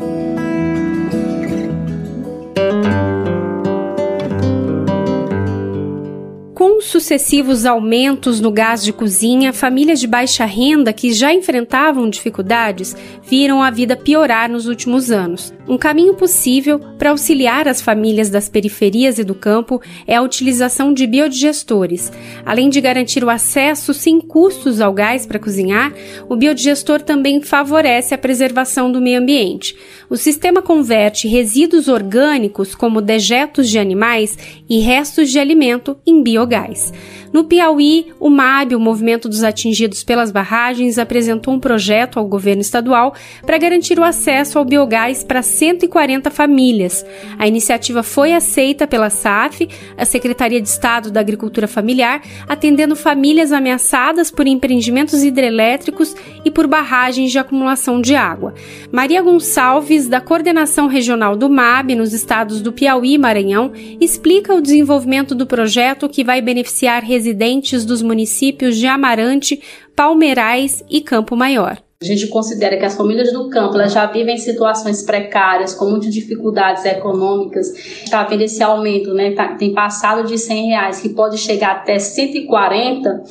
sucessivos 7.08 7.64
aumentos 7.64 8.38
no 8.38 8.50
gás 8.50 8.84
de 8.84 8.92
cozinha, 8.92 9.50
famílias 9.50 9.98
de 9.98 10.06
baixa 10.06 10.44
renda 10.44 10.92
que 10.92 11.10
já 11.10 11.32
enfrentavam 11.32 12.10
dificuldades 12.10 12.94
viram 13.26 13.62
a 13.62 13.70
vida 13.70 13.96
piorar 13.96 14.50
nos 14.50 14.66
últimos 14.66 15.10
anos. 15.10 15.50
Um 15.66 15.78
caminho 15.78 16.12
possível 16.12 16.78
para 16.98 17.08
auxiliar 17.10 17.66
as 17.66 17.80
famílias 17.80 18.28
das 18.28 18.50
periferias 18.50 19.18
e 19.18 19.24
do 19.24 19.34
campo 19.34 19.80
é 20.06 20.16
a 20.16 20.22
utilização 20.22 20.92
de 20.92 21.06
biodigestores. 21.06 22.12
Além 22.44 22.68
de 22.68 22.78
garantir 22.78 23.24
o 23.24 23.30
acesso 23.30 23.94
sem 23.94 24.20
custos 24.20 24.78
ao 24.78 24.92
gás 24.92 25.24
para 25.24 25.38
cozinhar, 25.38 25.94
o 26.28 26.36
biodigestor 26.36 27.00
também 27.00 27.40
favorece 27.40 28.14
a 28.14 28.18
preservação 28.18 28.92
do 28.92 29.00
meio 29.00 29.20
ambiente. 29.20 29.74
O 30.10 30.16
sistema 30.16 30.60
converte 30.60 31.26
resíduos 31.26 31.88
orgânicos, 31.88 32.74
como 32.74 33.00
dejetos 33.00 33.68
de 33.68 33.78
animais, 33.78 34.36
e 34.68 34.80
restos 34.80 35.30
de 35.30 35.38
alimento 35.38 35.98
em 36.06 36.22
biogás. 36.22 36.92
No 37.32 37.44
Piauí, 37.44 38.12
o 38.18 38.30
MAB, 38.30 38.74
o 38.74 38.80
Movimento 38.80 39.28
dos 39.28 39.44
Atingidos 39.44 40.02
pelas 40.02 40.30
Barragens, 40.30 40.98
apresentou 40.98 41.54
um 41.54 41.60
projeto 41.60 42.18
ao 42.18 42.26
governo 42.26 42.62
estadual 42.62 43.14
para 43.44 43.58
garantir 43.58 43.98
o 43.98 44.04
acesso 44.04 44.58
ao 44.58 44.64
biogás 44.64 45.22
para 45.22 45.42
140 45.42 46.30
famílias. 46.30 47.04
A 47.38 47.46
iniciativa 47.46 48.02
foi 48.02 48.32
aceita 48.32 48.86
pela 48.86 49.10
SAF, 49.10 49.68
a 49.96 50.04
Secretaria 50.04 50.60
de 50.60 50.68
Estado 50.68 51.10
da 51.10 51.20
Agricultura 51.20 51.68
Familiar, 51.68 52.22
atendendo 52.48 52.96
famílias 52.96 53.52
ameaçadas 53.52 54.30
por 54.30 54.46
empreendimentos 54.46 55.22
hidrelétricos 55.22 56.14
e 56.44 56.50
por 56.50 56.66
barragens 56.66 57.30
de 57.30 57.38
acumulação 57.38 58.00
de 58.00 58.14
água. 58.14 58.54
Maria 58.90 59.22
Gonçalves, 59.22 60.08
da 60.08 60.20
Coordenação 60.20 60.86
Regional 60.86 61.36
do 61.36 61.48
MAB 61.48 61.94
nos 61.94 62.12
estados 62.12 62.60
do 62.60 62.72
Piauí 62.72 63.14
e 63.14 63.18
Maranhão, 63.18 63.72
explica 64.00 64.54
o 64.54 64.60
desenvolvimento 64.60 65.34
do 65.34 65.46
projeto 65.46 66.08
que 66.08 66.24
vai 66.24 66.40
beneficiar 66.40 66.87
residentes 66.96 67.84
dos 67.84 68.02
municípios 68.02 68.76
de 68.76 68.86
Amarante, 68.86 69.60
Palmeirais 69.94 70.82
e 70.88 71.00
Campo 71.00 71.36
Maior. 71.36 71.78
A 72.00 72.04
gente 72.04 72.28
considera 72.28 72.76
que 72.76 72.84
as 72.84 72.96
famílias 72.96 73.32
do 73.32 73.50
campo 73.50 73.74
elas 73.74 73.92
já 73.92 74.06
vivem 74.06 74.36
situações 74.36 75.02
precárias, 75.02 75.74
com 75.74 75.86
muitas 75.86 76.14
dificuldades 76.14 76.84
econômicas. 76.84 77.68
Está 77.74 78.22
vendo 78.22 78.42
esse 78.42 78.62
aumento, 78.62 79.12
né? 79.12 79.32
Tá, 79.32 79.48
tem 79.56 79.74
passado 79.74 80.26
de 80.26 80.38
100 80.38 80.66
reais, 80.68 81.00
que 81.00 81.08
pode 81.08 81.36
chegar 81.38 81.72
até 81.72 81.98
140 81.98 83.24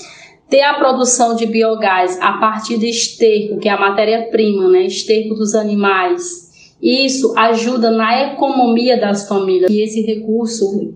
ter 0.49 0.61
a 0.61 0.75
produção 0.75 1.35
de 1.35 1.45
biogás 1.45 2.17
a 2.21 2.33
partir 2.33 2.77
de 2.77 2.89
esterco, 2.89 3.57
que 3.57 3.67
é 3.67 3.71
a 3.71 3.79
matéria-prima, 3.79 4.69
né, 4.69 4.85
esterco 4.85 5.35
dos 5.35 5.53
animais. 5.53 6.47
Isso 6.81 7.33
ajuda 7.37 7.89
na 7.89 8.33
economia 8.33 8.99
das 8.99 9.27
famílias. 9.27 9.69
E 9.69 9.81
esse 9.81 10.01
recurso 10.01 10.93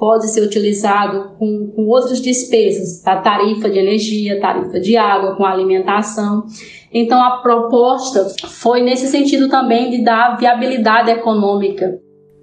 pode 0.00 0.30
ser 0.30 0.40
utilizado 0.40 1.36
com, 1.38 1.70
com 1.76 1.86
outras 1.86 2.22
despesas, 2.22 3.06
a 3.06 3.16
tarifa 3.16 3.68
de 3.68 3.78
energia, 3.78 4.40
tarifa 4.40 4.80
de 4.80 4.96
água, 4.96 5.36
com 5.36 5.44
alimentação. 5.44 6.46
Então, 6.92 7.22
a 7.22 7.42
proposta 7.42 8.26
foi 8.48 8.80
nesse 8.80 9.06
sentido 9.06 9.48
também 9.50 9.90
de 9.90 10.02
dar 10.02 10.38
viabilidade 10.38 11.10
econômica. 11.10 12.00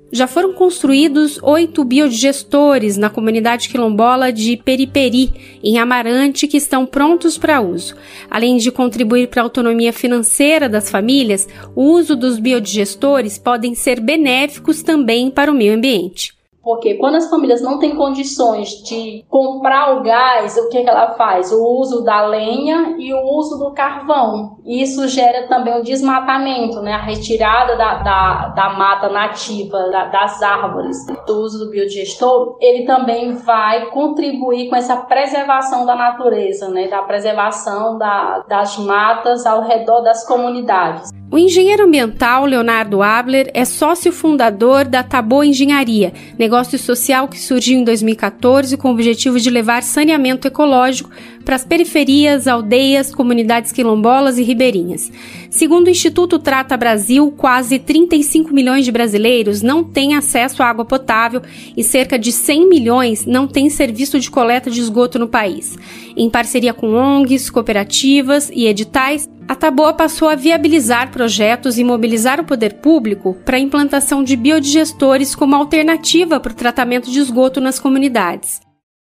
Já 0.10 0.26
foram 0.26 0.54
construídos 0.54 1.38
oito 1.44 1.84
biodigestores 1.84 2.96
na 2.96 3.10
comunidade 3.10 3.68
quilombola 3.68 4.32
de 4.32 4.56
Periperi, 4.56 5.60
em 5.62 5.80
Amarante, 5.80 6.48
que 6.48 6.56
estão 6.56 6.86
prontos 6.86 7.38
para 7.38 7.60
uso. 7.60 7.94
Além 8.30 8.56
de 8.56 8.72
contribuir 8.72 9.28
para 9.28 9.42
a 9.42 9.44
autonomia 9.44 9.92
financeira 9.92 10.70
das 10.70 10.90
famílias, 10.90 11.46
o 11.76 11.84
uso 11.92 12.16
dos 12.16 12.40
biodigestores 12.40 13.38
podem 13.38 13.76
ser 13.76 14.00
benéficos 14.00 14.82
também 14.82 15.30
para 15.30 15.52
o 15.52 15.56
meio 15.56 15.74
ambiente. 15.74 16.37
Porque 16.68 16.96
quando 16.96 17.16
as 17.16 17.30
famílias 17.30 17.62
não 17.62 17.80
têm 17.80 17.96
condições 17.96 18.84
de 18.84 19.24
comprar 19.30 19.96
o 19.96 20.04
gás, 20.04 20.58
o 20.58 20.68
que, 20.68 20.84
que 20.84 20.90
ela 20.90 21.14
faz? 21.14 21.50
O 21.50 21.64
uso 21.80 22.04
da 22.04 22.26
lenha 22.26 22.98
e 23.00 23.14
o 23.14 23.22
uso 23.38 23.58
do 23.58 23.72
carvão. 23.72 24.58
Isso 24.66 25.08
gera 25.08 25.48
também 25.48 25.80
o 25.80 25.82
desmatamento, 25.82 26.82
né? 26.82 26.92
a 26.92 27.02
retirada 27.02 27.78
da, 27.78 28.04
da, 28.04 28.48
da 28.50 28.70
mata 28.72 29.08
nativa, 29.08 29.90
da, 29.90 30.08
das 30.08 30.44
árvores. 30.44 30.98
O 31.30 31.32
uso 31.36 31.58
do 31.58 31.72
biodigestor, 31.72 32.58
ele 32.60 32.86
também 32.86 33.32
vai 33.36 33.86
contribuir 33.86 34.70
com 34.70 34.76
essa 34.76 34.98
preservação 34.98 35.86
da 35.86 35.96
natureza, 35.96 36.68
né? 36.68 36.90
da 36.90 37.02
preservação 37.02 37.98
da, 37.98 38.40
das 38.40 38.78
matas 38.78 39.46
ao 39.46 39.62
redor 39.62 40.02
das 40.02 40.28
comunidades. 40.28 41.12
O 41.30 41.38
engenheiro 41.38 41.84
ambiental 41.84 42.46
Leonardo 42.46 43.04
Abler 43.04 43.52
é 43.54 43.66
sócio 43.66 44.14
fundador 44.14 44.86
da 44.86 45.04
Taboa 45.04 45.46
Engenharia, 45.46 46.14
negócio 46.40 46.80
social 46.80 47.28
que 47.28 47.38
surgiu 47.38 47.78
em 47.78 47.84
2014 47.84 48.78
com 48.78 48.88
o 48.88 48.92
objetivo 48.94 49.38
de 49.38 49.50
levar 49.50 49.84
saneamento 49.84 50.48
ecológico 50.48 51.10
para 51.44 51.58
as 51.58 51.66
periferias, 51.66 52.48
aldeias, 52.48 53.14
comunidades 53.14 53.74
quilombolas 53.74 54.38
e 54.38 54.44
ribeirinhas. 54.44 55.12
Segundo 55.50 55.88
o 55.88 55.90
Instituto 55.90 56.40
Trata 56.40 56.76
Brasil, 56.76 57.32
quase 57.32 57.80
35 57.80 58.54
milhões 58.54 58.84
de 58.84 58.92
brasileiros 58.92 59.62
não 59.62 59.84
têm 59.84 60.16
acesso 60.16 60.62
à 60.62 60.68
água 60.68 60.84
potável 60.84 61.42
e 61.76 61.84
cerca 61.84 62.20
de 62.20 62.32
100 62.32 62.68
milhões 62.68 63.26
não 63.26 63.48
têm 63.48 63.70
serviço 63.70 64.20
de 64.20 64.30
coleta 64.30 64.70
de 64.70 64.80
esgoto 64.80 65.18
no 65.18 65.28
país. 65.28 65.78
Em 66.16 66.30
parceria 66.30 66.74
com 66.74 66.94
ONGs, 66.94 67.50
cooperativas 67.50 68.50
e 68.54 68.68
editais, 68.68 69.30
a 69.48 69.56
Taboa 69.56 69.94
passou 69.94 70.28
a 70.28 70.36
viabilizar 70.36 71.12
projetos 71.12 71.78
e 71.78 71.84
mobilizar 71.84 72.40
o 72.40 72.44
poder 72.44 72.74
público 72.82 73.34
para 73.46 73.56
a 73.56 73.60
implantação 73.60 74.22
de 74.22 74.36
biodigestores 74.36 75.34
como 75.34 75.56
alternativa 75.56 76.40
para 76.40 76.52
o 76.52 76.56
tratamento 76.56 77.10
de 77.10 77.20
esgoto 77.20 77.62
nas 77.62 77.80
comunidades. 77.80 78.60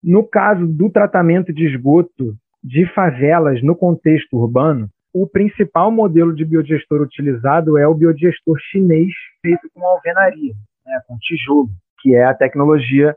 No 0.04 0.28
caso 0.28 0.68
do 0.68 0.90
tratamento 0.90 1.54
de 1.54 1.66
esgoto 1.66 2.36
de 2.62 2.86
favelas 2.94 3.64
no 3.64 3.76
contexto 3.76 4.36
urbano, 4.36 4.90
o 5.16 5.26
principal 5.26 5.90
modelo 5.90 6.36
de 6.36 6.44
biodigestor 6.44 7.02
utilizado 7.02 7.78
é 7.78 7.88
o 7.88 7.94
biodigestor 7.94 8.58
chinês 8.70 9.14
feito 9.42 9.70
com 9.74 9.82
alvenaria, 9.88 10.54
né, 10.86 11.00
com 11.08 11.18
tijolo, 11.20 11.70
que 12.02 12.14
é 12.14 12.26
a 12.26 12.34
tecnologia 12.34 13.16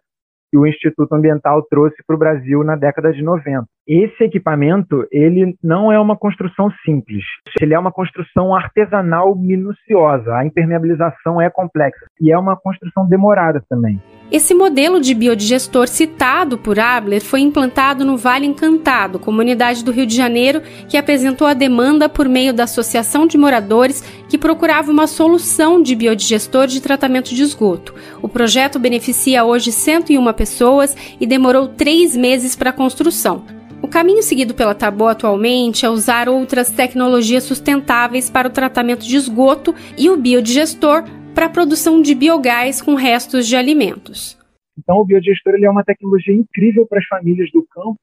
que 0.48 0.56
o 0.56 0.64
Instituto 0.64 1.12
Ambiental 1.12 1.60
trouxe 1.68 1.96
para 2.06 2.14
o 2.14 2.18
Brasil 2.18 2.62
na 2.62 2.76
década 2.76 3.12
de 3.12 3.20
90. 3.20 3.66
Esse 3.86 4.22
equipamento, 4.22 5.08
ele 5.10 5.56
não 5.60 5.90
é 5.90 5.98
uma 5.98 6.16
construção 6.16 6.70
simples, 6.84 7.24
ele 7.60 7.74
é 7.74 7.78
uma 7.78 7.90
construção 7.90 8.54
artesanal 8.54 9.34
minuciosa. 9.34 10.36
A 10.36 10.46
impermeabilização 10.46 11.40
é 11.40 11.50
complexa 11.50 12.06
e 12.20 12.30
é 12.30 12.38
uma 12.38 12.56
construção 12.56 13.08
demorada 13.08 13.60
também. 13.68 14.00
Esse 14.30 14.52
modelo 14.52 15.00
de 15.00 15.14
biodigestor 15.14 15.88
citado 15.88 16.58
por 16.58 16.78
Abler 16.78 17.22
foi 17.22 17.40
implantado 17.40 18.04
no 18.04 18.14
Vale 18.14 18.44
Encantado, 18.44 19.18
comunidade 19.18 19.82
do 19.82 19.90
Rio 19.90 20.04
de 20.04 20.14
Janeiro, 20.14 20.60
que 20.86 20.98
apresentou 20.98 21.46
a 21.46 21.54
demanda 21.54 22.10
por 22.10 22.28
meio 22.28 22.52
da 22.52 22.64
Associação 22.64 23.26
de 23.26 23.38
Moradores 23.38 24.04
que 24.28 24.36
procurava 24.36 24.92
uma 24.92 25.06
solução 25.06 25.82
de 25.82 25.94
biodigestor 25.94 26.66
de 26.66 26.82
tratamento 26.82 27.34
de 27.34 27.42
esgoto. 27.42 27.94
O 28.20 28.28
projeto 28.28 28.78
beneficia 28.78 29.44
hoje 29.46 29.72
101 29.72 30.30
pessoas 30.34 30.94
e 31.18 31.26
demorou 31.26 31.66
três 31.66 32.14
meses 32.14 32.54
para 32.54 32.68
a 32.68 32.74
construção. 32.74 33.44
O 33.80 33.88
caminho 33.88 34.22
seguido 34.22 34.52
pela 34.52 34.74
Tabo 34.74 35.06
atualmente 35.06 35.86
é 35.86 35.88
usar 35.88 36.28
outras 36.28 36.68
tecnologias 36.68 37.44
sustentáveis 37.44 38.28
para 38.28 38.48
o 38.48 38.50
tratamento 38.50 39.06
de 39.06 39.16
esgoto 39.16 39.74
e 39.96 40.10
o 40.10 40.16
biodigestor 40.18 41.04
para 41.38 41.46
a 41.46 41.50
produção 41.50 42.02
de 42.02 42.16
biogás 42.16 42.82
com 42.82 42.96
restos 42.96 43.46
de 43.46 43.54
alimentos. 43.54 44.36
Então, 44.76 44.96
o 44.96 45.04
biodigestor 45.04 45.54
é 45.54 45.70
uma 45.70 45.84
tecnologia 45.84 46.34
incrível 46.34 46.84
para 46.84 46.98
as 46.98 47.06
famílias 47.06 47.48
do 47.52 47.64
campo, 47.64 48.00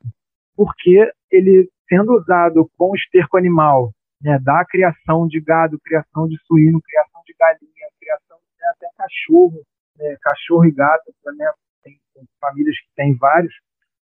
porque 0.55 1.11
ele, 1.29 1.69
sendo 1.89 2.13
usado 2.13 2.71
com 2.77 2.95
esterco 2.95 3.35
animal, 3.35 3.91
né, 4.21 4.39
da 4.41 4.63
criação 4.63 5.27
de 5.27 5.41
gado, 5.41 5.77
criação 5.83 6.29
de 6.29 6.37
suíno, 6.47 6.79
criação 6.81 7.21
de 7.27 7.35
galinha, 7.37 7.87
criação 7.99 8.37
de 8.37 8.65
até 8.69 8.87
cachorro, 8.97 9.61
né, 9.99 10.15
cachorro 10.21 10.63
e 10.63 10.71
gato, 10.71 11.13
né, 11.37 11.51
tem, 11.83 11.99
tem 12.13 12.23
famílias 12.39 12.77
que 12.79 12.87
têm 12.95 13.17
vários, 13.17 13.53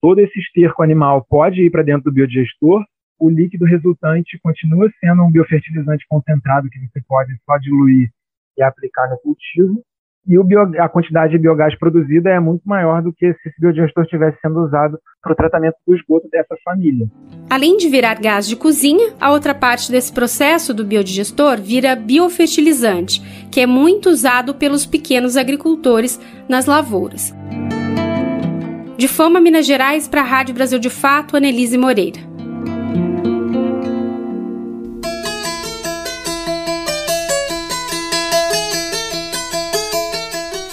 todo 0.03 0.20
esse 0.20 0.39
esterco 0.41 0.83
animal 0.83 1.24
pode 1.24 1.62
ir 1.62 1.70
para 1.70 1.83
dentro 1.83 2.05
do 2.05 2.12
biodigestor, 2.12 2.85
o 3.18 3.30
líquido 3.30 3.64
resultante 3.64 4.39
continua 4.43 4.91
sendo 5.01 5.22
um 5.22 5.30
biofertilizante 5.30 6.05
concentrado 6.07 6.68
que 6.68 6.78
você 6.80 7.01
pode 7.09 7.35
só 7.47 7.57
diluir 7.57 8.11
e 8.57 8.63
aplicar 8.63 9.09
no 9.09 9.19
cultivo. 9.19 9.83
E 10.27 10.39
o 10.39 10.45
bio, 10.45 10.61
a 10.79 10.89
quantidade 10.89 11.33
de 11.33 11.39
biogás 11.39 11.77
produzida 11.77 12.31
é 12.31 12.39
muito 12.39 12.63
maior 12.65 13.03
do 13.03 13.13
que 13.13 13.33
se 13.35 13.49
esse 13.49 13.61
biodigestor 13.61 14.05
estivesse 14.05 14.39
sendo 14.41 14.65
usado 14.65 14.97
para 15.21 15.33
o 15.33 15.37
tratamento 15.37 15.75
do 15.85 15.97
esgoto 15.97 16.29
dessa 16.31 16.55
família. 16.65 17.09
Além 17.51 17.77
de 17.77 17.89
virar 17.89 18.21
gás 18.21 18.47
de 18.47 18.55
cozinha, 18.55 19.15
a 19.21 19.33
outra 19.33 19.53
parte 19.53 19.91
desse 19.91 20.13
processo 20.13 20.73
do 20.73 20.85
biodigestor 20.85 21.61
vira 21.61 21.97
biofertilizante, 21.97 23.21
que 23.51 23.61
é 23.61 23.67
muito 23.67 24.11
usado 24.11 24.55
pelos 24.55 24.87
pequenos 24.87 25.37
agricultores 25.37 26.21
nas 26.49 26.67
lavouras. 26.67 27.35
De 28.97 29.09
Fama, 29.09 29.41
Minas 29.41 29.67
Gerais, 29.67 30.07
para 30.07 30.21
a 30.21 30.25
Rádio 30.25 30.55
Brasil 30.55 30.79
de 30.79 30.89
Fato, 30.89 31.37
Anelise 31.37 31.77
Moreira. 31.77 32.32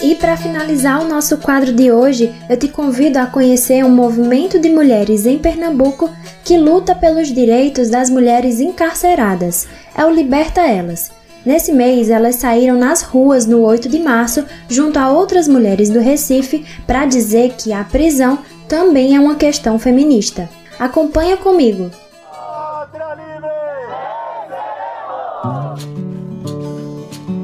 E 0.10 0.16
para 0.16 0.36
finalizar 0.36 1.00
o 1.04 1.08
nosso 1.08 1.38
quadro 1.38 1.72
de 1.72 1.92
hoje, 1.92 2.34
eu 2.50 2.58
te 2.58 2.68
convido 2.68 3.20
a 3.20 3.28
conhecer 3.28 3.86
um 3.86 3.92
movimento 3.92 4.58
de 4.58 4.68
mulheres 4.68 5.28
em 5.28 5.38
Pernambuco 5.38 6.10
que 6.44 6.58
luta 6.58 6.96
pelos 6.96 7.28
direitos 7.28 7.92
das 7.92 8.10
mulheres 8.10 8.60
encarceradas. 8.60 9.68
É 9.96 10.04
o 10.04 10.10
Liberta 10.10 10.62
Elas. 10.62 11.12
Nesse 11.46 11.72
mês, 11.72 12.10
elas 12.10 12.38
saíram 12.38 12.76
nas 12.76 13.04
ruas 13.04 13.46
no 13.46 13.62
8 13.62 13.88
de 13.88 14.00
março, 14.00 14.44
junto 14.68 14.98
a 14.98 15.12
outras 15.12 15.48
mulheres 15.48 15.92
do 15.92 16.00
Recife, 16.00 16.66
para 16.88 17.06
dizer 17.06 17.54
que 17.56 17.72
a 17.72 17.84
prisão 17.84 18.40
também 18.68 19.16
é 19.16 19.20
uma 19.20 19.36
questão 19.36 19.78
feminista. 19.78 20.50
Acompanha 20.80 21.38
comigo. 21.38 21.92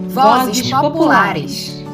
Vozes 0.10 0.72
populares. 0.72 1.85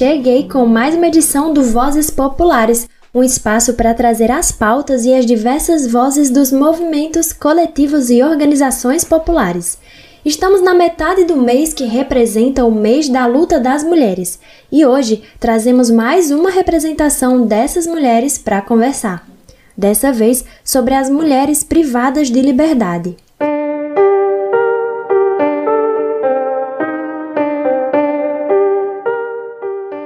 Cheguei 0.00 0.48
com 0.48 0.64
mais 0.64 0.94
uma 0.94 1.08
edição 1.08 1.52
do 1.52 1.62
Vozes 1.62 2.08
Populares, 2.08 2.88
um 3.14 3.22
espaço 3.22 3.74
para 3.74 3.92
trazer 3.92 4.30
as 4.30 4.50
pautas 4.50 5.04
e 5.04 5.12
as 5.12 5.26
diversas 5.26 5.86
vozes 5.86 6.30
dos 6.30 6.50
movimentos 6.50 7.34
coletivos 7.34 8.08
e 8.08 8.22
organizações 8.22 9.04
populares. 9.04 9.76
Estamos 10.24 10.62
na 10.62 10.72
metade 10.72 11.24
do 11.24 11.36
mês 11.36 11.74
que 11.74 11.84
representa 11.84 12.64
o 12.64 12.72
mês 12.72 13.10
da 13.10 13.26
luta 13.26 13.60
das 13.60 13.84
mulheres 13.84 14.38
e 14.72 14.86
hoje 14.86 15.22
trazemos 15.38 15.90
mais 15.90 16.30
uma 16.30 16.48
representação 16.48 17.46
dessas 17.46 17.86
mulheres 17.86 18.38
para 18.38 18.62
conversar. 18.62 19.28
Dessa 19.76 20.10
vez 20.10 20.46
sobre 20.64 20.94
as 20.94 21.10
mulheres 21.10 21.62
privadas 21.62 22.30
de 22.30 22.40
liberdade. 22.40 23.18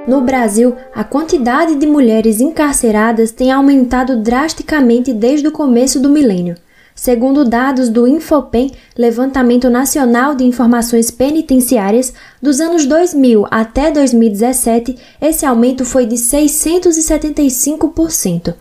No 0.07 0.21
Brasil, 0.21 0.75
a 0.93 1.03
quantidade 1.03 1.75
de 1.75 1.87
mulheres 1.87 2.39
encarceradas 2.39 3.31
tem 3.31 3.51
aumentado 3.51 4.21
drasticamente 4.21 5.11
desde 5.11 5.47
o 5.47 5.51
começo 5.51 5.99
do 5.99 6.09
milênio. 6.09 6.55
Segundo 6.93 7.43
dados 7.43 7.89
do 7.89 8.07
Infopen, 8.07 8.71
Levantamento 8.95 9.67
Nacional 9.67 10.35
de 10.35 10.43
Informações 10.43 11.09
Penitenciárias, 11.09 12.13
dos 12.39 12.61
anos 12.61 12.85
2000 12.85 13.47
até 13.49 13.89
2017, 13.91 14.95
esse 15.19 15.43
aumento 15.45 15.83
foi 15.83 16.05
de 16.05 16.15
675%. 16.15 18.53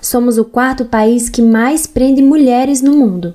Somos 0.00 0.36
o 0.36 0.44
quarto 0.44 0.84
país 0.84 1.30
que 1.30 1.40
mais 1.40 1.86
prende 1.86 2.20
mulheres 2.22 2.82
no 2.82 2.92
mundo. 2.92 3.34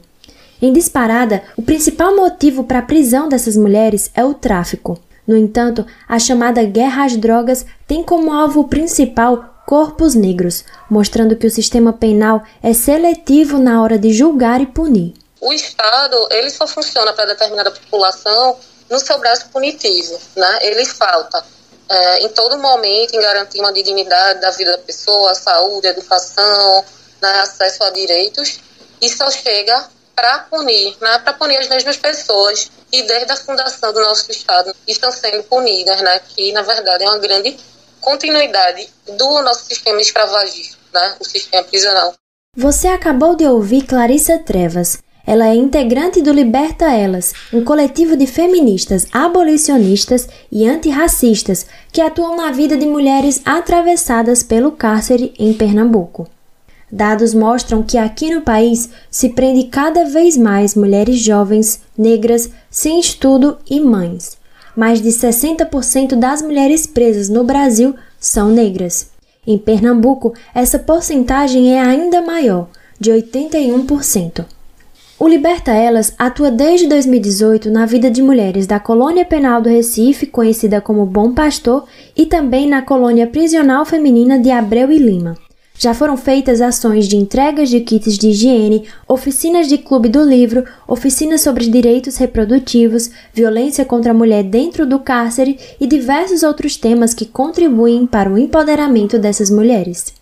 Em 0.62 0.72
disparada, 0.72 1.42
o 1.58 1.64
principal 1.64 2.16
motivo 2.16 2.64
para 2.64 2.80
a 2.80 2.84
prisão 2.84 3.28
dessas 3.28 3.58
mulheres 3.58 4.12
é 4.14 4.24
o 4.24 4.34
tráfico. 4.34 4.98
No 5.28 5.36
entanto, 5.36 5.86
a 6.08 6.18
chamada 6.18 6.64
guerra 6.64 7.06
às 7.06 7.18
drogas 7.18 7.66
tem 7.86 8.02
como 8.02 8.32
alvo 8.32 8.68
principal 8.70 9.62
corpos 9.68 10.16
negros, 10.16 10.64
mostrando 10.90 11.36
que 11.36 11.46
o 11.46 11.52
sistema 11.52 11.92
penal 11.92 12.42
é 12.64 12.74
seletivo 12.74 13.60
na 13.60 13.84
hora 13.84 14.00
de 14.00 14.14
julgar 14.14 14.62
e 14.62 14.66
punir. 14.66 15.14
O 15.42 15.52
Estado 15.52 16.16
ele 16.32 16.50
só 16.50 16.66
funciona 16.66 17.12
para 17.12 17.26
determinada 17.26 17.72
população 17.72 18.56
no 18.90 18.98
seu 19.00 19.20
braço 19.20 19.50
punitivo, 19.50 20.18
né? 20.38 20.60
Ele 20.62 20.86
falta 20.86 21.44
é, 21.90 22.24
em 22.24 22.30
todo 22.30 22.58
momento 22.58 23.14
em 23.14 23.20
garantir 23.20 23.60
uma 23.60 23.74
dignidade 23.74 24.40
da 24.40 24.52
vida 24.52 24.72
da 24.72 24.78
pessoa, 24.78 25.36
saúde, 25.36 25.88
educação, 25.88 26.86
né, 27.22 27.40
acesso 27.42 27.84
a 27.84 27.90
direitos, 27.90 28.60
e 29.02 29.10
só 29.10 29.30
chega 29.30 29.90
para 30.18 30.40
punir, 30.50 30.98
né, 31.00 31.20
para 31.20 31.34
punir 31.34 31.58
as 31.58 31.70
mesmas 31.70 31.96
pessoas 31.96 32.72
que 32.92 33.04
desde 33.04 33.32
a 33.32 33.36
fundação 33.36 33.94
do 33.94 34.00
nosso 34.00 34.32
Estado 34.32 34.76
estão 34.88 35.12
sendo 35.12 35.44
punidas, 35.44 36.02
né, 36.02 36.20
que 36.30 36.52
na 36.54 36.64
verdade 36.64 37.04
é 37.04 37.08
uma 37.08 37.20
grande 37.20 37.56
continuidade 38.02 38.90
do 39.16 39.42
nosso 39.44 39.66
sistema 39.66 40.02
escravagista, 40.02 40.76
né, 40.92 41.16
o 41.20 41.24
sistema 41.24 41.64
prisional. 41.64 42.16
Você 42.56 42.88
acabou 42.88 43.36
de 43.36 43.46
ouvir 43.46 43.84
Clarissa 43.84 44.40
Trevas. 44.40 44.98
Ela 45.24 45.50
é 45.50 45.56
integrante 45.56 46.22
do 46.22 46.32
Liberta 46.32 46.86
Elas, 46.86 47.34
um 47.54 47.64
coletivo 47.64 48.16
de 48.18 48.26
feministas 48.26 49.06
abolicionistas 49.12 50.28
e 50.52 50.68
antirracistas 50.68 51.68
que 51.92 52.02
atuam 52.02 52.36
na 52.38 52.52
vida 52.52 52.76
de 52.76 52.88
mulheres 52.88 53.42
atravessadas 53.46 54.42
pelo 54.42 54.72
cárcere 54.72 55.34
em 55.38 55.54
Pernambuco. 55.54 56.28
Dados 56.92 57.34
mostram 57.34 57.84
que 57.84 57.98
aqui 57.98 58.34
no 58.34 58.42
país 58.42 58.90
se 59.12 59.30
prende 59.30 59.64
cada 59.64 60.06
vez 60.06 60.38
mais 60.38 60.74
mulheres 60.74 61.20
jovens, 61.20 61.82
negras, 61.98 62.50
sem 62.70 63.00
estudo 63.00 63.58
e 63.70 63.80
mães. 63.82 64.38
Mais 64.76 65.02
de 65.02 65.10
60% 65.10 66.16
das 66.16 66.42
mulheres 66.42 66.88
presas 66.88 67.28
no 67.28 67.44
Brasil 67.44 67.94
são 68.20 68.50
negras. 68.50 69.10
Em 69.46 69.58
Pernambuco, 69.58 70.34
essa 70.54 70.80
porcentagem 70.80 71.74
é 71.74 71.82
ainda 71.82 72.22
maior, 72.22 72.68
de 73.00 73.12
81%. 73.12 74.46
O 75.20 75.28
Liberta 75.28 75.72
Elas 75.72 76.14
atua 76.18 76.52
desde 76.52 76.88
2018 76.88 77.72
na 77.72 77.86
vida 77.86 78.12
de 78.12 78.22
mulheres 78.22 78.68
da 78.68 78.80
Colônia 78.80 79.26
Penal 79.26 79.62
do 79.62 79.68
Recife, 79.68 80.28
conhecida 80.28 80.80
como 80.80 81.06
Bom 81.06 81.34
Pastor, 81.34 81.86
e 82.16 82.26
também 82.26 82.68
na 82.68 82.84
Colônia 82.84 83.26
Prisional 83.26 83.84
Feminina 83.84 84.38
de 84.38 84.52
Abreu 84.52 84.92
e 84.92 84.98
Lima. 84.98 85.36
Já 85.80 85.94
foram 85.94 86.18
feitas 86.18 86.60
ações 86.60 87.08
de 87.08 87.16
entregas 87.18 87.70
de 87.70 87.80
kits 87.82 88.18
de 88.18 88.30
higiene, 88.30 88.90
oficinas 89.08 89.68
de 89.68 89.78
clube 89.78 90.10
do 90.10 90.24
livro, 90.24 90.66
oficinas 90.88 91.42
sobre 91.42 91.70
direitos 91.70 92.18
reprodutivos, 92.18 93.12
violência 93.32 93.86
contra 93.86 94.12
a 94.12 94.16
mulher 94.16 94.44
dentro 94.44 94.88
do 94.88 95.00
cárcere 95.00 95.60
e 95.80 95.86
diversos 95.86 96.42
outros 96.42 96.78
temas 96.78 97.14
que 97.14 97.28
contribuem 97.28 98.08
para 98.08 98.30
o 98.30 98.40
empoderamento 98.40 99.20
dessas 99.20 99.52
mulheres. 99.52 100.14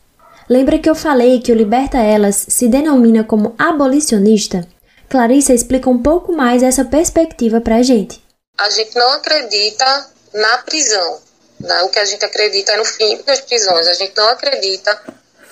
Lembra 0.49 0.77
que 0.77 0.89
eu 0.89 0.93
falei 0.93 1.39
que 1.39 1.51
o 1.51 1.55
Liberta 1.55 1.97
Elas 1.97 2.45
se 2.49 2.67
denomina 2.67 3.23
como 3.23 3.55
abolicionista? 3.57 4.67
Clarissa 5.07 5.53
explica 5.53 5.89
um 5.89 6.01
pouco 6.01 6.33
mais 6.33 6.63
essa 6.63 6.83
perspectiva 6.83 7.61
pra 7.61 7.81
gente. 7.81 8.21
A 8.57 8.69
gente 8.69 8.95
não 8.95 9.11
acredita 9.13 10.07
na 10.33 10.57
prisão. 10.59 11.19
Né? 11.59 11.81
O 11.83 11.89
que 11.89 11.99
a 11.99 12.05
gente 12.05 12.23
acredita 12.25 12.73
é 12.73 12.77
no 12.77 12.85
fim 12.85 13.21
das 13.25 13.41
prisões. 13.41 13.87
A 13.87 13.93
gente 13.93 14.15
não 14.15 14.27
acredita 14.29 15.01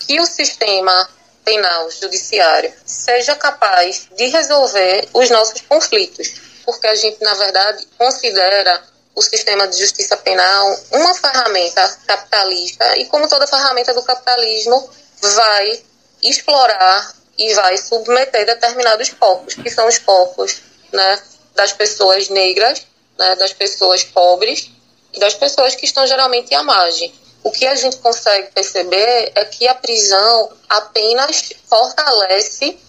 que 0.07 0.19
o 0.19 0.25
sistema 0.25 1.09
penal 1.43 1.89
judiciário 1.91 2.73
seja 2.85 3.35
capaz 3.35 4.07
de 4.15 4.27
resolver 4.27 5.09
os 5.13 5.29
nossos 5.29 5.61
conflitos, 5.61 6.33
porque 6.65 6.87
a 6.87 6.95
gente, 6.95 7.21
na 7.21 7.33
verdade, 7.33 7.85
considera 7.97 8.81
o 9.15 9.21
sistema 9.21 9.67
de 9.67 9.77
justiça 9.77 10.17
penal 10.17 10.79
uma 10.91 11.13
ferramenta 11.13 11.97
capitalista 12.07 12.97
e, 12.97 13.05
como 13.05 13.27
toda 13.27 13.45
ferramenta 13.45 13.93
do 13.93 14.03
capitalismo, 14.03 14.89
vai 15.21 15.83
explorar 16.21 17.13
e 17.37 17.53
vai 17.53 17.77
submeter 17.77 18.45
determinados 18.45 19.09
corpos, 19.09 19.55
que 19.55 19.69
são 19.69 19.87
os 19.87 19.99
corpos 19.99 20.61
né, 20.91 21.21
das 21.55 21.73
pessoas 21.73 22.29
negras, 22.29 22.85
né, 23.17 23.35
das 23.35 23.53
pessoas 23.53 24.03
pobres 24.03 24.71
e 25.11 25.19
das 25.19 25.33
pessoas 25.33 25.75
que 25.75 25.85
estão 25.85 26.05
geralmente 26.07 26.53
à 26.55 26.63
margem. 26.63 27.13
O 27.43 27.51
que 27.51 27.67
a 27.67 27.75
gente 27.75 27.97
consegue 27.97 28.51
perceber 28.51 29.33
é 29.35 29.43
que 29.45 29.67
a 29.67 29.75
prisão 29.75 30.51
apenas 30.69 31.51
fortalece 31.67 32.79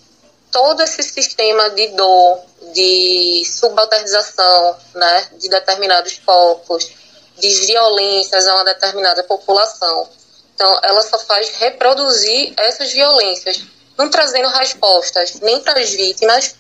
todo 0.53 0.81
esse 0.83 1.03
sistema 1.03 1.71
de 1.71 1.89
dor, 1.89 2.41
de 2.73 3.43
subalternização 3.45 4.77
né, 4.95 5.29
de 5.39 5.49
determinados 5.49 6.21
corpos, 6.25 6.89
de 7.37 7.49
violências 7.67 8.47
a 8.47 8.55
uma 8.55 8.65
determinada 8.65 9.25
população. 9.25 10.09
Então, 10.55 10.79
ela 10.85 11.03
só 11.03 11.19
faz 11.19 11.49
reproduzir 11.57 12.55
essas 12.57 12.93
violências, 12.93 13.61
não 13.99 14.09
trazendo 14.09 14.49
respostas 14.51 15.35
nem 15.41 15.61
para 15.61 15.81
as 15.81 15.91
vítimas, 15.91 16.55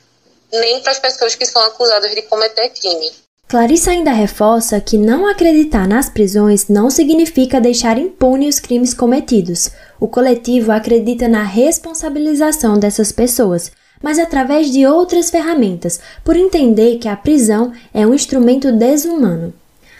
nem 0.50 0.82
para 0.82 0.90
as 0.90 0.98
pessoas 0.98 1.36
que 1.36 1.46
são 1.46 1.62
acusadas 1.62 2.12
de 2.12 2.22
cometer 2.22 2.70
crime. 2.70 3.23
Clarissa 3.46 3.90
ainda 3.90 4.10
reforça 4.10 4.80
que 4.80 4.96
não 4.96 5.28
acreditar 5.28 5.86
nas 5.86 6.08
prisões 6.08 6.66
não 6.68 6.90
significa 6.90 7.60
deixar 7.60 7.98
impune 7.98 8.48
os 8.48 8.58
crimes 8.58 8.94
cometidos. 8.94 9.70
O 10.00 10.08
coletivo 10.08 10.72
acredita 10.72 11.28
na 11.28 11.42
responsabilização 11.42 12.78
dessas 12.78 13.12
pessoas, 13.12 13.70
mas 14.02 14.18
através 14.18 14.70
de 14.70 14.86
outras 14.86 15.30
ferramentas, 15.30 16.00
por 16.24 16.36
entender 16.36 16.96
que 16.96 17.06
a 17.06 17.16
prisão 17.16 17.70
é 17.92 18.06
um 18.06 18.14
instrumento 18.14 18.72
desumano. 18.72 19.52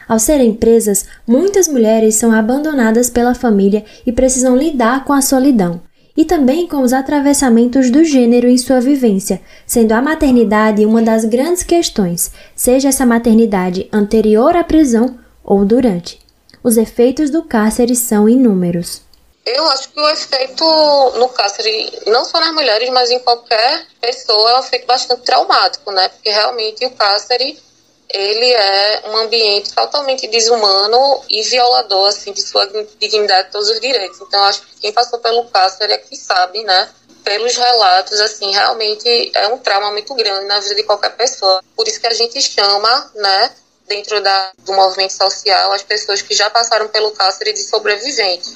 Ao 0.08 0.18
serem 0.18 0.54
presas, 0.54 1.04
muitas 1.26 1.68
mulheres 1.68 2.14
são 2.16 2.32
abandonadas 2.32 3.08
pela 3.08 3.34
família 3.34 3.84
e 4.06 4.12
precisam 4.12 4.56
lidar 4.56 5.04
com 5.04 5.12
a 5.12 5.22
solidão 5.22 5.80
e 6.16 6.24
também 6.24 6.66
com 6.66 6.82
os 6.82 6.92
atravessamentos 6.92 7.90
do 7.90 8.04
gênero 8.04 8.48
em 8.48 8.56
sua 8.56 8.80
vivência, 8.80 9.40
sendo 9.66 9.92
a 9.92 10.02
maternidade 10.02 10.86
uma 10.86 11.02
das 11.02 11.24
grandes 11.24 11.62
questões, 11.62 12.30
seja 12.54 12.88
essa 12.88 13.04
maternidade 13.04 13.88
anterior 13.92 14.56
à 14.56 14.62
prisão 14.62 15.18
ou 15.42 15.64
durante. 15.64 16.20
Os 16.62 16.76
efeitos 16.76 17.30
do 17.30 17.42
cárcere 17.42 17.94
são 17.94 18.28
inúmeros. 18.28 19.02
Eu 19.44 19.66
acho 19.66 19.90
que 19.90 20.00
o 20.00 20.08
efeito 20.08 20.64
no 21.18 21.28
cárcere, 21.28 21.92
não 22.06 22.24
só 22.24 22.40
nas 22.40 22.54
mulheres, 22.54 22.88
mas 22.88 23.10
em 23.10 23.18
qualquer 23.18 23.86
pessoa, 24.00 24.50
é 24.52 24.56
um 24.56 24.60
efeito 24.60 24.86
bastante 24.86 25.22
traumático, 25.22 25.90
né? 25.90 26.08
Porque 26.08 26.30
realmente 26.30 26.86
o 26.86 26.90
cárcere 26.92 27.58
ele 28.08 28.52
é 28.52 29.02
um 29.06 29.16
ambiente 29.16 29.72
totalmente 29.74 30.26
desumano 30.28 31.22
e 31.28 31.42
violador 31.42 32.08
assim 32.08 32.32
de 32.32 32.42
sua 32.42 32.66
dignidade 32.98 33.50
todos 33.50 33.68
os 33.68 33.80
direitos. 33.80 34.20
Então 34.20 34.42
acho 34.44 34.62
que 34.62 34.80
quem 34.80 34.92
passou 34.92 35.18
pelo 35.18 35.44
cárcere 35.46 35.92
é 35.92 35.98
que 35.98 36.16
sabe, 36.16 36.62
né? 36.64 36.88
Pelos 37.22 37.56
relatos, 37.56 38.20
assim, 38.20 38.52
realmente 38.52 39.32
é 39.34 39.48
um 39.48 39.58
trauma 39.58 39.90
muito 39.90 40.14
grande 40.14 40.44
na 40.44 40.60
vida 40.60 40.74
de 40.74 40.82
qualquer 40.82 41.16
pessoa. 41.16 41.62
Por 41.74 41.88
isso 41.88 41.98
que 41.98 42.06
a 42.06 42.12
gente 42.12 42.40
chama, 42.42 43.10
né, 43.14 43.50
dentro 43.88 44.20
da, 44.20 44.52
do 44.58 44.74
movimento 44.74 45.14
social, 45.14 45.72
as 45.72 45.82
pessoas 45.82 46.20
que 46.20 46.34
já 46.34 46.50
passaram 46.50 46.88
pelo 46.88 47.12
cárcere 47.12 47.54
de 47.54 47.62
sobreviventes. 47.62 48.52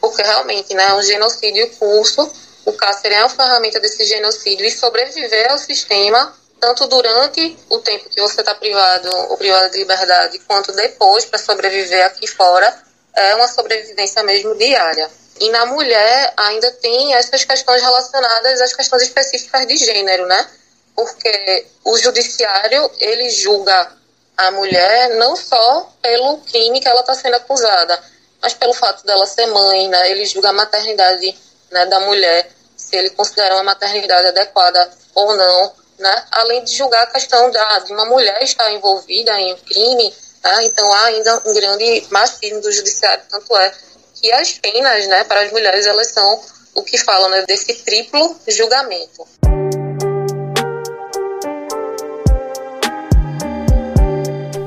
Porque 0.00 0.22
realmente, 0.22 0.72
né, 0.74 0.90
é 0.90 0.94
um 0.94 1.02
genocídio 1.02 1.68
curso, 1.70 2.30
o 2.64 2.72
cárcere 2.72 3.14
é 3.14 3.18
uma 3.18 3.28
ferramenta 3.28 3.80
desse 3.80 4.04
genocídio 4.04 4.64
e 4.64 4.70
sobreviver 4.70 5.50
ao 5.50 5.58
sistema 5.58 6.32
tanto 6.64 6.86
durante 6.86 7.58
o 7.68 7.78
tempo 7.80 8.08
que 8.08 8.22
você 8.22 8.40
está 8.40 8.54
privado 8.54 9.14
ou 9.28 9.36
privado 9.36 9.70
de 9.70 9.78
liberdade, 9.78 10.38
quanto 10.48 10.72
depois 10.72 11.26
para 11.26 11.38
sobreviver 11.38 12.06
aqui 12.06 12.26
fora, 12.26 12.74
é 13.14 13.34
uma 13.34 13.46
sobrevivência 13.48 14.22
mesmo 14.22 14.54
diária. 14.54 15.10
E 15.40 15.50
na 15.50 15.66
mulher 15.66 16.32
ainda 16.38 16.70
tem 16.72 17.14
essas 17.14 17.44
questões 17.44 17.82
relacionadas 17.82 18.62
às 18.62 18.72
questões 18.72 19.02
específicas 19.02 19.66
de 19.66 19.76
gênero, 19.76 20.24
né? 20.24 20.48
Porque 20.96 21.66
o 21.84 21.98
judiciário, 21.98 22.90
ele 22.98 23.28
julga 23.28 23.92
a 24.34 24.50
mulher 24.52 25.16
não 25.16 25.36
só 25.36 25.92
pelo 26.00 26.38
crime 26.38 26.80
que 26.80 26.88
ela 26.88 27.00
está 27.00 27.14
sendo 27.14 27.34
acusada, 27.34 28.02
mas 28.40 28.54
pelo 28.54 28.72
fato 28.72 29.04
dela 29.04 29.26
ser 29.26 29.46
mãe, 29.48 29.86
né? 29.88 30.10
Ele 30.10 30.24
julga 30.24 30.48
a 30.48 30.54
maternidade 30.54 31.36
né, 31.70 31.84
da 31.86 32.00
mulher, 32.00 32.50
se 32.74 32.96
ele 32.96 33.10
considera 33.10 33.54
uma 33.54 33.64
maternidade 33.64 34.28
adequada 34.28 34.90
ou 35.14 35.36
não 35.36 35.83
né? 35.98 36.24
além 36.30 36.64
de 36.64 36.74
julgar 36.74 37.02
a 37.02 37.06
questão 37.06 37.50
da, 37.50 37.78
de 37.80 37.92
uma 37.92 38.04
mulher 38.06 38.42
estar 38.42 38.72
envolvida 38.72 39.38
em 39.40 39.52
um 39.52 39.56
crime, 39.58 40.14
né? 40.42 40.64
então 40.64 40.92
há 40.92 41.04
ainda 41.04 41.42
um 41.46 41.54
grande 41.54 42.06
machismo 42.10 42.60
do 42.60 42.72
judiciário, 42.72 43.24
tanto 43.30 43.56
é 43.56 43.72
que 44.14 44.32
as 44.32 44.52
penas 44.52 45.06
né, 45.06 45.24
para 45.24 45.40
as 45.40 45.52
mulheres 45.52 45.86
elas 45.86 46.08
são 46.08 46.40
o 46.74 46.82
que 46.82 46.98
falam 46.98 47.30
né, 47.30 47.44
desse 47.46 47.72
triplo 47.84 48.36
julgamento. 48.48 49.26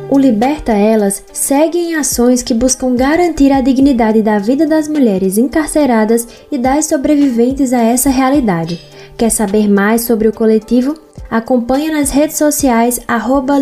O 0.10 0.18
Liberta 0.18 0.72
Elas 0.72 1.24
segue 1.34 1.78
em 1.78 1.96
ações 1.96 2.42
que 2.42 2.54
buscam 2.54 2.96
garantir 2.96 3.52
a 3.52 3.62
dignidade 3.62 4.22
da 4.22 4.40
vida 4.40 4.66
das 4.66 4.88
mulheres 4.88 5.38
encarceradas 5.38 6.28
e 6.52 6.58
das 6.58 6.86
sobreviventes 6.86 7.74
a 7.74 7.84
essa 7.84 8.10
realidade. 8.10 8.82
Quer 9.18 9.30
saber 9.30 9.68
mais 9.68 10.06
sobre 10.06 10.28
o 10.28 10.34
coletivo? 10.34 11.07
Acompanhe 11.30 11.92
nas 11.92 12.10
redes 12.10 12.38
sociais 12.38 13.00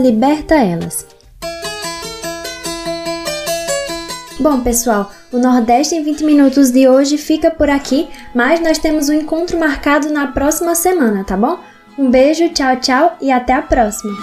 @libertaelas. 0.02 1.06
Bom, 4.40 4.62
pessoal, 4.62 5.12
o 5.32 5.38
Nordeste 5.38 5.96
em 5.96 6.04
20 6.04 6.24
minutos 6.24 6.70
de 6.70 6.88
hoje 6.88 7.18
fica 7.18 7.50
por 7.50 7.70
aqui, 7.70 8.08
mas 8.34 8.60
nós 8.60 8.78
temos 8.78 9.10
um 9.10 9.14
encontro 9.14 9.58
marcado 9.58 10.10
na 10.10 10.28
próxima 10.28 10.76
semana, 10.76 11.24
tá 11.24 11.36
bom? 11.36 11.58
Um 11.98 12.12
beijo, 12.12 12.50
tchau, 12.50 12.76
tchau 12.76 13.18
e 13.22 13.32
até 13.32 13.54
a 13.54 13.62
próxima. 13.62 14.14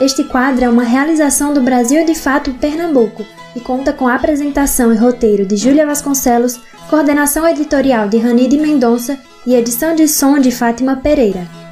Este 0.00 0.24
quadro 0.24 0.64
é 0.64 0.68
uma 0.68 0.82
realização 0.82 1.54
do 1.54 1.60
Brasil 1.60 2.04
de 2.04 2.14
Fato 2.14 2.52
Pernambuco 2.54 3.24
e 3.56 3.60
conta 3.60 3.92
com 3.92 4.06
a 4.06 4.14
apresentação 4.14 4.92
e 4.92 4.96
roteiro 4.96 5.46
de 5.46 5.56
Júlia 5.56 5.86
Vasconcelos, 5.86 6.60
coordenação 6.90 7.48
editorial 7.48 8.06
de 8.08 8.18
Ranide 8.18 8.58
Mendonça 8.58 9.18
e 9.46 9.54
edição 9.54 9.94
de 9.94 10.06
som 10.06 10.38
de 10.38 10.50
Fátima 10.50 10.96
Pereira. 10.96 11.65